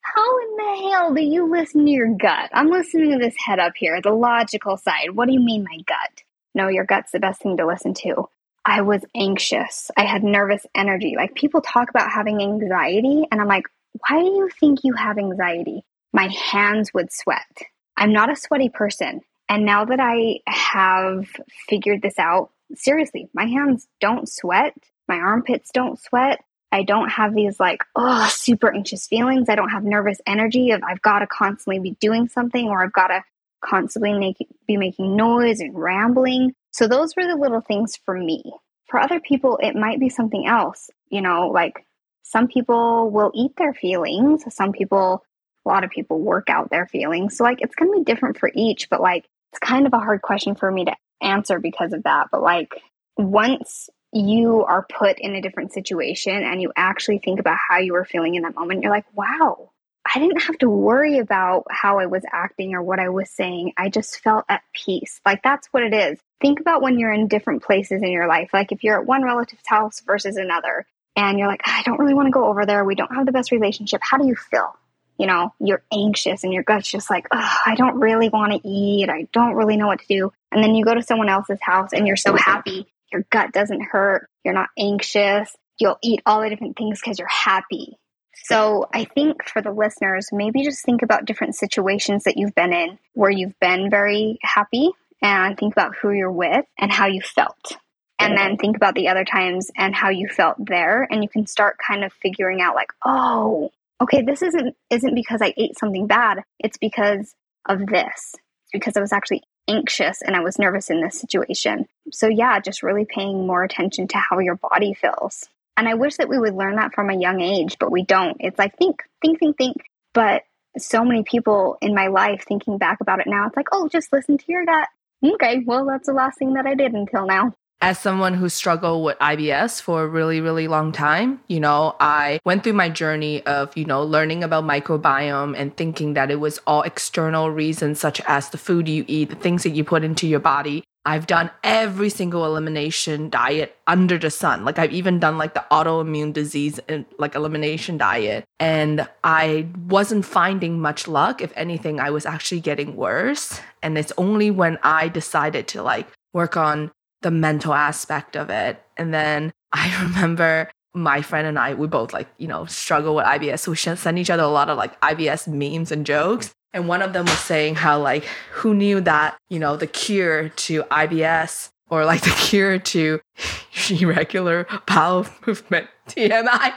how 0.00 0.38
in 0.38 0.56
the 0.56 0.90
hell 0.90 1.14
do 1.14 1.22
you 1.22 1.50
listen 1.50 1.84
to 1.86 1.90
your 1.90 2.14
gut? 2.14 2.50
I'm 2.52 2.70
listening 2.70 3.12
to 3.12 3.18
this 3.18 3.34
head 3.38 3.58
up 3.58 3.72
here, 3.76 4.00
the 4.00 4.12
logical 4.12 4.76
side. 4.76 5.10
What 5.14 5.26
do 5.26 5.32
you 5.32 5.40
mean, 5.40 5.64
my 5.64 5.78
gut? 5.86 6.22
No, 6.54 6.68
your 6.68 6.84
gut's 6.84 7.12
the 7.12 7.20
best 7.20 7.40
thing 7.40 7.56
to 7.56 7.66
listen 7.66 7.94
to. 7.94 8.28
I 8.64 8.82
was 8.82 9.04
anxious. 9.14 9.90
I 9.96 10.04
had 10.04 10.22
nervous 10.22 10.66
energy. 10.74 11.14
Like 11.16 11.34
people 11.34 11.60
talk 11.60 11.90
about 11.90 12.10
having 12.10 12.40
anxiety, 12.40 13.26
and 13.30 13.40
I'm 13.40 13.48
like, 13.48 13.64
why 14.08 14.20
do 14.20 14.26
you 14.26 14.50
think 14.60 14.80
you 14.84 14.94
have 14.94 15.18
anxiety? 15.18 15.84
my 16.14 16.28
hands 16.28 16.94
would 16.94 17.12
sweat. 17.12 17.62
I'm 17.96 18.12
not 18.12 18.30
a 18.30 18.36
sweaty 18.36 18.68
person. 18.68 19.22
And 19.48 19.64
now 19.64 19.84
that 19.84 20.00
I 20.00 20.40
have 20.46 21.26
figured 21.68 22.02
this 22.02 22.18
out, 22.18 22.50
seriously, 22.74 23.28
my 23.34 23.46
hands 23.46 23.86
don't 24.00 24.28
sweat. 24.28 24.74
My 25.06 25.16
armpits 25.16 25.70
don't 25.72 26.00
sweat. 26.00 26.42
I 26.72 26.82
don't 26.82 27.10
have 27.10 27.34
these 27.34 27.60
like, 27.60 27.82
oh, 27.94 28.28
super 28.32 28.74
anxious 28.74 29.06
feelings. 29.06 29.48
I 29.48 29.54
don't 29.54 29.68
have 29.68 29.84
nervous 29.84 30.18
energy 30.26 30.70
of 30.72 30.82
I've 30.82 31.02
got 31.02 31.20
to 31.20 31.26
constantly 31.26 31.78
be 31.78 31.96
doing 32.00 32.28
something 32.28 32.68
or 32.68 32.82
I've 32.82 32.92
got 32.92 33.08
to 33.08 33.22
constantly 33.64 34.12
make, 34.14 34.36
be 34.66 34.76
making 34.76 35.16
noise 35.16 35.60
and 35.60 35.78
rambling. 35.78 36.52
So 36.72 36.88
those 36.88 37.14
were 37.16 37.26
the 37.26 37.36
little 37.36 37.60
things 37.60 37.96
for 38.04 38.18
me. 38.18 38.42
For 38.88 38.98
other 38.98 39.20
people, 39.20 39.58
it 39.62 39.76
might 39.76 40.00
be 40.00 40.08
something 40.08 40.46
else. 40.46 40.90
You 41.10 41.22
know, 41.22 41.48
like 41.48 41.86
some 42.22 42.48
people 42.48 43.10
will 43.10 43.30
eat 43.34 43.52
their 43.56 43.74
feelings. 43.74 44.42
Some 44.52 44.72
people 44.72 45.22
a 45.64 45.68
lot 45.68 45.84
of 45.84 45.90
people 45.90 46.20
work 46.20 46.50
out 46.50 46.70
their 46.70 46.86
feelings. 46.86 47.36
So 47.36 47.44
like 47.44 47.60
it's 47.60 47.74
going 47.74 47.90
to 47.90 47.98
be 47.98 48.04
different 48.04 48.38
for 48.38 48.50
each, 48.54 48.90
but 48.90 49.00
like 49.00 49.28
it's 49.54 49.60
kind 49.60 49.86
of 49.86 49.92
a 49.92 50.00
hard 50.00 50.20
question 50.20 50.56
for 50.56 50.68
me 50.68 50.84
to 50.86 50.96
answer 51.22 51.60
because 51.60 51.92
of 51.92 52.02
that. 52.02 52.26
But 52.32 52.42
like 52.42 52.74
once 53.16 53.88
you 54.12 54.64
are 54.64 54.84
put 54.92 55.20
in 55.20 55.36
a 55.36 55.40
different 55.40 55.72
situation 55.72 56.42
and 56.42 56.60
you 56.60 56.72
actually 56.76 57.18
think 57.18 57.38
about 57.38 57.58
how 57.68 57.78
you 57.78 57.92
were 57.92 58.04
feeling 58.04 58.34
in 58.34 58.42
that 58.42 58.56
moment, 58.56 58.82
you're 58.82 58.90
like, 58.90 59.06
wow, 59.14 59.70
I 60.12 60.18
didn't 60.18 60.42
have 60.42 60.58
to 60.58 60.68
worry 60.68 61.18
about 61.18 61.66
how 61.70 62.00
I 62.00 62.06
was 62.06 62.24
acting 62.32 62.74
or 62.74 62.82
what 62.82 62.98
I 62.98 63.10
was 63.10 63.30
saying. 63.30 63.74
I 63.78 63.90
just 63.90 64.18
felt 64.20 64.44
at 64.48 64.62
peace. 64.72 65.20
Like 65.24 65.44
that's 65.44 65.68
what 65.68 65.84
it 65.84 65.94
is. 65.94 66.18
Think 66.40 66.58
about 66.58 66.82
when 66.82 66.98
you're 66.98 67.12
in 67.12 67.28
different 67.28 67.62
places 67.62 68.02
in 68.02 68.10
your 68.10 68.26
life. 68.26 68.50
Like 68.52 68.72
if 68.72 68.82
you're 68.82 68.98
at 68.98 69.06
one 69.06 69.22
relative's 69.22 69.66
house 69.66 70.00
versus 70.04 70.36
another, 70.36 70.84
and 71.16 71.38
you're 71.38 71.46
like, 71.46 71.62
I 71.64 71.82
don't 71.84 72.00
really 72.00 72.14
want 72.14 72.26
to 72.26 72.32
go 72.32 72.46
over 72.46 72.66
there. 72.66 72.84
We 72.84 72.96
don't 72.96 73.14
have 73.14 73.24
the 73.24 73.30
best 73.30 73.52
relationship. 73.52 74.00
How 74.02 74.18
do 74.18 74.26
you 74.26 74.34
feel? 74.34 74.74
You 75.18 75.26
know, 75.26 75.52
you're 75.60 75.82
anxious 75.92 76.44
and 76.44 76.52
your 76.52 76.62
gut's 76.62 76.88
just 76.88 77.10
like, 77.10 77.26
oh, 77.30 77.56
I 77.66 77.74
don't 77.76 78.00
really 78.00 78.28
want 78.28 78.52
to 78.52 78.68
eat. 78.68 79.08
I 79.08 79.28
don't 79.32 79.54
really 79.54 79.76
know 79.76 79.86
what 79.86 80.00
to 80.00 80.06
do. 80.06 80.32
And 80.50 80.62
then 80.62 80.74
you 80.74 80.84
go 80.84 80.94
to 80.94 81.02
someone 81.02 81.28
else's 81.28 81.60
house 81.60 81.90
and 81.92 82.06
you're 82.06 82.16
so 82.16 82.36
happy. 82.36 82.86
Your 83.12 83.24
gut 83.30 83.52
doesn't 83.52 83.80
hurt. 83.82 84.28
You're 84.44 84.54
not 84.54 84.70
anxious. 84.78 85.54
You'll 85.78 85.98
eat 86.02 86.22
all 86.26 86.42
the 86.42 86.50
different 86.50 86.76
things 86.76 87.00
because 87.00 87.18
you're 87.18 87.28
happy. 87.28 87.96
So 88.44 88.88
I 88.92 89.04
think 89.04 89.48
for 89.48 89.62
the 89.62 89.70
listeners, 89.70 90.28
maybe 90.32 90.64
just 90.64 90.84
think 90.84 91.02
about 91.02 91.24
different 91.24 91.54
situations 91.54 92.24
that 92.24 92.36
you've 92.36 92.54
been 92.54 92.72
in 92.72 92.98
where 93.14 93.30
you've 93.30 93.58
been 93.60 93.90
very 93.90 94.38
happy 94.42 94.90
and 95.22 95.56
think 95.56 95.72
about 95.72 95.94
who 95.96 96.10
you're 96.10 96.30
with 96.30 96.66
and 96.78 96.92
how 96.92 97.06
you 97.06 97.22
felt. 97.22 97.76
And 98.18 98.38
then 98.38 98.56
think 98.56 98.76
about 98.76 98.94
the 98.94 99.08
other 99.08 99.24
times 99.24 99.70
and 99.76 99.94
how 99.94 100.08
you 100.08 100.28
felt 100.28 100.56
there. 100.58 101.06
And 101.10 101.22
you 101.22 101.28
can 101.28 101.46
start 101.46 101.78
kind 101.78 102.04
of 102.04 102.12
figuring 102.12 102.60
out, 102.60 102.74
like, 102.74 102.92
oh, 103.04 103.70
okay, 104.02 104.22
this 104.22 104.42
isn't 104.42 104.74
isn't 104.90 105.14
because 105.14 105.40
I 105.42 105.54
ate 105.56 105.78
something 105.78 106.06
bad. 106.06 106.42
It's 106.58 106.78
because 106.78 107.34
of 107.68 107.86
this. 107.86 108.34
It's 108.34 108.72
because 108.72 108.96
I 108.96 109.00
was 109.00 109.12
actually 109.12 109.42
anxious 109.68 110.20
and 110.22 110.36
I 110.36 110.40
was 110.40 110.58
nervous 110.58 110.90
in 110.90 111.00
this 111.00 111.18
situation. 111.18 111.86
So 112.10 112.28
yeah, 112.28 112.60
just 112.60 112.82
really 112.82 113.06
paying 113.06 113.46
more 113.46 113.64
attention 113.64 114.08
to 114.08 114.18
how 114.18 114.38
your 114.38 114.56
body 114.56 114.94
feels. 114.94 115.48
And 115.76 115.88
I 115.88 115.94
wish 115.94 116.18
that 116.18 116.28
we 116.28 116.38
would 116.38 116.54
learn 116.54 116.76
that 116.76 116.94
from 116.94 117.10
a 117.10 117.18
young 117.18 117.40
age, 117.40 117.76
but 117.80 117.90
we 117.90 118.04
don't. 118.04 118.36
It's 118.40 118.58
like 118.58 118.76
think, 118.76 119.02
think, 119.20 119.40
think, 119.40 119.56
think. 119.56 119.76
But 120.12 120.42
so 120.78 121.04
many 121.04 121.24
people 121.24 121.78
in 121.80 121.94
my 121.94 122.08
life 122.08 122.44
thinking 122.46 122.78
back 122.78 123.00
about 123.00 123.20
it 123.20 123.26
now, 123.26 123.46
it's 123.46 123.56
like, 123.56 123.68
oh, 123.72 123.88
just 123.88 124.12
listen 124.12 124.38
to 124.38 124.44
your 124.48 124.64
gut. 124.64 124.88
Okay, 125.24 125.64
well, 125.66 125.86
that's 125.86 126.06
the 126.06 126.12
last 126.12 126.38
thing 126.38 126.54
that 126.54 126.66
I 126.66 126.74
did 126.74 126.92
until 126.92 127.26
now 127.26 127.54
as 127.84 127.98
someone 127.98 128.32
who 128.32 128.48
struggled 128.48 129.04
with 129.04 129.18
IBS 129.18 129.82
for 129.82 130.04
a 130.04 130.08
really, 130.08 130.40
really 130.40 130.68
long 130.68 130.90
time, 130.90 131.38
you 131.48 131.60
know, 131.60 131.94
I 132.00 132.40
went 132.42 132.64
through 132.64 132.72
my 132.72 132.88
journey 132.88 133.44
of, 133.44 133.76
you 133.76 133.84
know, 133.84 134.02
learning 134.02 134.42
about 134.42 134.64
microbiome 134.64 135.54
and 135.54 135.76
thinking 135.76 136.14
that 136.14 136.30
it 136.30 136.40
was 136.40 136.58
all 136.66 136.80
external 136.80 137.50
reasons, 137.50 138.00
such 138.00 138.22
as 138.22 138.48
the 138.48 138.56
food 138.56 138.88
you 138.88 139.04
eat, 139.06 139.28
the 139.28 139.36
things 139.36 139.64
that 139.64 139.72
you 139.72 139.84
put 139.84 140.02
into 140.02 140.26
your 140.26 140.40
body. 140.40 140.82
I've 141.04 141.26
done 141.26 141.50
every 141.62 142.08
single 142.08 142.46
elimination 142.46 143.28
diet 143.28 143.76
under 143.86 144.16
the 144.16 144.30
sun. 144.30 144.64
Like 144.64 144.78
I've 144.78 144.94
even 144.94 145.20
done 145.20 145.36
like 145.36 145.52
the 145.52 145.66
autoimmune 145.70 146.32
disease 146.32 146.80
and 146.88 147.04
like 147.18 147.34
elimination 147.34 147.98
diet. 147.98 148.46
And 148.58 149.06
I 149.22 149.66
wasn't 149.88 150.24
finding 150.24 150.80
much 150.80 151.06
luck. 151.06 151.42
If 151.42 151.52
anything, 151.54 152.00
I 152.00 152.08
was 152.08 152.24
actually 152.24 152.60
getting 152.60 152.96
worse. 152.96 153.60
And 153.82 153.98
it's 153.98 154.12
only 154.16 154.50
when 154.50 154.78
I 154.82 155.08
decided 155.08 155.68
to 155.68 155.82
like 155.82 156.08
work 156.32 156.56
on 156.56 156.90
the 157.24 157.30
mental 157.30 157.74
aspect 157.74 158.36
of 158.36 158.50
it. 158.50 158.80
And 158.96 159.12
then 159.12 159.52
I 159.72 160.04
remember 160.04 160.70
my 160.94 161.22
friend 161.22 161.48
and 161.48 161.58
I, 161.58 161.74
we 161.74 161.88
both 161.88 162.12
like, 162.12 162.28
you 162.38 162.46
know, 162.46 162.66
struggle 162.66 163.16
with 163.16 163.24
IBS. 163.24 163.60
So 163.60 163.72
we 163.72 163.76
send 163.76 164.18
each 164.18 164.30
other 164.30 164.44
a 164.44 164.48
lot 164.48 164.70
of 164.70 164.78
like 164.78 165.00
IBS 165.00 165.48
memes 165.48 165.90
and 165.90 166.06
jokes. 166.06 166.54
And 166.72 166.86
one 166.86 167.02
of 167.02 167.12
them 167.12 167.24
was 167.24 167.38
saying 167.38 167.76
how, 167.76 168.00
like, 168.00 168.24
who 168.52 168.74
knew 168.74 169.00
that, 169.00 169.36
you 169.48 169.60
know, 169.60 169.76
the 169.76 169.86
cure 169.86 170.48
to 170.48 170.82
IBS 170.84 171.70
or 171.88 172.04
like 172.04 172.22
the 172.22 172.30
cure 172.30 172.78
to 172.78 173.20
irregular 173.90 174.66
bowel 174.86 175.26
movement, 175.46 175.88
TMI, 176.08 176.74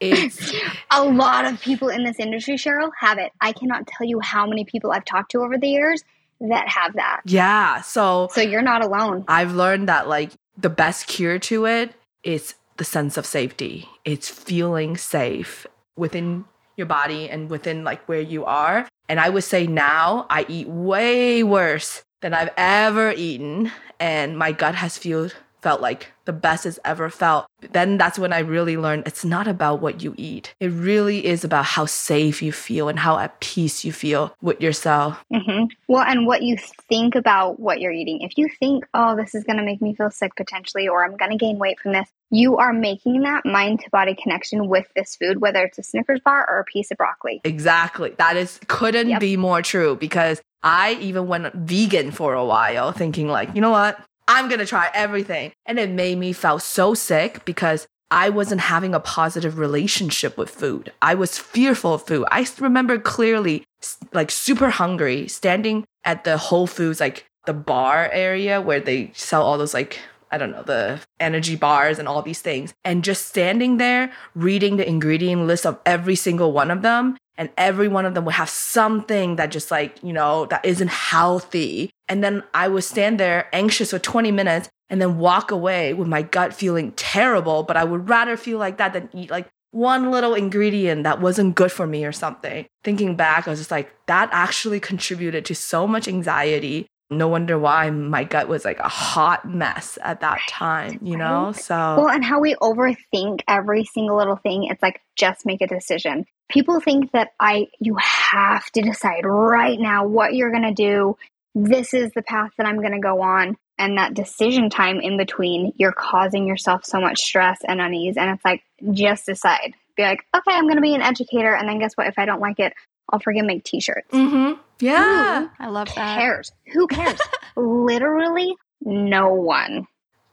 it's 0.00 0.52
a 0.90 1.04
lot 1.04 1.44
of 1.44 1.60
people 1.60 1.88
in 1.88 2.04
this 2.04 2.18
industry, 2.18 2.56
Cheryl, 2.56 2.90
have 2.98 3.18
it. 3.18 3.32
I 3.40 3.52
cannot 3.52 3.86
tell 3.86 4.06
you 4.06 4.20
how 4.20 4.46
many 4.46 4.64
people 4.64 4.92
I've 4.92 5.04
talked 5.04 5.30
to 5.32 5.40
over 5.40 5.56
the 5.56 5.68
years 5.68 6.04
that 6.50 6.68
have 6.68 6.94
that. 6.94 7.20
Yeah. 7.24 7.80
So 7.82 8.28
So 8.32 8.40
you're 8.40 8.62
not 8.62 8.84
alone. 8.84 9.24
I've 9.28 9.52
learned 9.52 9.88
that 9.88 10.08
like 10.08 10.32
the 10.56 10.70
best 10.70 11.06
cure 11.06 11.38
to 11.40 11.66
it 11.66 11.94
is 12.22 12.54
the 12.76 12.84
sense 12.84 13.16
of 13.16 13.26
safety. 13.26 13.88
It's 14.04 14.28
feeling 14.28 14.96
safe 14.96 15.66
within 15.96 16.44
your 16.76 16.86
body 16.86 17.28
and 17.30 17.50
within 17.50 17.84
like 17.84 18.06
where 18.08 18.20
you 18.20 18.44
are. 18.44 18.88
And 19.08 19.20
I 19.20 19.28
would 19.28 19.44
say 19.44 19.66
now 19.66 20.26
I 20.30 20.46
eat 20.48 20.68
way 20.68 21.42
worse 21.42 22.02
than 22.20 22.34
I've 22.34 22.50
ever 22.56 23.12
eaten 23.12 23.70
and 24.00 24.38
my 24.38 24.52
gut 24.52 24.74
has 24.74 24.98
feel 24.98 25.30
felt 25.64 25.80
like 25.80 26.12
the 26.26 26.32
best 26.32 26.66
it's 26.66 26.78
ever 26.84 27.08
felt. 27.08 27.46
Then 27.72 27.96
that's 27.96 28.18
when 28.18 28.32
I 28.32 28.40
really 28.40 28.76
learned 28.76 29.04
it's 29.06 29.24
not 29.24 29.48
about 29.48 29.80
what 29.80 30.02
you 30.02 30.14
eat. 30.16 30.54
It 30.60 30.68
really 30.68 31.24
is 31.24 31.42
about 31.42 31.64
how 31.64 31.86
safe 31.86 32.42
you 32.42 32.52
feel 32.52 32.88
and 32.88 32.98
how 32.98 33.18
at 33.18 33.40
peace 33.40 33.84
you 33.84 33.92
feel 33.92 34.34
with 34.42 34.60
yourself. 34.60 35.24
Mm-hmm. 35.32 35.64
Well, 35.88 36.04
and 36.04 36.26
what 36.26 36.42
you 36.42 36.58
think 36.88 37.14
about 37.14 37.58
what 37.58 37.80
you're 37.80 37.92
eating. 37.92 38.20
If 38.20 38.36
you 38.36 38.48
think, 38.60 38.84
oh, 38.92 39.16
this 39.16 39.34
is 39.34 39.44
going 39.44 39.56
to 39.56 39.64
make 39.64 39.80
me 39.80 39.94
feel 39.94 40.10
sick 40.10 40.36
potentially, 40.36 40.86
or 40.86 41.02
I'm 41.02 41.16
going 41.16 41.30
to 41.30 41.38
gain 41.38 41.58
weight 41.58 41.80
from 41.80 41.92
this, 41.92 42.08
you 42.30 42.58
are 42.58 42.72
making 42.72 43.22
that 43.22 43.46
mind 43.46 43.80
to 43.80 43.90
body 43.90 44.14
connection 44.14 44.68
with 44.68 44.86
this 44.94 45.16
food, 45.16 45.40
whether 45.40 45.62
it's 45.64 45.78
a 45.78 45.82
Snickers 45.82 46.20
bar 46.20 46.46
or 46.48 46.60
a 46.60 46.64
piece 46.64 46.90
of 46.90 46.98
broccoli. 46.98 47.40
Exactly. 47.44 48.14
That 48.18 48.36
is 48.36 48.60
couldn't 48.66 49.08
Yep. 49.08 49.20
be 49.20 49.36
more 49.36 49.62
true 49.62 49.96
because 49.96 50.42
I 50.62 50.94
even 51.00 51.26
went 51.26 51.52
vegan 51.54 52.10
for 52.10 52.34
a 52.34 52.44
while 52.44 52.92
thinking 52.92 53.28
like, 53.28 53.54
you 53.54 53.60
know 53.60 53.70
what? 53.70 53.98
I'm 54.26 54.48
gonna 54.48 54.66
try 54.66 54.90
everything. 54.94 55.52
And 55.66 55.78
it 55.78 55.90
made 55.90 56.18
me 56.18 56.32
feel 56.32 56.58
so 56.58 56.94
sick 56.94 57.44
because 57.44 57.86
I 58.10 58.30
wasn't 58.30 58.60
having 58.60 58.94
a 58.94 59.00
positive 59.00 59.58
relationship 59.58 60.38
with 60.38 60.50
food. 60.50 60.92
I 61.02 61.14
was 61.14 61.38
fearful 61.38 61.94
of 61.94 62.06
food. 62.06 62.26
I 62.30 62.46
remember 62.60 62.98
clearly, 62.98 63.64
like 64.12 64.30
super 64.30 64.70
hungry, 64.70 65.26
standing 65.28 65.84
at 66.04 66.24
the 66.24 66.36
Whole 66.36 66.66
Foods, 66.66 67.00
like 67.00 67.26
the 67.46 67.54
bar 67.54 68.08
area 68.12 68.60
where 68.60 68.80
they 68.80 69.10
sell 69.14 69.42
all 69.42 69.58
those 69.58 69.74
like 69.74 69.98
I 70.30 70.38
don't 70.38 70.50
know, 70.50 70.64
the 70.64 71.00
energy 71.20 71.54
bars 71.54 72.00
and 72.00 72.08
all 72.08 72.20
these 72.20 72.40
things. 72.40 72.74
And 72.84 73.04
just 73.04 73.28
standing 73.28 73.76
there 73.76 74.12
reading 74.34 74.76
the 74.76 74.88
ingredient 74.88 75.46
list 75.46 75.64
of 75.64 75.78
every 75.86 76.16
single 76.16 76.50
one 76.50 76.72
of 76.72 76.82
them. 76.82 77.16
And 77.36 77.50
every 77.56 77.88
one 77.88 78.06
of 78.06 78.14
them 78.14 78.24
would 78.24 78.34
have 78.34 78.48
something 78.48 79.36
that 79.36 79.50
just 79.50 79.70
like, 79.70 80.02
you 80.02 80.12
know, 80.12 80.46
that 80.46 80.64
isn't 80.64 80.90
healthy. 80.90 81.90
And 82.08 82.22
then 82.22 82.44
I 82.52 82.68
would 82.68 82.84
stand 82.84 83.18
there 83.18 83.48
anxious 83.52 83.90
for 83.90 83.98
20 83.98 84.30
minutes 84.30 84.68
and 84.88 85.00
then 85.00 85.18
walk 85.18 85.50
away 85.50 85.94
with 85.94 86.06
my 86.06 86.22
gut 86.22 86.54
feeling 86.54 86.92
terrible. 86.92 87.62
But 87.62 87.76
I 87.76 87.84
would 87.84 88.08
rather 88.08 88.36
feel 88.36 88.58
like 88.58 88.78
that 88.78 88.92
than 88.92 89.08
eat 89.12 89.30
like 89.30 89.48
one 89.72 90.12
little 90.12 90.34
ingredient 90.34 91.02
that 91.02 91.20
wasn't 91.20 91.56
good 91.56 91.72
for 91.72 91.86
me 91.86 92.04
or 92.04 92.12
something. 92.12 92.66
Thinking 92.84 93.16
back, 93.16 93.48
I 93.48 93.50
was 93.50 93.58
just 93.58 93.72
like, 93.72 93.92
that 94.06 94.28
actually 94.30 94.78
contributed 94.78 95.44
to 95.46 95.54
so 95.54 95.88
much 95.88 96.06
anxiety 96.06 96.86
no 97.10 97.28
wonder 97.28 97.58
why 97.58 97.90
my 97.90 98.24
gut 98.24 98.48
was 98.48 98.64
like 98.64 98.78
a 98.80 98.88
hot 98.88 99.48
mess 99.48 99.98
at 100.02 100.20
that 100.20 100.40
time, 100.48 100.98
you 101.02 101.16
know? 101.16 101.52
So, 101.52 101.74
well, 101.74 102.08
and 102.08 102.24
how 102.24 102.40
we 102.40 102.54
overthink 102.56 103.40
every 103.46 103.84
single 103.84 104.16
little 104.16 104.36
thing. 104.36 104.64
It's 104.64 104.82
like, 104.82 105.00
just 105.16 105.44
make 105.44 105.60
a 105.60 105.66
decision. 105.66 106.24
People 106.48 106.80
think 106.80 107.12
that 107.12 107.30
I, 107.38 107.68
you 107.80 107.96
have 108.00 108.64
to 108.72 108.82
decide 108.82 109.24
right 109.24 109.78
now 109.78 110.06
what 110.06 110.34
you're 110.34 110.50
going 110.50 110.62
to 110.62 110.74
do. 110.74 111.16
This 111.54 111.94
is 111.94 112.10
the 112.12 112.22
path 112.22 112.50
that 112.58 112.66
I'm 112.66 112.78
going 112.78 112.92
to 112.92 113.00
go 113.00 113.22
on. 113.22 113.56
And 113.78 113.98
that 113.98 114.14
decision 114.14 114.70
time 114.70 115.00
in 115.00 115.16
between, 115.16 115.72
you're 115.76 115.92
causing 115.92 116.46
yourself 116.46 116.84
so 116.84 117.00
much 117.00 117.20
stress 117.20 117.58
and 117.66 117.80
unease. 117.80 118.16
And 118.16 118.30
it's 118.30 118.44
like, 118.44 118.62
just 118.92 119.26
decide. 119.26 119.74
Be 119.96 120.02
like, 120.04 120.24
okay, 120.34 120.56
I'm 120.56 120.64
going 120.64 120.76
to 120.76 120.82
be 120.82 120.94
an 120.94 121.02
educator. 121.02 121.54
And 121.54 121.68
then 121.68 121.78
guess 121.78 121.94
what? 121.94 122.06
If 122.06 122.18
I 122.18 122.24
don't 122.24 122.40
like 122.40 122.60
it, 122.60 122.72
I'll 123.14 123.20
freaking 123.20 123.46
make 123.46 123.62
t-shirts. 123.62 124.10
Mm-hmm. 124.10 124.60
Yeah. 124.80 125.44
Ooh, 125.44 125.50
I 125.60 125.68
love 125.68 125.88
that. 125.94 126.16
Who 126.16 126.20
cares? 126.20 126.52
Who 126.72 126.86
cares? 126.88 127.20
Literally 127.56 128.56
no 128.80 129.32
one. 129.32 129.86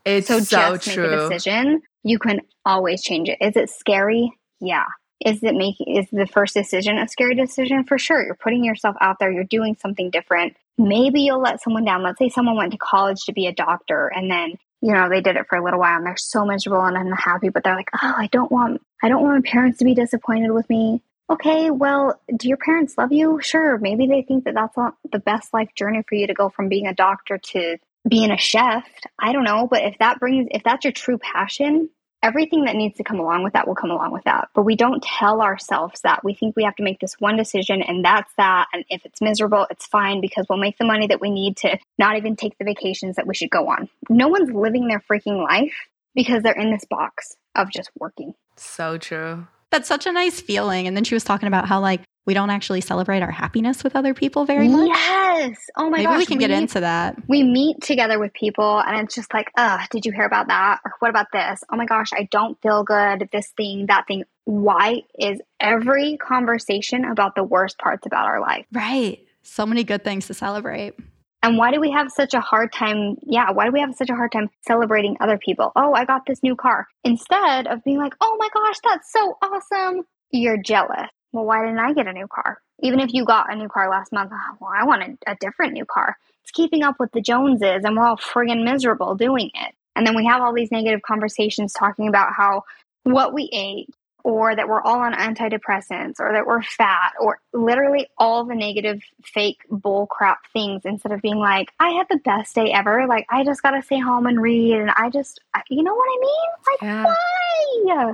It's 0.04 0.28
so, 0.28 0.40
so 0.40 0.78
just 0.78 0.90
true. 0.90 1.04
make 1.04 1.12
a 1.12 1.30
decision. 1.30 1.84
You 2.02 2.18
can 2.18 2.42
always 2.66 3.04
change 3.04 3.30
it. 3.30 3.38
Is 3.40 3.56
it 3.56 3.70
scary? 3.70 4.34
Yeah. 4.60 4.86
Is 5.24 5.44
it 5.44 5.54
making 5.54 5.96
is 5.96 6.08
the 6.12 6.26
first 6.26 6.56
decision 6.56 6.98
a 6.98 7.08
scary 7.08 7.36
decision? 7.36 7.84
For 7.84 8.00
sure. 8.00 8.26
You're 8.26 8.34
putting 8.34 8.64
yourself 8.64 8.96
out 9.00 9.18
there, 9.20 9.32
you're 9.32 9.44
doing 9.44 9.78
something 9.80 10.10
different. 10.10 10.56
Maybe 10.80 11.22
you'll 11.22 11.40
let 11.40 11.62
someone 11.62 11.86
down. 11.86 12.02
Let's 12.02 12.18
say 12.18 12.30
someone 12.30 12.58
went 12.58 12.72
to 12.72 12.80
college 12.80 13.26
to 13.26 13.32
be 13.32 13.46
a 13.46 13.54
doctor 13.54 14.08
and 14.08 14.32
then 14.32 14.56
you 14.82 14.92
know 14.92 15.08
they 15.08 15.22
did 15.22 15.36
it 15.36 15.46
for 15.48 15.60
a 15.60 15.64
little 15.64 15.80
while 15.80 15.98
and 15.98 16.08
they're 16.08 16.18
so 16.18 16.44
miserable 16.44 16.84
and 16.84 16.98
unhappy 16.98 17.50
but 17.50 17.64
they're 17.64 17.76
like 17.76 17.92
oh 18.02 18.14
i 18.18 18.28
don't 18.32 18.52
want 18.52 18.82
i 19.04 19.10
don't 19.10 19.22
want 19.22 19.46
my 19.46 19.48
parents 19.48 19.78
to 19.78 19.86
be 19.86 19.94
disappointed 19.94 20.50
with 20.50 20.68
me 20.72 21.04
okay, 21.32 21.72
well, 21.72 22.20
do 22.36 22.48
your 22.48 22.58
parents 22.58 22.98
love 22.98 23.12
you? 23.12 23.40
Sure. 23.42 23.78
Maybe 23.78 24.08
they 24.08 24.22
think 24.22 24.46
that 24.46 24.54
that's 24.54 24.78
not 24.78 24.96
the 25.12 25.20
best 25.20 25.54
life 25.54 25.70
journey 25.76 26.04
for 26.08 26.16
you 26.16 26.28
to 26.28 26.34
go 26.34 26.50
from 26.50 26.70
being 26.70 26.88
a 26.88 26.94
doctor 26.94 27.38
to 27.38 27.78
being 28.08 28.32
a 28.32 28.38
chef. 28.38 28.86
I 29.20 29.32
don't 29.32 29.44
know. 29.44 29.68
But 29.70 29.84
if 29.84 29.98
that 30.00 30.20
brings, 30.20 30.48
if 30.52 30.64
that's 30.64 30.84
your 30.84 30.92
true 30.92 31.18
passion, 31.18 31.90
everything 32.24 32.66
that 32.66 32.76
needs 32.76 32.98
to 32.98 33.04
come 33.04 33.20
along 33.20 33.44
with 33.44 33.54
that 33.54 33.68
will 33.68 33.76
come 33.76 33.92
along 33.92 34.12
with 34.12 34.24
that. 34.26 34.50
But 34.54 34.64
we 34.64 34.76
don't 34.76 35.02
tell 35.02 35.42
ourselves 35.42 36.02
that. 36.02 36.24
We 36.24 36.34
think 36.34 36.56
we 36.56 36.64
have 36.64 36.76
to 36.76 36.84
make 36.84 37.00
this 37.00 37.16
one 37.20 37.38
decision 37.38 37.82
and 37.82 38.04
that's 38.04 38.32
that. 38.38 38.68
And 38.74 38.84
if 38.90 39.06
it's 39.06 39.22
miserable, 39.22 39.68
it's 39.70 39.88
fine 39.88 40.22
because 40.22 40.46
we'll 40.50 40.60
make 40.60 40.78
the 40.78 40.86
money 40.86 41.08
that 41.08 41.22
we 41.22 41.32
need 41.32 41.58
to 41.58 41.78
not 41.98 42.18
even 42.18 42.36
take 42.36 42.58
the 42.58 42.66
vacations 42.66 43.16
that 43.16 43.28
we 43.28 43.36
should 43.36 43.50
go 43.50 43.70
on. 43.70 43.90
No 44.10 44.28
one's 44.28 44.52
living 44.52 44.88
their 44.88 45.00
freaking 45.00 45.42
life 45.44 45.74
because 46.14 46.44
they're 46.44 46.54
in 46.54 46.72
this 46.72 46.86
box 46.90 47.36
of 47.56 47.72
just 47.72 47.90
working. 47.98 48.34
So 48.58 48.98
true. 48.98 49.48
That's 49.72 49.88
such 49.88 50.06
a 50.06 50.12
nice 50.12 50.40
feeling. 50.40 50.88
And 50.88 50.96
then 50.96 51.04
she 51.04 51.16
was 51.16 51.24
talking 51.24 51.48
about 51.48 51.68
how 51.68 51.80
like 51.80 52.02
we 52.26 52.34
don't 52.34 52.50
actually 52.50 52.82
celebrate 52.82 53.24
our 53.24 53.32
happiness 53.32 53.84
with 53.84 53.96
other 53.96 54.14
people 54.14 54.46
very 54.46 54.68
much. 54.68 54.88
Yes. 54.88 55.58
Oh 55.76 55.90
my 55.90 55.98
Maybe 55.98 56.04
gosh. 56.04 56.18
we 56.20 56.26
can 56.26 56.38
get 56.38 56.52
into 56.52 56.82
that. 56.82 57.18
We 57.28 57.42
meet 57.42 57.82
together 57.82 58.20
with 58.20 58.34
people 58.34 58.80
and 58.80 59.00
it's 59.00 59.16
just 59.16 59.34
like, 59.34 59.50
uh, 59.58 59.80
did 59.90 60.06
you 60.06 60.12
hear 60.12 60.26
about 60.26 60.48
that? 60.50 60.82
Or 60.86 60.94
what 61.00 61.10
about 61.10 61.28
this? 61.34 61.64
Oh 61.72 61.78
my 61.78 61.86
gosh, 61.86 62.10
I 62.14 62.28
don't 62.30 62.62
feel 62.62 62.84
good. 62.84 63.30
This 63.32 63.50
thing, 63.58 63.88
that 63.88 64.06
thing. 64.08 64.26
Why 64.44 65.02
is 65.18 65.40
every 65.60 66.18
conversation 66.18 67.06
about 67.06 67.36
the 67.36 67.44
worst 67.44 67.80
parts 67.80 68.06
about 68.06 68.26
our 68.26 68.40
life? 68.40 68.66
Right. 68.72 69.26
So 69.42 69.66
many 69.66 69.84
good 69.84 70.04
things 70.04 70.28
to 70.28 70.34
celebrate. 70.34 70.96
And 71.44 71.58
why 71.58 71.72
do 71.72 71.80
we 71.80 71.92
have 71.92 72.12
such 72.12 72.34
a 72.34 72.40
hard 72.40 72.72
time? 72.72 73.18
Yeah, 73.24 73.52
why 73.52 73.66
do 73.66 73.72
we 73.72 73.80
have 73.80 73.96
such 73.96 74.10
a 74.10 74.16
hard 74.16 74.32
time 74.32 74.50
celebrating 74.68 75.18
other 75.20 75.38
people? 75.38 75.72
Oh, 75.76 75.94
I 75.94 76.06
got 76.06 76.26
this 76.26 76.44
new 76.44 76.56
car. 76.56 76.88
Instead 77.04 77.68
of 77.68 77.84
being 77.84 77.98
like, 77.98 78.14
oh 78.22 78.38
my 78.40 78.50
gosh, 78.54 78.76
that's 78.84 79.12
so 79.12 79.38
awesome, 79.42 80.04
you're 80.30 80.62
jealous. 80.62 81.10
Well, 81.32 81.46
why 81.46 81.62
didn't 81.62 81.80
I 81.80 81.94
get 81.94 82.08
a 82.08 82.14
new 82.14 82.28
car? 82.28 82.60
Even 82.84 83.00
if 83.00 83.14
you 83.14 83.26
got 83.26 83.52
a 83.52 83.56
new 83.56 83.70
car 83.70 83.90
last 83.90 84.12
month, 84.12 84.32
oh, 84.34 84.58
well, 84.60 84.72
I 84.76 84.86
wanted 84.86 85.18
a 85.26 85.36
different 85.40 85.74
new 85.74 85.86
car. 85.86 86.18
It's 86.44 86.52
keeping 86.52 86.84
up 86.84 86.96
with 87.00 87.12
the 87.12 87.22
Joneses, 87.22 87.84
and 87.84 87.96
we're 87.96 88.06
all 88.06 88.18
friggin' 88.18 88.64
miserable 88.64 89.16
doing 89.16 89.50
it. 89.54 89.76
And 89.96 90.06
then 90.06 90.16
we 90.16 90.26
have 90.26 90.42
all 90.42 90.54
these 90.54 90.72
negative 90.72 91.02
conversations 91.02 91.74
talking 91.74 92.08
about 92.08 92.34
how 92.34 92.64
what 93.04 93.34
we 93.34 93.50
ate, 93.52 93.90
or 94.24 94.56
that 94.56 94.68
we're 94.68 94.82
all 94.82 95.00
on 95.00 95.14
antidepressants 95.14 96.20
or 96.20 96.32
that 96.34 96.46
we're 96.46 96.62
fat 96.64 97.14
or 97.20 97.40
literally 97.54 98.08
all 98.18 98.44
the 98.46 98.56
negative 98.56 99.02
fake 99.24 99.58
bull 99.70 100.08
crap 100.08 100.40
things 100.54 100.82
instead 100.86 101.12
of 101.12 101.22
being 101.22 101.38
like 101.38 101.70
i 101.80 101.90
had 101.90 102.08
the 102.10 102.18
best 102.18 102.54
day 102.56 102.72
ever 102.72 103.08
like 103.08 103.26
i 103.30 103.44
just 103.44 103.62
gotta 103.62 103.82
stay 103.82 104.00
home 104.00 104.26
and 104.26 104.42
read 104.42 104.74
and 104.74 104.92
i 104.92 105.10
just 105.10 105.40
you 105.70 105.84
know 105.84 105.94
what 105.94 106.08
i 106.08 106.20
mean 106.22 106.50
like 106.68 106.82
Yeah. 106.82 107.04
why 107.06 108.14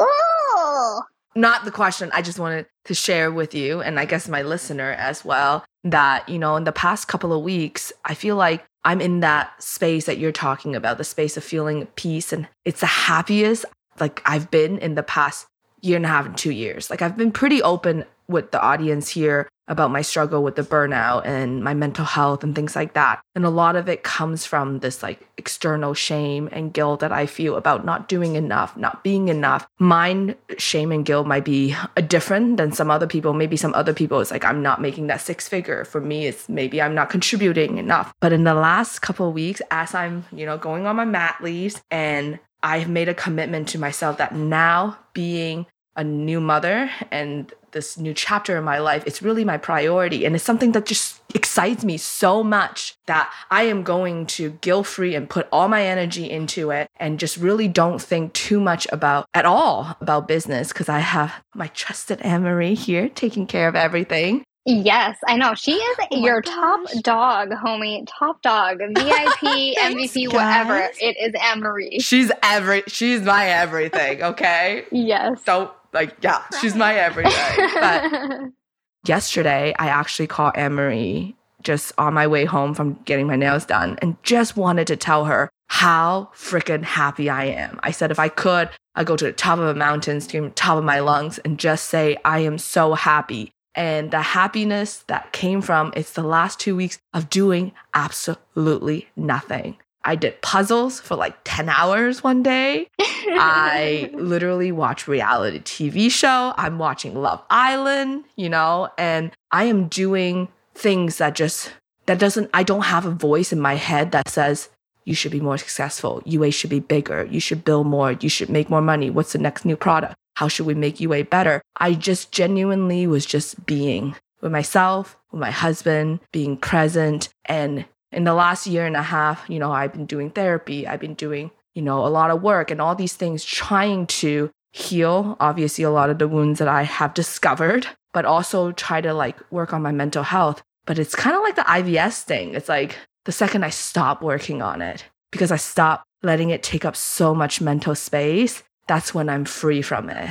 oh 0.00 1.02
Not 1.34 1.64
the 1.64 1.70
question. 1.70 2.10
I 2.14 2.22
just 2.22 2.38
wanted 2.38 2.66
to 2.84 2.94
share 2.94 3.30
with 3.32 3.54
you 3.54 3.80
and 3.80 3.98
I 3.98 4.04
guess 4.04 4.28
my 4.28 4.42
listener 4.42 4.92
as 4.92 5.24
well 5.24 5.64
that, 5.82 6.28
you 6.28 6.38
know, 6.38 6.56
in 6.56 6.64
the 6.64 6.72
past 6.72 7.08
couple 7.08 7.32
of 7.32 7.42
weeks, 7.42 7.92
I 8.04 8.14
feel 8.14 8.36
like 8.36 8.64
I'm 8.84 9.00
in 9.00 9.20
that 9.20 9.60
space 9.62 10.06
that 10.06 10.18
you're 10.18 10.32
talking 10.32 10.76
about, 10.76 10.98
the 10.98 11.04
space 11.04 11.36
of 11.36 11.42
feeling 11.44 11.86
peace. 11.96 12.32
And 12.32 12.46
it's 12.64 12.80
the 12.80 12.86
happiest 12.86 13.64
like 14.00 14.22
I've 14.24 14.50
been 14.50 14.78
in 14.78 14.94
the 14.94 15.02
past 15.02 15.46
year 15.80 15.96
and 15.96 16.04
a 16.04 16.08
half 16.08 16.26
and 16.26 16.36
two 16.36 16.52
years. 16.52 16.90
Like 16.90 17.02
I've 17.02 17.16
been 17.16 17.32
pretty 17.32 17.62
open 17.62 18.04
with 18.26 18.50
the 18.52 18.60
audience 18.60 19.08
here 19.08 19.48
about 19.66 19.90
my 19.90 20.02
struggle 20.02 20.42
with 20.42 20.56
the 20.56 20.62
burnout 20.62 21.24
and 21.24 21.64
my 21.64 21.72
mental 21.72 22.04
health 22.04 22.44
and 22.44 22.54
things 22.54 22.76
like 22.76 22.92
that. 22.92 23.22
And 23.34 23.46
a 23.46 23.50
lot 23.50 23.76
of 23.76 23.88
it 23.88 24.02
comes 24.02 24.44
from 24.44 24.80
this 24.80 25.02
like 25.02 25.26
external 25.38 25.94
shame 25.94 26.50
and 26.52 26.72
guilt 26.72 27.00
that 27.00 27.12
I 27.12 27.24
feel 27.24 27.56
about 27.56 27.84
not 27.84 28.08
doing 28.08 28.36
enough, 28.36 28.76
not 28.76 29.02
being 29.02 29.28
enough. 29.28 29.66
Mine 29.78 30.34
shame 30.58 30.92
and 30.92 31.04
guilt 31.04 31.26
might 31.26 31.46
be 31.46 31.74
different 32.08 32.58
than 32.58 32.72
some 32.72 32.90
other 32.90 33.06
people. 33.06 33.32
Maybe 33.32 33.56
some 33.56 33.74
other 33.74 33.94
people 33.94 34.20
it's 34.20 34.30
like 34.30 34.44
I'm 34.44 34.62
not 34.62 34.82
making 34.82 35.06
that 35.06 35.22
six 35.22 35.48
figure. 35.48 35.84
For 35.86 36.00
me 36.00 36.26
it's 36.26 36.48
maybe 36.48 36.82
I'm 36.82 36.94
not 36.94 37.08
contributing 37.08 37.78
enough. 37.78 38.12
But 38.20 38.34
in 38.34 38.44
the 38.44 38.54
last 38.54 39.00
couple 39.00 39.32
weeks 39.32 39.62
as 39.70 39.94
I'm, 39.94 40.26
you 40.30 40.44
know, 40.44 40.58
going 40.58 40.86
on 40.86 40.96
my 40.96 41.06
mat 41.06 41.38
leaves 41.40 41.82
and 41.90 42.38
I've 42.64 42.88
made 42.88 43.08
a 43.10 43.14
commitment 43.14 43.68
to 43.68 43.78
myself 43.78 44.16
that 44.18 44.34
now 44.34 44.98
being 45.12 45.66
a 45.96 46.02
new 46.02 46.40
mother 46.40 46.90
and 47.10 47.52
this 47.72 47.98
new 47.98 48.14
chapter 48.14 48.56
in 48.56 48.64
my 48.64 48.78
life, 48.78 49.04
it's 49.06 49.20
really 49.20 49.44
my 49.44 49.58
priority. 49.58 50.24
And 50.24 50.34
it's 50.34 50.44
something 50.44 50.72
that 50.72 50.86
just 50.86 51.20
excites 51.34 51.84
me 51.84 51.98
so 51.98 52.42
much 52.42 52.96
that 53.06 53.32
I 53.50 53.64
am 53.64 53.82
going 53.82 54.26
to 54.26 54.50
guilt 54.62 54.86
free 54.86 55.14
and 55.14 55.28
put 55.28 55.46
all 55.52 55.68
my 55.68 55.84
energy 55.84 56.30
into 56.30 56.70
it 56.70 56.88
and 56.96 57.20
just 57.20 57.36
really 57.36 57.68
don't 57.68 58.00
think 58.00 58.32
too 58.32 58.60
much 58.60 58.86
about 58.90 59.26
at 59.34 59.44
all 59.44 59.96
about 60.00 60.26
business 60.26 60.68
because 60.68 60.88
I 60.88 61.00
have 61.00 61.34
my 61.54 61.66
trusted 61.68 62.22
Anne 62.22 62.42
Marie 62.42 62.74
here 62.74 63.08
taking 63.10 63.46
care 63.46 63.68
of 63.68 63.76
everything. 63.76 64.44
Yes 64.66 65.16
i 65.26 65.36
know 65.36 65.54
she 65.54 65.72
is 65.72 65.98
Oh 66.10 66.16
your 66.24 66.40
gosh. 66.40 66.54
top 66.54 66.80
dog 67.02 67.50
homie 67.50 68.06
top 68.08 68.40
dog 68.42 68.78
vip 68.96 68.96
Thanks, 68.96 69.36
mvp 69.42 70.32
whatever 70.32 70.88
it 71.00 71.16
is 71.20 71.32
anne-marie 71.42 71.98
She's 72.00 72.30
every 72.42 72.82
she's 72.86 73.20
my 73.22 73.46
everything, 73.46 74.22
okay? 74.22 74.84
yes 74.90 75.40
Don't 75.44 75.70
like 75.92 76.16
yeah, 76.22 76.42
she's 76.60 76.74
my 76.74 76.94
everything. 76.96 77.68
But 77.80 78.50
yesterday 79.06 79.74
I 79.78 79.88
actually 79.88 80.26
called 80.26 80.54
Anne 80.56 80.74
Marie 80.74 81.36
just 81.62 81.92
on 81.98 82.14
my 82.14 82.26
way 82.26 82.44
home 82.44 82.74
from 82.74 82.94
getting 83.04 83.26
my 83.26 83.36
nails 83.36 83.64
done 83.64 83.98
and 84.02 84.16
just 84.22 84.56
wanted 84.56 84.86
to 84.88 84.96
tell 84.96 85.24
her 85.26 85.48
how 85.68 86.30
freaking 86.34 86.82
happy 86.84 87.30
I 87.30 87.44
am. 87.44 87.78
I 87.82 87.90
said 87.90 88.10
if 88.10 88.18
I 88.18 88.28
could, 88.28 88.70
I'd 88.96 89.06
go 89.06 89.16
to 89.16 89.24
the 89.24 89.32
top 89.32 89.58
of 89.58 89.66
a 89.66 89.74
mountain, 89.74 90.20
scream 90.20 90.50
top 90.52 90.76
of 90.78 90.84
my 90.84 90.98
lungs, 91.00 91.38
and 91.38 91.58
just 91.58 91.86
say 91.88 92.16
I 92.24 92.40
am 92.40 92.58
so 92.58 92.94
happy. 92.94 93.50
And 93.74 94.10
the 94.10 94.22
happiness 94.22 95.04
that 95.08 95.32
came 95.32 95.60
from 95.60 95.92
it's 95.96 96.12
the 96.12 96.22
last 96.22 96.60
two 96.60 96.76
weeks 96.76 96.98
of 97.12 97.30
doing 97.30 97.72
absolutely 97.92 99.08
nothing. 99.16 99.76
I 100.04 100.16
did 100.16 100.40
puzzles 100.42 101.00
for 101.00 101.16
like 101.16 101.34
10 101.44 101.70
hours 101.70 102.22
one 102.22 102.42
day. 102.42 102.88
I 103.00 104.10
literally 104.12 104.70
watch 104.70 105.08
reality 105.08 105.60
TV 105.60 106.10
show. 106.10 106.52
I'm 106.56 106.78
watching 106.78 107.14
Love 107.14 107.42
Island, 107.48 108.24
you 108.36 108.50
know, 108.50 108.90
and 108.98 109.32
I 109.50 109.64
am 109.64 109.88
doing 109.88 110.48
things 110.74 111.18
that 111.18 111.34
just 111.34 111.72
that 112.06 112.18
doesn't 112.18 112.50
I 112.52 112.64
don't 112.64 112.82
have 112.82 113.06
a 113.06 113.10
voice 113.10 113.52
in 113.52 113.60
my 113.60 113.76
head 113.76 114.12
that 114.12 114.28
says 114.28 114.68
you 115.04 115.14
should 115.14 115.32
be 115.32 115.40
more 115.40 115.58
successful. 115.58 116.22
UA 116.24 116.50
should 116.50 116.70
be 116.70 116.80
bigger. 116.80 117.24
You 117.30 117.40
should 117.40 117.64
build 117.64 117.86
more. 117.86 118.12
You 118.12 118.28
should 118.28 118.50
make 118.50 118.68
more 118.68 118.82
money. 118.82 119.10
What's 119.10 119.32
the 119.32 119.38
next 119.38 119.64
new 119.64 119.76
product? 119.76 120.14
How 120.34 120.48
should 120.48 120.66
we 120.66 120.74
make 120.74 121.00
UA 121.00 121.24
better? 121.24 121.62
I 121.76 121.94
just 121.94 122.32
genuinely 122.32 123.06
was 123.06 123.24
just 123.24 123.66
being 123.66 124.16
with 124.40 124.52
myself, 124.52 125.16
with 125.30 125.40
my 125.40 125.50
husband, 125.50 126.20
being 126.32 126.56
present. 126.56 127.28
And 127.46 127.84
in 128.12 128.24
the 128.24 128.34
last 128.34 128.66
year 128.66 128.86
and 128.86 128.96
a 128.96 129.02
half, 129.02 129.44
you 129.48 129.58
know, 129.58 129.72
I've 129.72 129.92
been 129.92 130.06
doing 130.06 130.30
therapy. 130.30 130.86
I've 130.86 131.00
been 131.00 131.14
doing, 131.14 131.50
you 131.74 131.82
know, 131.82 132.04
a 132.04 132.08
lot 132.08 132.30
of 132.30 132.42
work 132.42 132.70
and 132.70 132.80
all 132.80 132.94
these 132.94 133.14
things 133.14 133.44
trying 133.44 134.06
to 134.06 134.50
heal, 134.72 135.36
obviously, 135.38 135.84
a 135.84 135.90
lot 135.90 136.10
of 136.10 136.18
the 136.18 136.28
wounds 136.28 136.58
that 136.58 136.68
I 136.68 136.82
have 136.82 137.14
discovered, 137.14 137.86
but 138.12 138.24
also 138.24 138.72
try 138.72 139.00
to 139.00 139.14
like 139.14 139.38
work 139.52 139.72
on 139.72 139.82
my 139.82 139.92
mental 139.92 140.24
health. 140.24 140.62
But 140.84 140.98
it's 140.98 141.14
kind 141.14 141.36
of 141.36 141.42
like 141.42 141.56
the 141.56 141.62
IBS 141.62 142.22
thing. 142.22 142.54
It's 142.54 142.68
like 142.68 142.98
the 143.24 143.32
second 143.32 143.64
I 143.64 143.70
stop 143.70 144.20
working 144.20 144.62
on 144.62 144.82
it, 144.82 145.04
because 145.30 145.52
I 145.52 145.56
stop 145.56 146.02
letting 146.22 146.50
it 146.50 146.62
take 146.62 146.84
up 146.84 146.96
so 146.96 147.34
much 147.34 147.60
mental 147.60 147.94
space, 147.94 148.62
that's 148.86 149.14
when 149.14 149.28
I'm 149.28 149.44
free 149.44 149.82
from 149.82 150.10
it. 150.10 150.30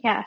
Yes. 0.00 0.26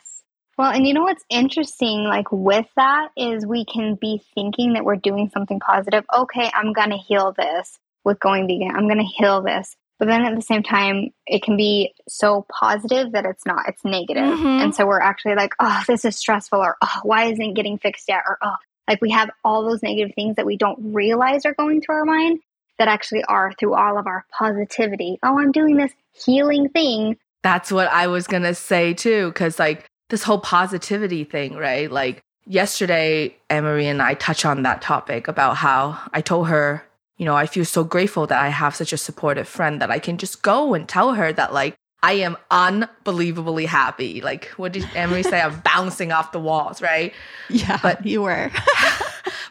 Well, 0.57 0.72
and 0.72 0.88
you 0.88 0.93
know 0.93 1.03
what's 1.03 1.26
interesting, 1.30 2.05
like 2.05 2.32
with 2.32 2.68
that, 2.78 3.09
is 3.18 3.45
we 3.45 3.66
can 3.66 3.95
be 3.95 4.24
thinking 4.34 4.74
that 4.74 4.86
we're 4.86 4.95
doing 4.95 5.30
something 5.34 5.59
positive. 5.59 6.05
Okay, 6.16 6.49
I'm 6.53 6.72
going 6.72 6.91
to 6.91 6.97
heal 6.97 7.34
this 7.38 7.78
with 8.05 8.20
going 8.20 8.47
vegan. 8.47 8.72
I'm 8.74 8.88
going 8.88 8.99
to 8.99 9.03
heal 9.03 9.41
this. 9.41 9.76
But 9.99 10.07
then 10.07 10.24
at 10.26 10.36
the 10.36 10.41
same 10.41 10.63
time, 10.63 11.11
it 11.26 11.41
can 11.41 11.57
be 11.57 11.93
so 12.07 12.45
positive 12.49 13.13
that 13.13 13.26
it's 13.26 13.45
not, 13.45 13.68
it's 13.68 13.84
negative. 13.84 14.24
Mhm. 14.24 14.63
And 14.63 14.76
so 14.76 14.86
we're 14.86 14.99
actually 14.99 15.36
like, 15.36 15.53
oh, 15.59 15.84
this 15.88 16.05
is 16.05 16.18
stressful, 16.18 16.59
or 16.59 16.76
oh, 16.82 16.99
why 17.03 17.26
isn't 17.26 17.41
it 17.41 17.55
getting 17.55 17.78
fixed 17.78 18.07
yet? 18.07 18.24
Or 18.28 18.38
oh, 18.41 18.55
like 18.89 19.01
we 19.01 19.11
have 19.11 19.30
all 19.43 19.63
those 19.63 19.84
negative 19.84 20.13
things 20.16 20.36
that 20.36 20.45
we 20.45 20.57
don't 20.57 20.93
realize 20.93 21.45
are 21.45 21.53
going 21.53 21.82
through 21.82 21.95
our 21.95 22.05
mind 22.05 22.39
that 22.78 22.89
actually 22.89 23.24
are 23.24 23.53
through 23.57 23.74
all 23.74 23.97
of 23.97 24.05
our 24.05 24.26
positivity. 24.38 25.18
Oh, 25.24 25.39
I'm 25.39 25.53
doing 25.53 25.78
this 25.78 25.93
healing 26.11 26.70
thing. 26.70 27.18
That's 27.46 27.72
what 27.72 27.88
I 27.89 28.08
was 28.08 28.26
going 28.26 28.41
to 28.41 28.56
say 28.56 28.96
too. 28.96 29.32
Cause 29.34 29.60
like 29.60 29.86
this 30.10 30.24
whole 30.24 30.39
positivity 30.39 31.24
thing, 31.24 31.56
right? 31.56 31.91
Like 31.91 32.24
yesterday, 32.48 33.36
Anne 33.52 33.66
Marie 33.66 33.86
and 33.86 34.02
I 34.02 34.16
touched 34.16 34.48
on 34.48 34.64
that 34.64 34.82
topic 34.82 35.28
about 35.28 35.56
how 35.58 36.00
I 36.12 36.22
told 36.22 36.48
her, 36.48 36.84
you 37.18 37.26
know, 37.26 37.36
I 37.36 37.46
feel 37.46 37.64
so 37.64 37.84
grateful 37.84 38.26
that 38.26 38.41
I 38.41 38.50
have 38.50 38.76
such 38.76 38.91
a 38.93 38.98
supportive 38.98 39.48
friend 39.48 39.80
that 39.80 39.91
I 39.91 40.00
can 40.00 40.18
just 40.18 40.41
go 40.41 40.74
and 40.74 40.89
tell 40.89 41.14
her 41.14 41.32
that 41.34 41.54
like 41.54 41.76
I 42.02 42.14
am 42.14 42.36
unbelievably 42.50 43.68
happy. 43.68 44.22
Like 44.22 44.46
what 44.58 44.72
did 44.74 44.89
Anne 44.96 45.12
Marie 45.12 45.22
say? 45.22 45.39
I'm 45.39 45.60
bouncing 45.60 46.12
off 46.12 46.32
the 46.32 46.39
walls, 46.39 46.82
right? 46.82 47.14
Yeah, 47.50 47.80
But- 47.82 48.06
you 48.08 48.24
were. 48.24 48.50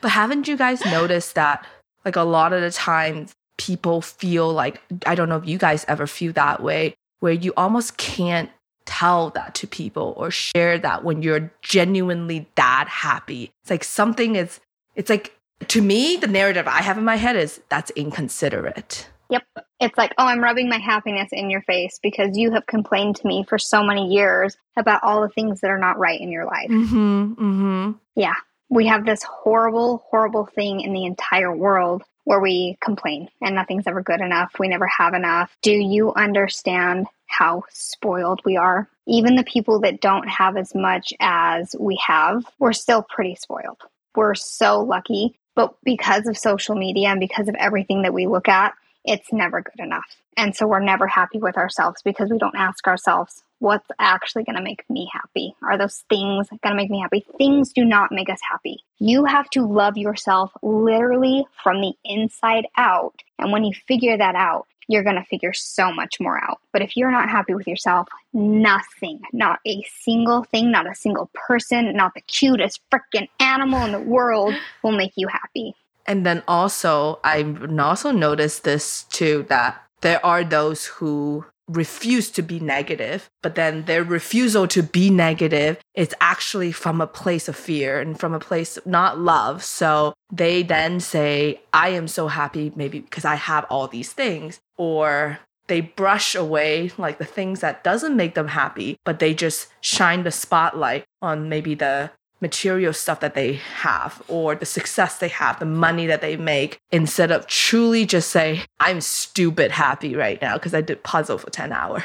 But 0.00 0.10
haven't 0.10 0.48
you 0.48 0.56
guys 0.56 0.84
noticed 0.84 1.36
that 1.36 1.64
like 2.04 2.16
a 2.16 2.22
lot 2.22 2.52
of 2.52 2.60
the 2.60 2.70
times 2.72 3.32
people 3.56 4.02
feel 4.02 4.52
like 4.52 4.80
I 5.06 5.14
don't 5.14 5.28
know 5.28 5.36
if 5.38 5.46
you 5.46 5.58
guys 5.58 5.84
ever 5.88 6.06
feel 6.06 6.32
that 6.34 6.60
way 6.62 6.94
where 7.24 7.32
you 7.32 7.54
almost 7.56 7.96
can't 7.96 8.50
tell 8.84 9.30
that 9.30 9.54
to 9.54 9.66
people 9.66 10.12
or 10.18 10.30
share 10.30 10.76
that 10.76 11.04
when 11.04 11.22
you're 11.22 11.50
genuinely 11.62 12.46
that 12.54 12.86
happy. 12.86 13.50
It's 13.62 13.70
like 13.70 13.82
something 13.82 14.36
is 14.36 14.60
it's 14.94 15.08
like 15.08 15.34
to 15.68 15.80
me 15.80 16.18
the 16.18 16.26
narrative 16.26 16.68
I 16.68 16.82
have 16.82 16.98
in 16.98 17.04
my 17.04 17.16
head 17.16 17.34
is 17.34 17.62
that's 17.70 17.90
inconsiderate. 17.92 19.08
Yep. 19.30 19.42
It's 19.80 19.96
like, 19.96 20.12
oh, 20.18 20.26
I'm 20.26 20.44
rubbing 20.44 20.68
my 20.68 20.76
happiness 20.76 21.30
in 21.32 21.48
your 21.48 21.62
face 21.62 21.98
because 22.02 22.36
you 22.36 22.50
have 22.52 22.66
complained 22.66 23.16
to 23.16 23.26
me 23.26 23.42
for 23.48 23.58
so 23.58 23.82
many 23.82 24.12
years 24.12 24.58
about 24.76 25.02
all 25.02 25.22
the 25.22 25.30
things 25.30 25.62
that 25.62 25.70
are 25.70 25.78
not 25.78 25.98
right 25.98 26.20
in 26.20 26.30
your 26.30 26.44
life. 26.44 26.68
Mhm. 26.68 27.36
Mhm. 27.36 27.98
Yeah. 28.16 28.34
We 28.68 28.86
have 28.88 29.06
this 29.06 29.22
horrible, 29.22 30.04
horrible 30.10 30.44
thing 30.44 30.80
in 30.80 30.92
the 30.92 31.06
entire 31.06 31.56
world 31.56 32.02
where 32.24 32.40
we 32.40 32.76
complain 32.80 33.28
and 33.40 33.54
nothing's 33.54 33.86
ever 33.86 34.02
good 34.02 34.20
enough. 34.20 34.52
We 34.58 34.68
never 34.68 34.86
have 34.86 35.14
enough. 35.14 35.56
Do 35.62 35.72
you 35.72 36.12
understand 36.14 37.06
how 37.26 37.62
spoiled 37.70 38.40
we 38.44 38.56
are? 38.56 38.88
Even 39.06 39.36
the 39.36 39.44
people 39.44 39.80
that 39.80 40.00
don't 40.00 40.28
have 40.28 40.56
as 40.56 40.74
much 40.74 41.12
as 41.20 41.74
we 41.78 42.00
have, 42.06 42.44
we're 42.58 42.72
still 42.72 43.02
pretty 43.02 43.34
spoiled. 43.34 43.80
We're 44.14 44.34
so 44.34 44.80
lucky. 44.80 45.38
But 45.54 45.74
because 45.84 46.26
of 46.26 46.36
social 46.36 46.74
media 46.74 47.08
and 47.08 47.20
because 47.20 47.48
of 47.48 47.54
everything 47.54 48.02
that 48.02 48.14
we 48.14 48.26
look 48.26 48.48
at, 48.48 48.74
it's 49.04 49.32
never 49.32 49.60
good 49.60 49.84
enough. 49.84 50.16
And 50.36 50.56
so 50.56 50.66
we're 50.66 50.80
never 50.80 51.06
happy 51.06 51.38
with 51.38 51.56
ourselves 51.56 52.02
because 52.02 52.30
we 52.30 52.38
don't 52.38 52.56
ask 52.56 52.86
ourselves, 52.86 53.42
what's 53.60 53.88
actually 53.98 54.44
going 54.44 54.56
to 54.56 54.62
make 54.62 54.84
me 54.90 55.08
happy? 55.12 55.54
Are 55.62 55.78
those 55.78 56.04
things 56.08 56.48
going 56.48 56.72
to 56.72 56.74
make 56.74 56.90
me 56.90 57.00
happy? 57.00 57.24
Things 57.38 57.72
do 57.72 57.84
not 57.84 58.10
make 58.10 58.28
us 58.28 58.40
happy. 58.50 58.82
You 58.98 59.24
have 59.26 59.48
to 59.50 59.66
love 59.66 59.96
yourself 59.96 60.52
literally 60.62 61.46
from 61.62 61.80
the 61.80 61.92
inside 62.04 62.66
out. 62.76 63.14
And 63.38 63.52
when 63.52 63.64
you 63.64 63.72
figure 63.86 64.18
that 64.18 64.34
out, 64.34 64.66
you're 64.88 65.02
going 65.02 65.16
to 65.16 65.24
figure 65.24 65.52
so 65.52 65.92
much 65.92 66.20
more 66.20 66.42
out. 66.42 66.60
But 66.72 66.82
if 66.82 66.96
you're 66.96 67.10
not 67.10 67.28
happy 67.28 67.54
with 67.54 67.66
yourself, 67.66 68.08
nothing, 68.32 69.20
not 69.32 69.60
a 69.66 69.84
single 70.00 70.44
thing, 70.44 70.70
not 70.70 70.90
a 70.90 70.94
single 70.94 71.30
person, 71.34 71.94
not 71.94 72.14
the 72.14 72.20
cutest 72.22 72.80
freaking 72.92 73.28
animal 73.40 73.84
in 73.84 73.92
the 73.92 74.00
world 74.00 74.54
will 74.82 74.92
make 74.92 75.12
you 75.16 75.28
happy. 75.28 75.74
And 76.06 76.26
then 76.26 76.42
also, 76.46 77.18
I 77.24 77.42
also 77.78 78.10
noticed 78.10 78.64
this 78.64 79.04
too 79.04 79.46
that 79.48 79.80
there 80.02 80.24
are 80.24 80.44
those 80.44 80.84
who 80.86 81.46
refuse 81.68 82.30
to 82.30 82.42
be 82.42 82.60
negative, 82.60 83.30
but 83.42 83.54
then 83.54 83.84
their 83.86 84.04
refusal 84.04 84.68
to 84.68 84.82
be 84.82 85.10
negative 85.10 85.78
is 85.94 86.14
actually 86.20 86.72
from 86.72 87.00
a 87.00 87.06
place 87.06 87.48
of 87.48 87.56
fear 87.56 88.00
and 88.00 88.18
from 88.18 88.34
a 88.34 88.40
place 88.40 88.76
of 88.76 88.86
not 88.86 89.18
love. 89.18 89.64
So 89.64 90.14
they 90.32 90.62
then 90.62 91.00
say, 91.00 91.62
I 91.72 91.90
am 91.90 92.08
so 92.08 92.28
happy, 92.28 92.72
maybe 92.76 93.00
because 93.00 93.24
I 93.24 93.36
have 93.36 93.64
all 93.70 93.88
these 93.88 94.12
things, 94.12 94.60
or 94.76 95.38
they 95.66 95.80
brush 95.80 96.34
away 96.34 96.90
like 96.98 97.18
the 97.18 97.24
things 97.24 97.60
that 97.60 97.82
doesn't 97.82 98.16
make 98.16 98.34
them 98.34 98.48
happy, 98.48 98.98
but 99.04 99.18
they 99.18 99.32
just 99.32 99.68
shine 99.80 100.24
the 100.24 100.30
spotlight 100.30 101.04
on 101.22 101.48
maybe 101.48 101.74
the 101.74 102.10
material 102.48 102.92
stuff 102.92 103.20
that 103.20 103.34
they 103.34 103.54
have 103.54 104.22
or 104.28 104.54
the 104.54 104.66
success 104.66 105.16
they 105.18 105.28
have, 105.28 105.58
the 105.58 105.64
money 105.64 106.06
that 106.06 106.20
they 106.20 106.36
make, 106.36 106.78
instead 106.92 107.30
of 107.32 107.46
truly 107.46 108.04
just 108.04 108.28
say, 108.30 108.60
I'm 108.80 109.00
stupid 109.00 109.70
happy 109.70 110.14
right 110.14 110.40
now 110.42 110.54
because 110.58 110.74
I 110.74 110.82
did 110.82 111.02
puzzle 111.02 111.38
for 111.38 111.48
10 111.48 111.72
hours. 111.72 112.04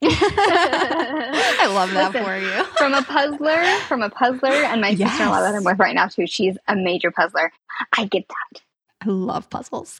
I 0.02 1.66
love 1.74 1.90
that 1.92 2.14
Listen, 2.14 2.24
for 2.24 2.36
you. 2.38 2.64
from 2.78 2.94
a 2.94 3.02
puzzler, 3.02 3.62
from 3.88 4.00
a 4.02 4.08
puzzler, 4.08 4.48
and 4.70 4.80
my 4.80 4.94
sister-in-law 4.94 5.40
that 5.40 5.54
I'm 5.54 5.64
with 5.64 5.78
right 5.78 5.94
now 5.94 6.06
too. 6.06 6.26
She's 6.26 6.56
a 6.68 6.74
major 6.76 7.10
puzzler. 7.10 7.52
I 7.96 8.06
get 8.06 8.24
that. 8.28 8.62
I 9.02 9.10
love 9.10 9.50
puzzles. 9.50 9.98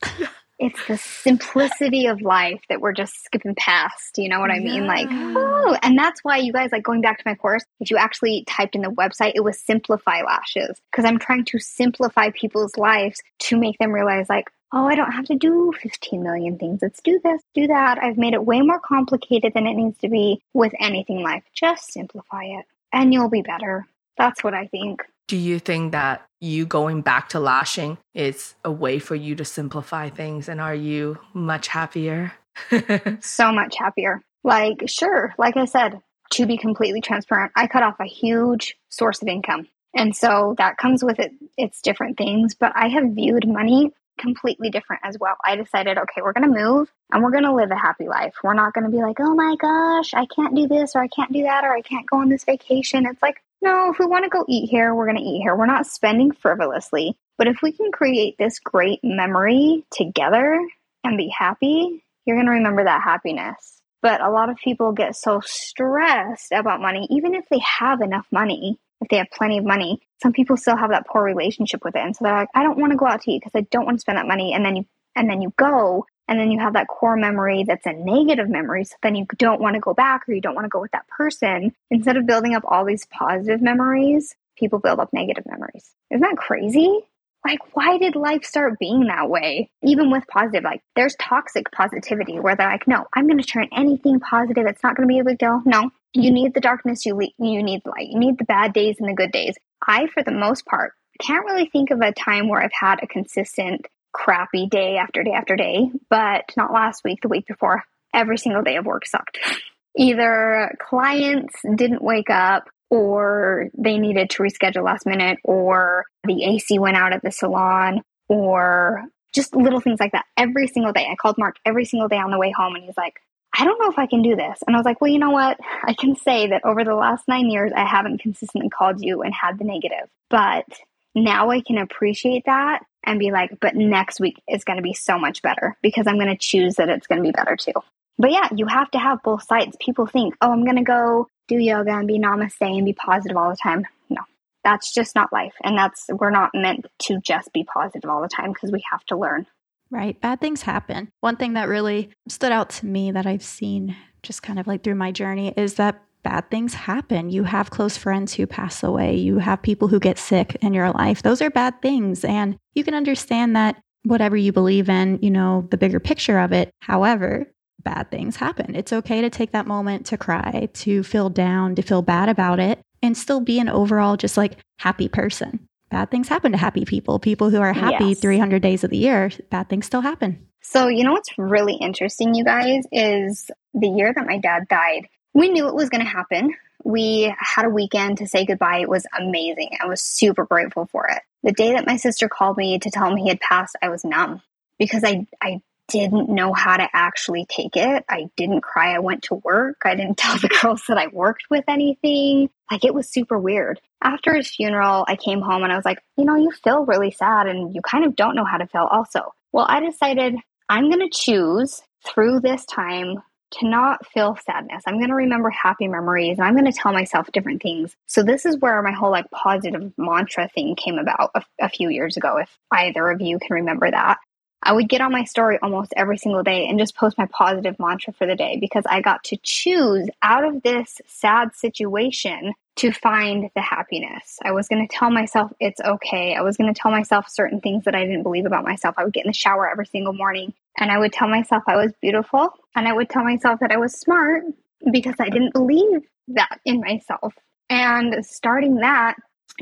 It's 0.58 0.86
the 0.88 0.96
simplicity 0.96 2.06
of 2.06 2.20
life 2.20 2.60
that 2.68 2.80
we're 2.80 2.92
just 2.92 3.24
skipping 3.24 3.54
past. 3.54 4.18
You 4.18 4.28
know 4.28 4.40
what 4.40 4.50
I 4.50 4.58
mean? 4.58 4.86
Like, 4.86 5.06
oh, 5.10 5.76
and 5.82 5.96
that's 5.96 6.24
why 6.24 6.38
you 6.38 6.52
guys 6.52 6.72
like 6.72 6.82
going 6.82 7.00
back 7.00 7.18
to 7.18 7.24
my 7.24 7.36
course. 7.36 7.64
If 7.78 7.90
you 7.90 7.96
actually 7.96 8.44
typed 8.48 8.74
in 8.74 8.82
the 8.82 8.90
website, 8.90 9.32
it 9.36 9.44
was 9.44 9.58
simplify 9.58 10.22
lashes 10.22 10.80
because 10.90 11.04
I'm 11.04 11.18
trying 11.18 11.44
to 11.44 11.58
simplify 11.60 12.30
people's 12.30 12.76
lives 12.76 13.22
to 13.40 13.56
make 13.56 13.78
them 13.78 13.92
realize, 13.92 14.28
like, 14.28 14.50
oh, 14.72 14.86
I 14.86 14.96
don't 14.96 15.12
have 15.12 15.26
to 15.26 15.36
do 15.36 15.72
15 15.80 16.22
million 16.22 16.58
things. 16.58 16.80
Let's 16.82 17.00
do 17.02 17.20
this, 17.22 17.40
do 17.54 17.68
that. 17.68 17.98
I've 18.02 18.18
made 18.18 18.34
it 18.34 18.44
way 18.44 18.60
more 18.60 18.80
complicated 18.80 19.54
than 19.54 19.66
it 19.66 19.74
needs 19.74 19.98
to 19.98 20.08
be 20.08 20.42
with 20.54 20.72
anything 20.80 21.18
in 21.18 21.22
life. 21.22 21.44
Just 21.54 21.92
simplify 21.92 22.44
it, 22.44 22.66
and 22.92 23.14
you'll 23.14 23.30
be 23.30 23.42
better. 23.42 23.86
That's 24.16 24.42
what 24.42 24.54
I 24.54 24.66
think. 24.66 25.04
Do 25.28 25.36
you 25.36 25.58
think 25.58 25.92
that 25.92 26.26
you 26.40 26.66
going 26.66 27.02
back 27.02 27.28
to 27.30 27.40
lashing 27.40 27.98
is 28.14 28.54
a 28.64 28.70
way 28.70 28.98
for 28.98 29.14
you 29.14 29.34
to 29.36 29.44
simplify 29.44 30.08
things? 30.08 30.48
And 30.48 30.60
are 30.60 30.74
you 30.74 31.18
much 31.34 31.68
happier? 31.68 32.32
so 33.20 33.52
much 33.52 33.76
happier. 33.76 34.22
Like, 34.42 34.84
sure, 34.86 35.34
like 35.38 35.56
I 35.56 35.66
said, 35.66 36.00
to 36.30 36.46
be 36.46 36.56
completely 36.56 37.00
transparent, 37.00 37.52
I 37.56 37.66
cut 37.66 37.82
off 37.82 38.00
a 38.00 38.06
huge 38.06 38.76
source 38.88 39.22
of 39.22 39.28
income. 39.28 39.68
And 39.94 40.14
so 40.14 40.54
that 40.58 40.76
comes 40.76 41.02
with 41.02 41.18
it, 41.18 41.32
it's 41.56 41.80
different 41.80 42.18
things, 42.18 42.54
but 42.54 42.72
I 42.74 42.88
have 42.88 43.10
viewed 43.10 43.48
money 43.48 43.92
completely 44.18 44.68
different 44.70 45.02
as 45.04 45.16
well. 45.18 45.36
I 45.44 45.56
decided, 45.56 45.96
okay, 45.96 46.22
we're 46.22 46.32
going 46.32 46.52
to 46.52 46.60
move 46.60 46.92
and 47.12 47.22
we're 47.22 47.30
going 47.30 47.44
to 47.44 47.54
live 47.54 47.70
a 47.70 47.76
happy 47.76 48.08
life. 48.08 48.34
We're 48.42 48.54
not 48.54 48.74
going 48.74 48.84
to 48.84 48.90
be 48.90 49.02
like, 49.02 49.18
oh 49.20 49.34
my 49.34 49.56
gosh, 49.58 50.12
I 50.12 50.26
can't 50.26 50.54
do 50.54 50.66
this 50.66 50.94
or 50.94 51.02
I 51.02 51.08
can't 51.08 51.32
do 51.32 51.42
that 51.44 51.64
or 51.64 51.72
I 51.72 51.80
can't 51.80 52.06
go 52.08 52.18
on 52.18 52.28
this 52.28 52.44
vacation. 52.44 53.06
It's 53.06 53.22
like, 53.22 53.42
no, 53.60 53.90
if 53.90 53.98
we 53.98 54.06
want 54.06 54.24
to 54.24 54.30
go 54.30 54.44
eat 54.48 54.68
here, 54.68 54.94
we're 54.94 55.06
going 55.06 55.18
to 55.18 55.22
eat 55.22 55.42
here. 55.42 55.56
We're 55.56 55.66
not 55.66 55.86
spending 55.86 56.32
frivolously. 56.32 57.16
But 57.36 57.46
if 57.46 57.58
we 57.62 57.72
can 57.72 57.92
create 57.92 58.36
this 58.38 58.58
great 58.58 59.00
memory 59.02 59.84
together 59.92 60.58
and 61.04 61.16
be 61.16 61.28
happy, 61.28 62.04
you're 62.24 62.36
going 62.36 62.46
to 62.46 62.52
remember 62.52 62.84
that 62.84 63.02
happiness. 63.02 63.80
But 64.02 64.20
a 64.20 64.30
lot 64.30 64.50
of 64.50 64.56
people 64.56 64.92
get 64.92 65.16
so 65.16 65.40
stressed 65.44 66.52
about 66.52 66.80
money, 66.80 67.06
even 67.10 67.34
if 67.34 67.44
they 67.50 67.58
have 67.58 68.00
enough 68.00 68.26
money, 68.30 68.78
if 69.00 69.08
they 69.08 69.16
have 69.18 69.28
plenty 69.32 69.58
of 69.58 69.64
money, 69.64 70.00
some 70.22 70.32
people 70.32 70.56
still 70.56 70.76
have 70.76 70.90
that 70.90 71.06
poor 71.06 71.22
relationship 71.22 71.84
with 71.84 71.96
it. 71.96 72.02
And 72.02 72.14
so 72.14 72.24
they're 72.24 72.34
like, 72.34 72.48
I 72.54 72.62
don't 72.62 72.78
want 72.78 72.92
to 72.92 72.98
go 72.98 73.06
out 73.06 73.22
to 73.22 73.30
eat 73.30 73.42
because 73.44 73.58
I 73.58 73.66
don't 73.70 73.86
want 73.86 73.98
to 73.98 74.00
spend 74.00 74.18
that 74.18 74.26
money. 74.26 74.52
And 74.52 74.64
then 74.64 74.76
you, 74.76 74.86
and 75.16 75.28
then 75.28 75.40
you 75.40 75.52
go, 75.56 76.06
and 76.28 76.38
then 76.38 76.50
you 76.50 76.58
have 76.58 76.74
that 76.74 76.88
core 76.88 77.16
memory 77.16 77.64
that's 77.66 77.86
a 77.86 77.92
negative 77.92 78.48
memory. 78.48 78.84
So 78.84 78.96
then 79.02 79.14
you 79.14 79.26
don't 79.38 79.60
want 79.60 79.74
to 79.74 79.80
go 79.80 79.94
back 79.94 80.28
or 80.28 80.34
you 80.34 80.40
don't 80.40 80.54
want 80.54 80.66
to 80.66 80.70
go 80.70 80.80
with 80.80 80.92
that 80.92 81.08
person. 81.08 81.74
Instead 81.90 82.16
of 82.16 82.26
building 82.26 82.54
up 82.54 82.64
all 82.66 82.84
these 82.84 83.06
positive 83.06 83.62
memories, 83.62 84.36
people 84.56 84.78
build 84.78 85.00
up 85.00 85.12
negative 85.12 85.44
memories. 85.46 85.90
Isn't 86.10 86.20
that 86.20 86.36
crazy? 86.36 87.02
like 87.44 87.60
why 87.74 87.98
did 87.98 88.16
life 88.16 88.44
start 88.44 88.78
being 88.78 89.06
that 89.06 89.28
way 89.30 89.70
even 89.82 90.10
with 90.10 90.26
positive 90.26 90.64
like 90.64 90.82
there's 90.96 91.16
toxic 91.16 91.70
positivity 91.72 92.38
where 92.38 92.56
they're 92.56 92.68
like 92.68 92.86
no 92.88 93.06
i'm 93.14 93.26
going 93.26 93.38
to 93.38 93.44
turn 93.44 93.68
anything 93.72 94.20
positive 94.20 94.66
it's 94.66 94.82
not 94.82 94.96
going 94.96 95.06
to 95.08 95.12
be 95.12 95.20
a 95.20 95.24
big 95.24 95.38
deal 95.38 95.62
no 95.64 95.90
you 96.12 96.30
need 96.30 96.54
the 96.54 96.60
darkness 96.60 97.06
you 97.06 97.14
le- 97.14 97.32
you 97.38 97.62
need 97.62 97.80
light 97.86 98.08
you 98.08 98.18
need 98.18 98.38
the 98.38 98.44
bad 98.44 98.72
days 98.72 98.96
and 98.98 99.08
the 99.08 99.14
good 99.14 99.32
days 99.32 99.56
i 99.86 100.06
for 100.08 100.22
the 100.22 100.32
most 100.32 100.66
part 100.66 100.92
can't 101.20 101.46
really 101.46 101.68
think 101.70 101.90
of 101.90 102.00
a 102.00 102.12
time 102.12 102.48
where 102.48 102.62
i've 102.62 102.70
had 102.72 103.02
a 103.02 103.06
consistent 103.06 103.86
crappy 104.12 104.66
day 104.66 104.96
after 104.96 105.22
day 105.22 105.32
after 105.32 105.56
day 105.56 105.90
but 106.10 106.44
not 106.56 106.72
last 106.72 107.02
week 107.04 107.20
the 107.22 107.28
week 107.28 107.46
before 107.46 107.82
every 108.14 108.38
single 108.38 108.62
day 108.62 108.76
of 108.76 108.86
work 108.86 109.06
sucked 109.06 109.38
either 109.98 110.74
clients 110.80 111.54
didn't 111.76 112.02
wake 112.02 112.30
up 112.30 112.68
or 112.90 113.68
they 113.76 113.98
needed 113.98 114.30
to 114.30 114.42
reschedule 114.42 114.84
last 114.84 115.06
minute, 115.06 115.38
or 115.44 116.04
the 116.24 116.44
AC 116.44 116.78
went 116.78 116.96
out 116.96 117.12
at 117.12 117.22
the 117.22 117.30
salon, 117.30 118.00
or 118.28 119.04
just 119.34 119.54
little 119.54 119.80
things 119.80 120.00
like 120.00 120.12
that 120.12 120.24
every 120.36 120.66
single 120.68 120.92
day. 120.92 121.06
I 121.10 121.14
called 121.16 121.36
Mark 121.38 121.56
every 121.66 121.84
single 121.84 122.08
day 122.08 122.16
on 122.16 122.30
the 122.30 122.38
way 122.38 122.52
home, 122.56 122.74
and 122.74 122.84
he's 122.84 122.96
like, 122.96 123.14
I 123.58 123.64
don't 123.64 123.80
know 123.80 123.90
if 123.90 123.98
I 123.98 124.06
can 124.06 124.22
do 124.22 124.36
this. 124.36 124.60
And 124.66 124.76
I 124.76 124.78
was 124.78 124.84
like, 124.84 125.00
well, 125.00 125.10
you 125.10 125.18
know 125.18 125.30
what? 125.30 125.58
I 125.84 125.94
can 125.94 126.16
say 126.16 126.48
that 126.48 126.64
over 126.64 126.84
the 126.84 126.94
last 126.94 127.26
nine 127.28 127.50
years, 127.50 127.72
I 127.74 127.84
haven't 127.84 128.20
consistently 128.20 128.70
called 128.70 129.02
you 129.02 129.22
and 129.22 129.34
had 129.34 129.58
the 129.58 129.64
negative. 129.64 130.08
But 130.30 130.66
now 131.14 131.50
I 131.50 131.60
can 131.60 131.78
appreciate 131.78 132.44
that 132.46 132.84
and 133.04 133.18
be 133.18 133.30
like, 133.30 133.58
but 133.60 133.74
next 133.74 134.20
week 134.20 134.42
is 134.48 134.64
going 134.64 134.76
to 134.76 134.82
be 134.82 134.92
so 134.92 135.18
much 135.18 135.42
better 135.42 135.76
because 135.82 136.06
I'm 136.06 136.16
going 136.16 136.28
to 136.28 136.36
choose 136.36 136.76
that 136.76 136.88
it's 136.88 137.06
going 137.06 137.22
to 137.22 137.26
be 137.26 137.32
better 137.32 137.56
too. 137.56 137.72
But 138.18 138.32
yeah, 138.32 138.48
you 138.54 138.66
have 138.66 138.90
to 138.90 138.98
have 138.98 139.22
both 139.22 139.44
sides. 139.44 139.76
People 139.80 140.06
think, 140.06 140.34
oh, 140.40 140.50
I'm 140.50 140.64
going 140.64 140.76
to 140.76 140.82
go 140.82 141.28
do 141.46 141.56
yoga 141.56 141.92
and 141.92 142.08
be 142.08 142.18
namaste 142.18 142.60
and 142.60 142.84
be 142.84 142.92
positive 142.92 143.36
all 143.36 143.50
the 143.50 143.56
time. 143.56 143.86
No, 144.10 144.22
that's 144.64 144.92
just 144.92 145.14
not 145.14 145.32
life. 145.32 145.54
And 145.62 145.78
that's, 145.78 146.06
we're 146.08 146.30
not 146.30 146.50
meant 146.52 146.86
to 147.00 147.20
just 147.20 147.52
be 147.52 147.64
positive 147.64 148.10
all 148.10 148.20
the 148.20 148.28
time 148.28 148.52
because 148.52 148.72
we 148.72 148.82
have 148.90 149.04
to 149.06 149.16
learn. 149.16 149.46
Right. 149.90 150.20
Bad 150.20 150.40
things 150.40 150.62
happen. 150.62 151.10
One 151.20 151.36
thing 151.36 151.54
that 151.54 151.68
really 151.68 152.10
stood 152.28 152.52
out 152.52 152.70
to 152.70 152.86
me 152.86 153.12
that 153.12 153.24
I've 153.24 153.42
seen 153.42 153.96
just 154.22 154.42
kind 154.42 154.58
of 154.58 154.66
like 154.66 154.82
through 154.82 154.96
my 154.96 155.12
journey 155.12 155.54
is 155.56 155.74
that 155.74 156.02
bad 156.28 156.50
things 156.50 156.74
happen. 156.74 157.30
You 157.30 157.44
have 157.44 157.70
close 157.70 157.96
friends 157.96 158.34
who 158.34 158.46
pass 158.46 158.82
away, 158.82 159.16
you 159.16 159.38
have 159.38 159.62
people 159.62 159.88
who 159.88 159.98
get 159.98 160.18
sick 160.18 160.58
in 160.60 160.74
your 160.74 160.90
life. 160.90 161.22
Those 161.22 161.40
are 161.40 161.48
bad 161.48 161.80
things. 161.80 162.22
And 162.22 162.58
you 162.74 162.84
can 162.84 162.92
understand 162.92 163.56
that 163.56 163.80
whatever 164.02 164.36
you 164.36 164.52
believe 164.52 164.90
in, 164.90 165.18
you 165.22 165.30
know, 165.30 165.66
the 165.70 165.78
bigger 165.78 165.98
picture 165.98 166.38
of 166.38 166.52
it. 166.52 166.70
However, 166.82 167.50
bad 167.82 168.10
things 168.10 168.36
happen. 168.36 168.74
It's 168.74 168.92
okay 168.92 169.22
to 169.22 169.30
take 169.30 169.52
that 169.52 169.66
moment 169.66 170.04
to 170.06 170.18
cry, 170.18 170.68
to 170.74 171.02
feel 171.02 171.30
down, 171.30 171.74
to 171.76 171.82
feel 171.82 172.02
bad 172.02 172.28
about 172.28 172.60
it, 172.60 172.78
and 173.00 173.16
still 173.16 173.40
be 173.40 173.58
an 173.58 173.70
overall 173.70 174.18
just 174.18 174.36
like 174.36 174.58
happy 174.80 175.08
person. 175.08 175.66
Bad 175.90 176.10
things 176.10 176.28
happen 176.28 176.52
to 176.52 176.58
happy 176.58 176.84
people. 176.84 177.18
People 177.18 177.48
who 177.48 177.62
are 177.62 177.72
happy 177.72 178.08
yes. 178.08 178.20
300 178.20 178.60
days 178.60 178.84
of 178.84 178.90
the 178.90 178.98
year, 178.98 179.30
bad 179.50 179.70
things 179.70 179.86
still 179.86 180.02
happen. 180.02 180.46
So, 180.60 180.88
you 180.88 181.04
know 181.04 181.12
what's 181.12 181.30
really 181.38 181.76
interesting, 181.76 182.34
you 182.34 182.44
guys, 182.44 182.84
is 182.92 183.50
the 183.72 183.88
year 183.88 184.12
that 184.14 184.26
my 184.26 184.36
dad 184.36 184.64
died, 184.68 185.06
we 185.34 185.48
knew 185.50 185.68
it 185.68 185.74
was 185.74 185.88
going 185.88 186.02
to 186.02 186.10
happen. 186.10 186.54
We 186.84 187.34
had 187.38 187.66
a 187.66 187.70
weekend 187.70 188.18
to 188.18 188.26
say 188.26 188.44
goodbye. 188.44 188.78
It 188.78 188.88
was 188.88 189.06
amazing. 189.18 189.70
I 189.80 189.86
was 189.86 190.00
super 190.00 190.44
grateful 190.44 190.86
for 190.86 191.06
it. 191.08 191.22
The 191.42 191.52
day 191.52 191.72
that 191.72 191.86
my 191.86 191.96
sister 191.96 192.28
called 192.28 192.56
me 192.56 192.78
to 192.78 192.90
tell 192.90 193.12
me 193.12 193.22
he 193.22 193.28
had 193.28 193.40
passed, 193.40 193.76
I 193.82 193.88
was 193.88 194.04
numb 194.04 194.42
because 194.78 195.04
I, 195.04 195.26
I 195.42 195.60
didn't 195.88 196.28
know 196.28 196.52
how 196.52 196.76
to 196.76 196.88
actually 196.92 197.46
take 197.46 197.76
it. 197.76 198.04
I 198.08 198.30
didn't 198.36 198.60
cry. 198.60 198.94
I 198.94 198.98
went 199.00 199.24
to 199.24 199.36
work. 199.36 199.78
I 199.84 199.94
didn't 199.94 200.18
tell 200.18 200.38
the 200.38 200.48
girls 200.48 200.82
that 200.88 200.98
I 200.98 201.08
worked 201.08 201.44
with 201.50 201.64
anything. 201.66 202.50
Like 202.70 202.84
it 202.84 202.94
was 202.94 203.08
super 203.08 203.38
weird. 203.38 203.80
After 204.02 204.34
his 204.34 204.48
funeral, 204.48 205.04
I 205.08 205.16
came 205.16 205.40
home 205.40 205.64
and 205.64 205.72
I 205.72 205.76
was 205.76 205.84
like, 205.84 206.02
you 206.16 206.24
know, 206.24 206.36
you 206.36 206.52
feel 206.52 206.84
really 206.84 207.10
sad 207.10 207.46
and 207.46 207.74
you 207.74 207.80
kind 207.80 208.04
of 208.04 208.14
don't 208.14 208.36
know 208.36 208.44
how 208.44 208.58
to 208.58 208.66
feel 208.66 208.86
also. 208.90 209.32
Well, 209.52 209.66
I 209.68 209.80
decided 209.80 210.36
I'm 210.68 210.90
going 210.90 211.08
to 211.08 211.10
choose 211.10 211.82
through 212.06 212.40
this 212.40 212.64
time 212.66 213.22
to 213.50 213.68
not 213.68 214.06
feel 214.06 214.36
sadness. 214.44 214.82
I'm 214.86 214.98
going 214.98 215.08
to 215.08 215.14
remember 215.14 215.50
happy 215.50 215.88
memories 215.88 216.38
and 216.38 216.46
I'm 216.46 216.54
going 216.54 216.70
to 216.70 216.78
tell 216.78 216.92
myself 216.92 217.30
different 217.32 217.62
things. 217.62 217.96
So 218.06 218.22
this 218.22 218.44
is 218.44 218.58
where 218.58 218.82
my 218.82 218.92
whole 218.92 219.10
like 219.10 219.30
positive 219.30 219.92
mantra 219.96 220.48
thing 220.48 220.76
came 220.76 220.98
about 220.98 221.30
a, 221.34 221.42
a 221.60 221.68
few 221.68 221.88
years 221.88 222.16
ago 222.16 222.36
if 222.38 222.50
either 222.70 223.08
of 223.08 223.20
you 223.20 223.38
can 223.38 223.54
remember 223.54 223.90
that. 223.90 224.18
I 224.62 224.72
would 224.72 224.88
get 224.88 225.00
on 225.00 225.12
my 225.12 225.24
story 225.24 225.58
almost 225.62 225.94
every 225.96 226.18
single 226.18 226.42
day 226.42 226.66
and 226.66 226.78
just 226.78 226.96
post 226.96 227.16
my 227.16 227.26
positive 227.26 227.78
mantra 227.78 228.12
for 228.12 228.26
the 228.26 228.34
day 228.34 228.58
because 228.60 228.84
I 228.88 229.00
got 229.00 229.22
to 229.24 229.38
choose 229.42 230.08
out 230.20 230.44
of 230.44 230.62
this 230.62 231.00
sad 231.06 231.54
situation 231.54 232.54
to 232.76 232.92
find 232.92 233.50
the 233.54 233.60
happiness. 233.60 234.38
I 234.42 234.52
was 234.52 234.68
going 234.68 234.86
to 234.86 234.92
tell 234.92 235.10
myself 235.10 235.52
it's 235.60 235.80
okay. 235.80 236.34
I 236.34 236.42
was 236.42 236.56
going 236.56 236.72
to 236.72 236.80
tell 236.80 236.90
myself 236.90 237.28
certain 237.28 237.60
things 237.60 237.84
that 237.84 237.94
I 237.94 238.04
didn't 238.04 238.24
believe 238.24 238.46
about 238.46 238.64
myself. 238.64 238.96
I 238.98 239.04
would 239.04 239.12
get 239.12 239.24
in 239.24 239.30
the 239.30 239.34
shower 239.34 239.68
every 239.68 239.86
single 239.86 240.12
morning 240.12 240.54
and 240.78 240.90
I 240.90 240.98
would 240.98 241.12
tell 241.12 241.28
myself 241.28 241.64
I 241.66 241.76
was 241.76 241.92
beautiful 242.00 242.50
and 242.74 242.86
I 242.88 242.92
would 242.92 243.10
tell 243.10 243.24
myself 243.24 243.60
that 243.60 243.72
I 243.72 243.76
was 243.76 243.92
smart 243.92 244.44
because 244.90 245.16
I 245.18 245.28
didn't 245.28 245.52
believe 245.52 246.02
that 246.28 246.60
in 246.64 246.80
myself. 246.80 247.34
And 247.68 248.24
starting 248.24 248.76
that 248.76 249.16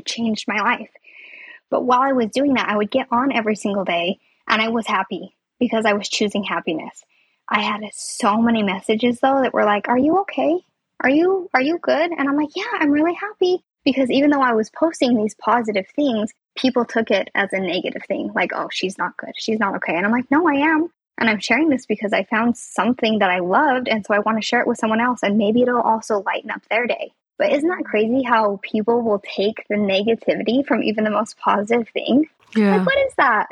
changed 0.05 0.45
my 0.47 0.61
life. 0.61 0.91
But 1.69 1.83
while 1.83 2.01
I 2.01 2.13
was 2.13 2.31
doing 2.31 2.53
that, 2.53 2.69
I 2.69 2.77
would 2.77 2.91
get 2.91 3.07
on 3.11 3.33
every 3.33 3.55
single 3.55 3.83
day 3.83 4.19
and 4.47 4.61
I 4.61 4.69
was 4.69 4.87
happy 4.87 5.35
because 5.59 5.85
I 5.85 5.93
was 5.93 6.07
choosing 6.07 6.43
happiness. 6.43 7.03
I 7.49 7.61
had 7.61 7.81
so 7.93 8.41
many 8.41 8.61
messages 8.63 9.19
though 9.19 9.41
that 9.41 9.53
were 9.53 9.65
like, 9.65 9.89
"Are 9.89 9.97
you 9.97 10.19
okay? 10.19 10.59
Are 11.01 11.09
you 11.09 11.49
are 11.53 11.61
you 11.61 11.79
good?" 11.79 12.11
And 12.11 12.29
I'm 12.29 12.37
like, 12.37 12.55
"Yeah, 12.55 12.71
I'm 12.73 12.91
really 12.91 13.13
happy." 13.13 13.63
Because 13.83 14.11
even 14.11 14.29
though 14.29 14.41
I 14.41 14.53
was 14.53 14.69
posting 14.69 15.15
these 15.15 15.35
positive 15.35 15.87
things, 15.95 16.33
people 16.57 16.83
took 16.85 17.09
it 17.09 17.29
as 17.35 17.53
a 17.53 17.59
negative 17.59 18.03
thing, 18.07 18.31
like, 18.35 18.51
"Oh, 18.53 18.67
she's 18.71 18.97
not 18.97 19.17
good. 19.17 19.31
She's 19.37 19.59
not 19.59 19.75
okay." 19.75 19.95
And 19.95 20.05
I'm 20.05 20.11
like, 20.11 20.29
"No, 20.29 20.47
I 20.47 20.55
am." 20.55 20.89
And 21.17 21.29
I'm 21.29 21.39
sharing 21.39 21.69
this 21.69 21.85
because 21.85 22.13
I 22.13 22.23
found 22.23 22.57
something 22.57 23.19
that 23.19 23.31
I 23.31 23.39
loved 23.39 23.87
and 23.87 24.05
so 24.05 24.13
I 24.13 24.19
want 24.19 24.37
to 24.37 24.45
share 24.45 24.61
it 24.61 24.67
with 24.67 24.77
someone 24.77 25.01
else 25.01 25.21
and 25.23 25.37
maybe 25.37 25.61
it'll 25.61 25.81
also 25.81 26.23
lighten 26.25 26.51
up 26.51 26.61
their 26.69 26.85
day. 26.87 27.11
But 27.37 27.51
isn't 27.53 27.69
that 27.69 27.85
crazy 27.85 28.23
how 28.23 28.59
people 28.63 29.01
will 29.01 29.19
take 29.19 29.65
the 29.69 29.75
negativity 29.75 30.65
from 30.65 30.83
even 30.83 31.03
the 31.03 31.11
most 31.11 31.37
positive 31.37 31.87
thing? 31.89 32.27
Yeah. 32.55 32.77
Like, 32.77 32.85
what 32.85 32.97
is 33.05 33.13
that? 33.17 33.47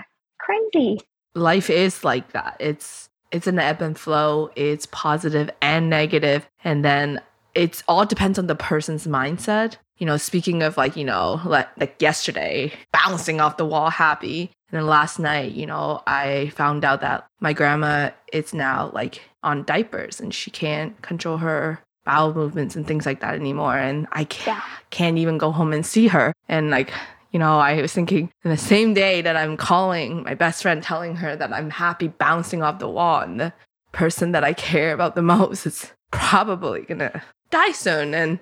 crazy. 0.45 1.01
Life 1.33 1.69
is 1.69 2.03
like 2.03 2.31
that. 2.31 2.57
It's 2.59 3.09
it's 3.31 3.47
an 3.47 3.59
ebb 3.59 3.81
and 3.81 3.97
flow. 3.97 4.51
It's 4.55 4.85
positive 4.85 5.49
and 5.61 5.89
negative, 5.89 6.47
and 6.63 6.85
then 6.85 7.21
it's 7.53 7.83
all 7.87 8.05
depends 8.05 8.39
on 8.39 8.47
the 8.47 8.55
person's 8.55 9.07
mindset. 9.07 9.77
You 9.97 10.05
know, 10.05 10.17
speaking 10.17 10.63
of 10.63 10.77
like, 10.77 10.95
you 10.95 11.05
know, 11.05 11.41
like, 11.45 11.69
like 11.77 12.01
yesterday, 12.01 12.73
bouncing 12.91 13.39
off 13.39 13.57
the 13.57 13.65
wall 13.65 13.89
happy. 13.89 14.51
And 14.71 14.79
then 14.79 14.87
last 14.87 15.19
night, 15.19 15.53
you 15.53 15.65
know, 15.65 16.01
I 16.05 16.51
found 16.55 16.83
out 16.83 17.01
that 17.01 17.25
my 17.39 17.53
grandma 17.53 18.11
is 18.33 18.53
now 18.53 18.91
like 18.93 19.21
on 19.43 19.63
diapers 19.63 20.19
and 20.19 20.33
she 20.33 20.51
can't 20.51 21.01
control 21.01 21.37
her 21.37 21.79
bowel 22.03 22.33
movements 22.33 22.75
and 22.75 22.85
things 22.85 23.05
like 23.05 23.21
that 23.21 23.35
anymore. 23.35 23.77
And 23.77 24.07
I 24.11 24.25
can't, 24.25 24.57
yeah. 24.57 24.77
can't 24.89 25.17
even 25.17 25.37
go 25.37 25.51
home 25.51 25.73
and 25.73 25.85
see 25.85 26.07
her. 26.07 26.33
And 26.49 26.69
like, 26.69 26.91
you 27.31 27.39
know, 27.39 27.59
I 27.59 27.81
was 27.81 27.91
thinking 27.91 28.31
in 28.45 28.51
the 28.51 28.57
same 28.57 28.93
day 28.93 29.21
that 29.21 29.35
I'm 29.35 29.57
calling 29.57 30.23
my 30.23 30.35
best 30.35 30.61
friend, 30.61 30.81
telling 30.81 31.17
her 31.17 31.35
that 31.35 31.51
I'm 31.51 31.69
happy 31.69 32.07
bouncing 32.07 32.63
off 32.63 32.79
the 32.79 32.87
wall, 32.87 33.19
and 33.19 33.41
the 33.41 33.53
person 33.91 34.31
that 34.31 34.45
I 34.45 34.53
care 34.53 34.93
about 34.93 35.15
the 35.15 35.21
most 35.21 35.65
is 35.65 35.91
probably 36.11 36.83
gonna 36.83 37.21
die 37.49 37.73
soon. 37.73 38.13
And 38.13 38.39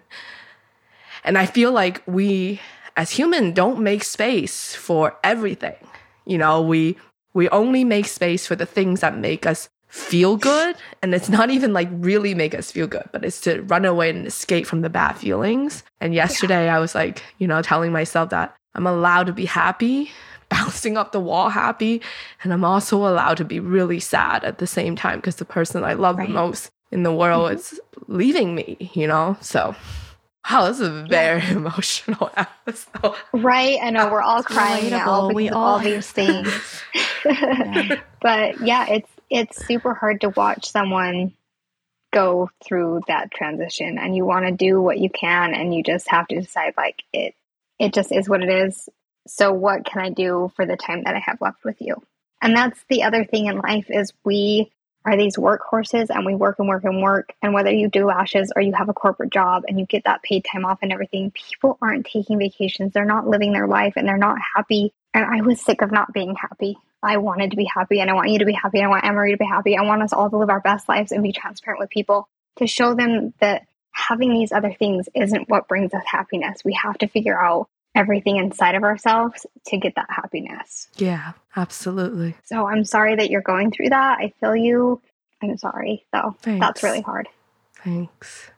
and 1.24 1.38
I 1.38 1.45
feel 1.45 1.71
like 1.71 2.01
we 2.05 2.59
as 2.95 3.11
humans 3.11 3.53
don't 3.55 3.80
make 3.80 4.03
space 4.03 4.76
for 4.76 5.17
everything. 5.24 5.76
You 6.26 6.38
know, 6.38 6.61
we 6.61 6.97
we 7.34 7.49
only 7.49 7.84
make 7.84 8.05
space 8.05 8.45
for 8.45 8.55
the 8.55 8.65
things 8.65 9.01
that 9.01 9.17
make 9.17 9.45
us 9.45 9.69
feel 9.88 10.38
good 10.38 10.76
and 11.03 11.13
it's 11.13 11.30
not 11.30 11.51
even 11.51 11.71
like 11.71 11.88
really 11.91 12.34
make 12.34 12.55
us 12.55 12.71
feel 12.71 12.88
good 12.88 13.07
but 13.11 13.24
it's 13.24 13.39
to 13.39 13.61
run 13.61 13.86
away 13.86 14.09
and 14.09 14.26
escape 14.26 14.65
from 14.65 14.82
the 14.82 14.89
bad 14.89 15.13
feelings 15.13 15.84
and 16.01 16.15
yesterday 16.15 16.65
yeah. 16.65 16.76
i 16.76 16.80
was 16.80 16.95
like 16.95 17.21
you 17.38 17.45
know 17.45 17.61
telling 17.61 17.91
myself 17.91 18.32
that 18.32 18.57
I'm 18.76 18.88
allowed 18.88 19.28
to 19.28 19.34
be 19.34 19.45
happy, 19.45 20.11
bouncing 20.49 20.97
up 20.97 21.11
the 21.11 21.19
wall 21.19 21.49
happy, 21.49 22.01
and 22.43 22.53
I'm 22.53 22.63
also 22.63 22.97
allowed 22.97 23.38
to 23.38 23.45
be 23.45 23.59
really 23.59 23.99
sad 23.99 24.43
at 24.43 24.57
the 24.57 24.67
same 24.67 24.95
time 24.95 25.19
because 25.19 25.38
the 25.38 25.45
person 25.45 25.84
I 25.84 25.93
love 25.93 26.17
right. 26.17 26.28
the 26.28 26.34
most 26.34 26.71
in 26.91 27.03
the 27.03 27.13
world 27.13 27.51
mm-hmm. 27.51 27.55
is 27.55 27.80
leaving 28.07 28.53
me, 28.53 28.91
you 28.93 29.07
know? 29.07 29.36
So 29.41 29.76
Wow, 30.49 30.67
this 30.67 30.79
is 30.79 30.87
a 30.87 31.05
very 31.07 31.39
yeah. 31.41 31.51
emotional 31.55 32.29
episode. 32.35 33.15
Right. 33.31 33.79
I 33.81 33.89
know 33.91 34.11
we're 34.11 34.21
all 34.21 34.43
crying 34.43 34.89
now 34.89 35.29
we 35.29 35.49
all 35.49 35.63
all 35.63 35.79
these 35.79 36.09
things. 36.11 36.81
yeah. 37.25 38.01
But 38.21 38.61
yeah, 38.61 38.87
it's 38.87 39.09
it's 39.29 39.65
super 39.65 39.93
hard 39.93 40.21
to 40.21 40.29
watch 40.29 40.69
someone 40.69 41.33
go 42.13 42.49
through 42.63 43.01
that 43.07 43.31
transition 43.31 43.97
and 43.97 44.15
you 44.15 44.23
want 44.23 44.45
to 44.45 44.51
do 44.51 44.79
what 44.79 44.99
you 44.99 45.09
can 45.09 45.53
and 45.53 45.73
you 45.73 45.83
just 45.83 46.07
have 46.07 46.27
to 46.27 46.39
decide 46.39 46.73
like 46.77 47.03
it 47.11 47.35
it 47.79 47.93
just 47.93 48.11
is 48.11 48.29
what 48.29 48.43
it 48.43 48.49
is. 48.49 48.87
So 49.27 49.51
what 49.51 49.85
can 49.85 50.01
I 50.01 50.09
do 50.09 50.51
for 50.55 50.65
the 50.65 50.77
time 50.77 51.03
that 51.03 51.15
I 51.15 51.19
have 51.19 51.41
left 51.41 51.63
with 51.63 51.77
you? 51.79 51.95
And 52.41 52.55
that's 52.55 52.79
the 52.89 53.03
other 53.03 53.25
thing 53.25 53.47
in 53.47 53.57
life 53.57 53.87
is 53.89 54.13
we 54.23 54.71
are 55.06 55.18
these 55.18 55.38
workhorses 55.38 56.10
and 56.10 56.26
we 56.26 56.36
work 56.36 56.60
and 56.60 56.68
work 56.68 56.84
and 56.84 57.01
work. 57.01 57.34
And 57.41 57.54
whether 57.54 57.72
you 57.72 57.89
do 57.89 58.06
lashes 58.06 58.51
or 58.56 58.62
you 58.62 58.74
have 58.74 58.89
a 58.89 58.93
corporate 58.93 59.32
job 59.32 59.64
and 59.68 59.80
you 59.80 59.86
get 59.86 60.06
that 60.06 60.24
paid 60.24 60.45
time 60.45 60.66
off 60.66 60.80
and 60.82 60.91
everything, 60.91 61.32
people 61.32 61.78
aren't 61.82 62.06
taking 62.06 62.39
vacations. 62.39 62.93
They're 62.93 63.06
not 63.06 63.28
living 63.28 63.51
their 63.54 63.68
life 63.68 63.93
and 63.95 64.08
they're 64.08 64.18
not 64.18 64.38
happy 64.56 64.93
And 65.14 65.26
I 65.26 65.41
was 65.41 65.62
sick 65.62 65.82
of 65.82 65.91
not 65.91 66.14
being 66.14 66.36
happy. 66.36 66.78
I 67.01 67.18
wanted 67.18 67.51
to 67.51 67.58
be 67.58 67.66
happy 67.66 67.99
and 67.99 68.10
I 68.10 68.14
want 68.14 68.30
you 68.30 68.39
to 68.39 68.45
be 68.45 68.54
happy. 68.54 68.80
And 68.80 68.88
I 68.88 68.89
want 68.89 69.04
Anne 69.06 69.16
Marie 69.16 69.32
to 69.32 69.38
be 69.38 69.45
happy. 69.45 69.78
I 69.78 69.84
want 69.84 70.01
us 70.01 70.14
all 70.14 70.30
to 70.30 70.38
live 70.38 70.49
our 70.49 70.62
best 70.62 70.88
lives 70.89 71.12
and 71.12 71.22
be 71.22 71.34
transparent 71.34 71.80
with 71.80 71.89
people 71.89 72.28
to 72.58 72.68
show 72.68 72.95
them 72.95 73.34
that 73.39 73.64
having 73.91 74.34
these 74.34 74.51
other 74.51 74.74
things 74.74 75.08
isn't 75.14 75.49
what 75.49 75.68
brings 75.68 75.93
us 75.93 76.04
happiness. 76.06 76.64
We 76.66 76.74
have 76.82 76.97
to 76.99 77.08
figure 77.08 77.39
out 77.39 77.68
everything 77.95 78.37
inside 78.37 78.75
of 78.75 78.83
ourselves 78.83 79.45
to 79.67 79.77
get 79.77 79.95
that 79.95 80.07
happiness. 80.09 80.87
Yeah, 80.97 81.33
absolutely. 81.55 82.35
So 82.45 82.67
I'm 82.67 82.85
sorry 82.85 83.15
that 83.15 83.29
you're 83.29 83.41
going 83.41 83.71
through 83.71 83.89
that. 83.89 84.19
I 84.19 84.33
feel 84.39 84.55
you. 84.55 85.01
I'm 85.41 85.57
sorry, 85.57 86.05
though. 86.11 86.35
Thanks. 86.41 86.59
That's 86.59 86.83
really 86.83 87.01
hard. 87.01 87.27
Thanks. 87.83 88.49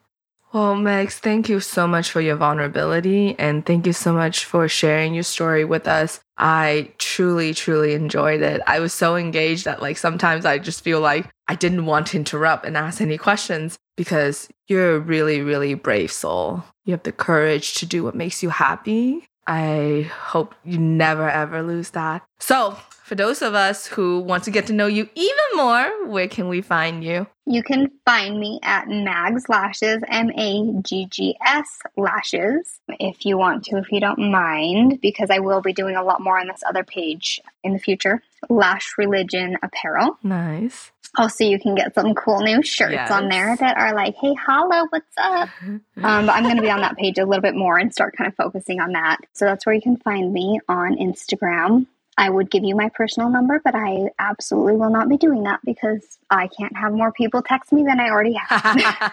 Well, 0.54 0.76
Megs, 0.76 1.14
thank 1.14 1.50
you 1.50 1.60
so 1.60 1.86
much 1.86 2.12
for 2.12 2.22
your 2.22 2.38
vulnerability 2.38 3.36
and 3.38 3.66
thank 3.66 3.86
you 3.86 3.92
so 3.92 4.14
much 4.14 4.46
for 4.46 4.70
sharing 4.70 5.14
your 5.14 5.24
story 5.24 5.66
with 5.66 5.86
us. 5.86 6.22
I 6.38 6.94
truly, 6.98 7.54
truly 7.54 7.94
enjoyed 7.94 8.42
it. 8.42 8.62
I 8.66 8.80
was 8.80 8.94
so 8.94 9.18
engaged 9.18 9.66
that, 9.66 9.82
like, 9.82 9.98
sometimes 9.98 10.46
I 10.46 10.60
just 10.60 10.82
feel 10.82 11.02
like 11.02 11.30
I 11.50 11.56
didn't 11.56 11.86
want 11.86 12.08
to 12.08 12.18
interrupt 12.18 12.66
and 12.66 12.78
ask 12.78 13.02
any 13.02 13.18
questions 13.18 13.78
because 13.98 14.48
you're 14.68 14.96
a 14.96 15.00
really, 15.00 15.42
really 15.42 15.74
brave 15.74 16.12
soul. 16.12 16.64
You 16.86 16.94
have 16.94 17.04
the 17.04 17.12
courage 17.12 17.74
to 17.76 17.86
do 17.86 18.04
what 18.04 18.16
makes 18.16 18.42
you 18.44 18.50
happy. 18.50 19.28
I 19.48 20.10
hope 20.12 20.56
you 20.64 20.78
never, 20.78 21.30
ever 21.30 21.62
lose 21.62 21.92
that. 21.92 22.24
So, 22.40 22.78
for 23.06 23.14
those 23.14 23.44
of 23.44 23.54
us 23.54 23.86
who 23.86 24.20
want 24.20 24.44
to 24.46 24.52
get 24.52 24.66
to 24.68 24.74
know 24.74 24.88
you 24.88 25.08
even 25.14 25.46
more, 25.56 26.08
where 26.08 26.28
can 26.28 26.48
we 26.48 26.62
find 26.62 27.04
you? 27.04 27.28
You 27.46 27.62
can 27.62 27.92
find 28.04 28.40
me 28.40 28.60
at 28.64 28.88
Maggs 28.88 29.48
Lashes, 29.48 30.02
M 30.08 30.32
A 30.32 30.82
G 30.82 31.06
G 31.06 31.38
S 31.46 31.68
Lashes, 31.96 32.80
if 33.00 33.24
you 33.24 33.38
want 33.38 33.64
to, 33.66 33.78
if 33.78 33.92
you 33.92 34.00
don't 34.00 34.32
mind, 34.32 35.00
because 35.02 35.30
I 35.30 35.38
will 35.38 35.62
be 35.62 35.74
doing 35.74 35.96
a 35.96 36.04
lot 36.04 36.22
more 36.22 36.40
on 36.40 36.48
this 36.48 36.64
other 36.68 36.84
page 36.84 37.40
in 37.64 37.74
the 37.74 37.80
future. 37.80 38.24
Lash 38.50 38.96
Religion 38.98 39.58
Apparel. 39.62 40.18
Nice. 40.24 40.92
Also, 41.18 41.44
you 41.44 41.60
can 41.60 41.76
get 41.76 41.94
some 41.96 42.14
cool 42.14 42.42
new 42.42 42.62
shirts 42.62 42.94
yes. 42.94 43.12
on 43.12 43.30
there 43.30 43.56
that 43.58 43.78
are 43.78 43.94
like, 43.96 44.16
hey, 44.16 44.34
holla, 44.34 44.88
what's 44.90 45.18
up? 45.18 45.50
um, 45.62 45.82
but 45.96 46.30
I'm 46.30 46.44
going 46.44 46.58
to 46.58 46.62
be 46.62 46.70
on 46.70 46.82
that 46.82 46.98
page 46.98 47.18
a 47.18 47.26
little 47.26 47.42
bit 47.42 47.56
more 47.56 47.78
and 47.78 47.92
start 47.92 48.16
kind 48.18 48.28
of 48.28 48.36
focusing 48.36 48.80
on 48.80 48.94
that. 48.94 49.20
So 49.34 49.46
that's 49.46 49.66
where 49.66 49.76
you 49.76 49.82
can 49.82 49.98
find 49.98 50.34
me 50.34 50.60
on 50.68 50.98
Instagram. 50.98 51.88
I 52.18 52.30
would 52.30 52.50
give 52.50 52.64
you 52.64 52.76
my 52.76 52.90
personal 52.90 53.30
number, 53.30 53.60
but 53.64 53.76
I 53.76 54.10
absolutely 54.20 54.78
will 54.78 54.90
not 54.90 55.10
be 55.10 55.18
doing 55.18 55.44
that 55.44 55.60
because 55.66 56.18
I 56.30 56.48
can't 56.48 56.76
have 56.78 56.94
more 56.94 57.12
people 57.12 57.42
text 57.42 57.74
me 57.74 57.84
than 57.84 58.00
I 58.00 58.10
already 58.10 58.34
have. 58.34 59.12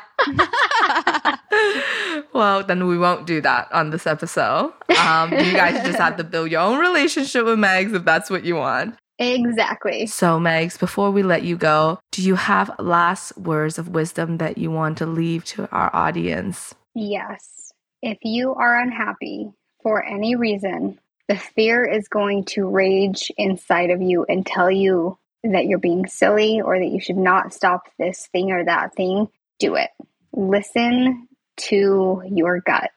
well, 2.32 2.62
then 2.62 2.86
we 2.86 2.96
won't 2.96 3.26
do 3.26 3.40
that 3.40 3.72
on 3.72 3.90
this 3.90 4.06
episode. 4.06 4.72
Um, 5.00 5.32
you 5.32 5.52
guys 5.52 5.84
just 5.84 5.98
have 5.98 6.16
to 6.18 6.24
build 6.32 6.52
your 6.52 6.60
own 6.60 6.78
relationship 6.78 7.44
with 7.44 7.58
Megs 7.58 7.92
if 7.92 8.04
that's 8.04 8.30
what 8.30 8.44
you 8.44 8.54
want. 8.54 8.94
Exactly. 9.22 10.06
So, 10.06 10.38
Megs, 10.38 10.78
before 10.78 11.10
we 11.10 11.22
let 11.22 11.42
you 11.42 11.56
go, 11.56 12.00
do 12.10 12.22
you 12.22 12.34
have 12.34 12.70
last 12.78 13.36
words 13.36 13.78
of 13.78 13.88
wisdom 13.88 14.38
that 14.38 14.58
you 14.58 14.70
want 14.70 14.98
to 14.98 15.06
leave 15.06 15.44
to 15.46 15.68
our 15.70 15.94
audience? 15.94 16.74
Yes. 16.94 17.72
If 18.02 18.18
you 18.22 18.54
are 18.54 18.80
unhappy 18.80 19.52
for 19.82 20.04
any 20.04 20.34
reason, 20.36 20.98
the 21.28 21.36
fear 21.36 21.84
is 21.84 22.08
going 22.08 22.44
to 22.46 22.68
rage 22.68 23.30
inside 23.38 23.90
of 23.90 24.02
you 24.02 24.26
and 24.28 24.44
tell 24.44 24.70
you 24.70 25.18
that 25.44 25.66
you're 25.66 25.78
being 25.78 26.06
silly 26.06 26.60
or 26.60 26.78
that 26.78 26.88
you 26.88 27.00
should 27.00 27.16
not 27.16 27.52
stop 27.52 27.88
this 27.98 28.28
thing 28.32 28.52
or 28.52 28.64
that 28.64 28.94
thing. 28.94 29.28
Do 29.58 29.76
it. 29.76 29.90
Listen 30.32 31.28
to 31.58 32.22
your 32.26 32.60
gut. 32.60 32.90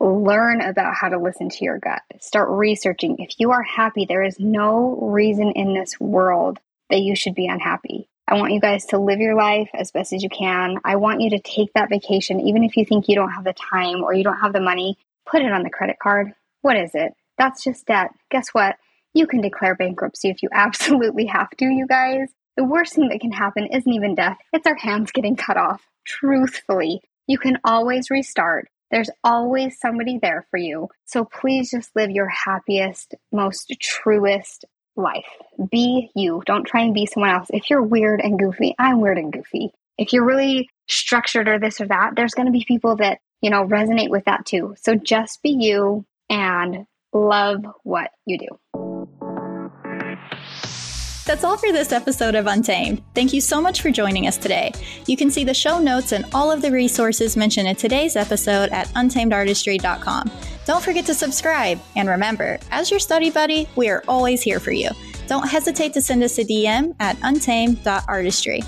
Learn 0.00 0.60
about 0.60 0.94
how 0.94 1.08
to 1.08 1.18
listen 1.18 1.48
to 1.48 1.64
your 1.64 1.78
gut. 1.78 2.02
Start 2.20 2.48
researching. 2.50 3.16
If 3.18 3.38
you 3.38 3.50
are 3.50 3.62
happy, 3.62 4.04
there 4.04 4.22
is 4.22 4.38
no 4.38 4.96
reason 5.00 5.52
in 5.52 5.74
this 5.74 5.98
world 5.98 6.58
that 6.90 7.00
you 7.00 7.16
should 7.16 7.34
be 7.34 7.48
unhappy. 7.48 8.08
I 8.28 8.34
want 8.34 8.52
you 8.52 8.60
guys 8.60 8.84
to 8.86 8.98
live 8.98 9.20
your 9.20 9.34
life 9.34 9.70
as 9.74 9.90
best 9.90 10.12
as 10.12 10.22
you 10.22 10.28
can. 10.28 10.76
I 10.84 10.96
want 10.96 11.22
you 11.22 11.30
to 11.30 11.40
take 11.40 11.72
that 11.74 11.88
vacation, 11.88 12.40
even 12.40 12.62
if 12.62 12.76
you 12.76 12.84
think 12.84 13.08
you 13.08 13.14
don't 13.14 13.32
have 13.32 13.44
the 13.44 13.54
time 13.54 14.04
or 14.04 14.12
you 14.12 14.22
don't 14.22 14.38
have 14.38 14.52
the 14.52 14.60
money, 14.60 14.98
put 15.26 15.42
it 15.42 15.50
on 15.50 15.62
the 15.62 15.70
credit 15.70 15.96
card. 15.98 16.32
What 16.62 16.76
is 16.76 16.90
it? 16.94 17.14
That's 17.38 17.64
just 17.64 17.86
debt. 17.86 18.10
Guess 18.30 18.48
what? 18.52 18.76
You 19.14 19.26
can 19.26 19.40
declare 19.40 19.74
bankruptcy 19.74 20.28
if 20.28 20.42
you 20.42 20.48
absolutely 20.52 21.26
have 21.26 21.50
to, 21.58 21.64
you 21.64 21.86
guys. 21.86 22.28
The 22.56 22.64
worst 22.64 22.94
thing 22.94 23.08
that 23.08 23.20
can 23.20 23.32
happen 23.32 23.66
isn't 23.66 23.92
even 23.92 24.14
death, 24.14 24.36
it's 24.52 24.66
our 24.66 24.76
hands 24.76 25.12
getting 25.12 25.36
cut 25.36 25.56
off. 25.56 25.82
Truthfully, 26.04 27.00
you 27.26 27.38
can 27.38 27.58
always 27.64 28.10
restart. 28.10 28.68
There's 28.90 29.10
always 29.22 29.78
somebody 29.78 30.18
there 30.20 30.46
for 30.50 30.58
you. 30.58 30.88
So 31.04 31.24
please 31.24 31.70
just 31.70 31.94
live 31.94 32.10
your 32.10 32.28
happiest, 32.28 33.14
most 33.32 33.74
truest 33.80 34.64
life. 34.96 35.26
Be 35.70 36.10
you. 36.14 36.42
Don't 36.46 36.64
try 36.64 36.82
and 36.82 36.94
be 36.94 37.06
someone 37.06 37.30
else. 37.30 37.48
If 37.50 37.70
you're 37.70 37.82
weird 37.82 38.20
and 38.20 38.38
goofy, 38.38 38.74
I'm 38.78 39.00
weird 39.00 39.18
and 39.18 39.32
goofy. 39.32 39.72
If 39.96 40.12
you're 40.12 40.24
really 40.24 40.68
structured 40.88 41.48
or 41.48 41.58
this 41.58 41.80
or 41.80 41.86
that, 41.88 42.12
there's 42.16 42.34
going 42.34 42.46
to 42.46 42.52
be 42.52 42.64
people 42.66 42.96
that, 42.96 43.18
you 43.40 43.50
know, 43.50 43.64
resonate 43.64 44.10
with 44.10 44.24
that 44.24 44.46
too. 44.46 44.74
So 44.80 44.94
just 44.94 45.42
be 45.42 45.50
you 45.50 46.04
and 46.30 46.86
love 47.12 47.64
what 47.82 48.10
you 48.26 48.38
do. 48.38 48.97
That's 51.28 51.44
all 51.44 51.58
for 51.58 51.72
this 51.72 51.92
episode 51.92 52.34
of 52.34 52.46
Untamed. 52.46 53.02
Thank 53.14 53.34
you 53.34 53.42
so 53.42 53.60
much 53.60 53.82
for 53.82 53.90
joining 53.90 54.26
us 54.26 54.38
today. 54.38 54.72
You 55.06 55.14
can 55.14 55.30
see 55.30 55.44
the 55.44 55.52
show 55.52 55.78
notes 55.78 56.12
and 56.12 56.24
all 56.32 56.50
of 56.50 56.62
the 56.62 56.72
resources 56.72 57.36
mentioned 57.36 57.68
in 57.68 57.76
today's 57.76 58.16
episode 58.16 58.70
at 58.70 58.88
untamedartistry.com. 58.94 60.30
Don't 60.64 60.82
forget 60.82 61.04
to 61.04 61.12
subscribe. 61.12 61.78
And 61.96 62.08
remember, 62.08 62.58
as 62.70 62.90
your 62.90 62.98
study 62.98 63.30
buddy, 63.30 63.68
we 63.76 63.90
are 63.90 64.02
always 64.08 64.40
here 64.40 64.58
for 64.58 64.72
you. 64.72 64.88
Don't 65.26 65.46
hesitate 65.46 65.92
to 65.92 66.00
send 66.00 66.22
us 66.22 66.38
a 66.38 66.44
DM 66.46 66.96
at 66.98 67.18
untamed.artistry. 67.22 68.62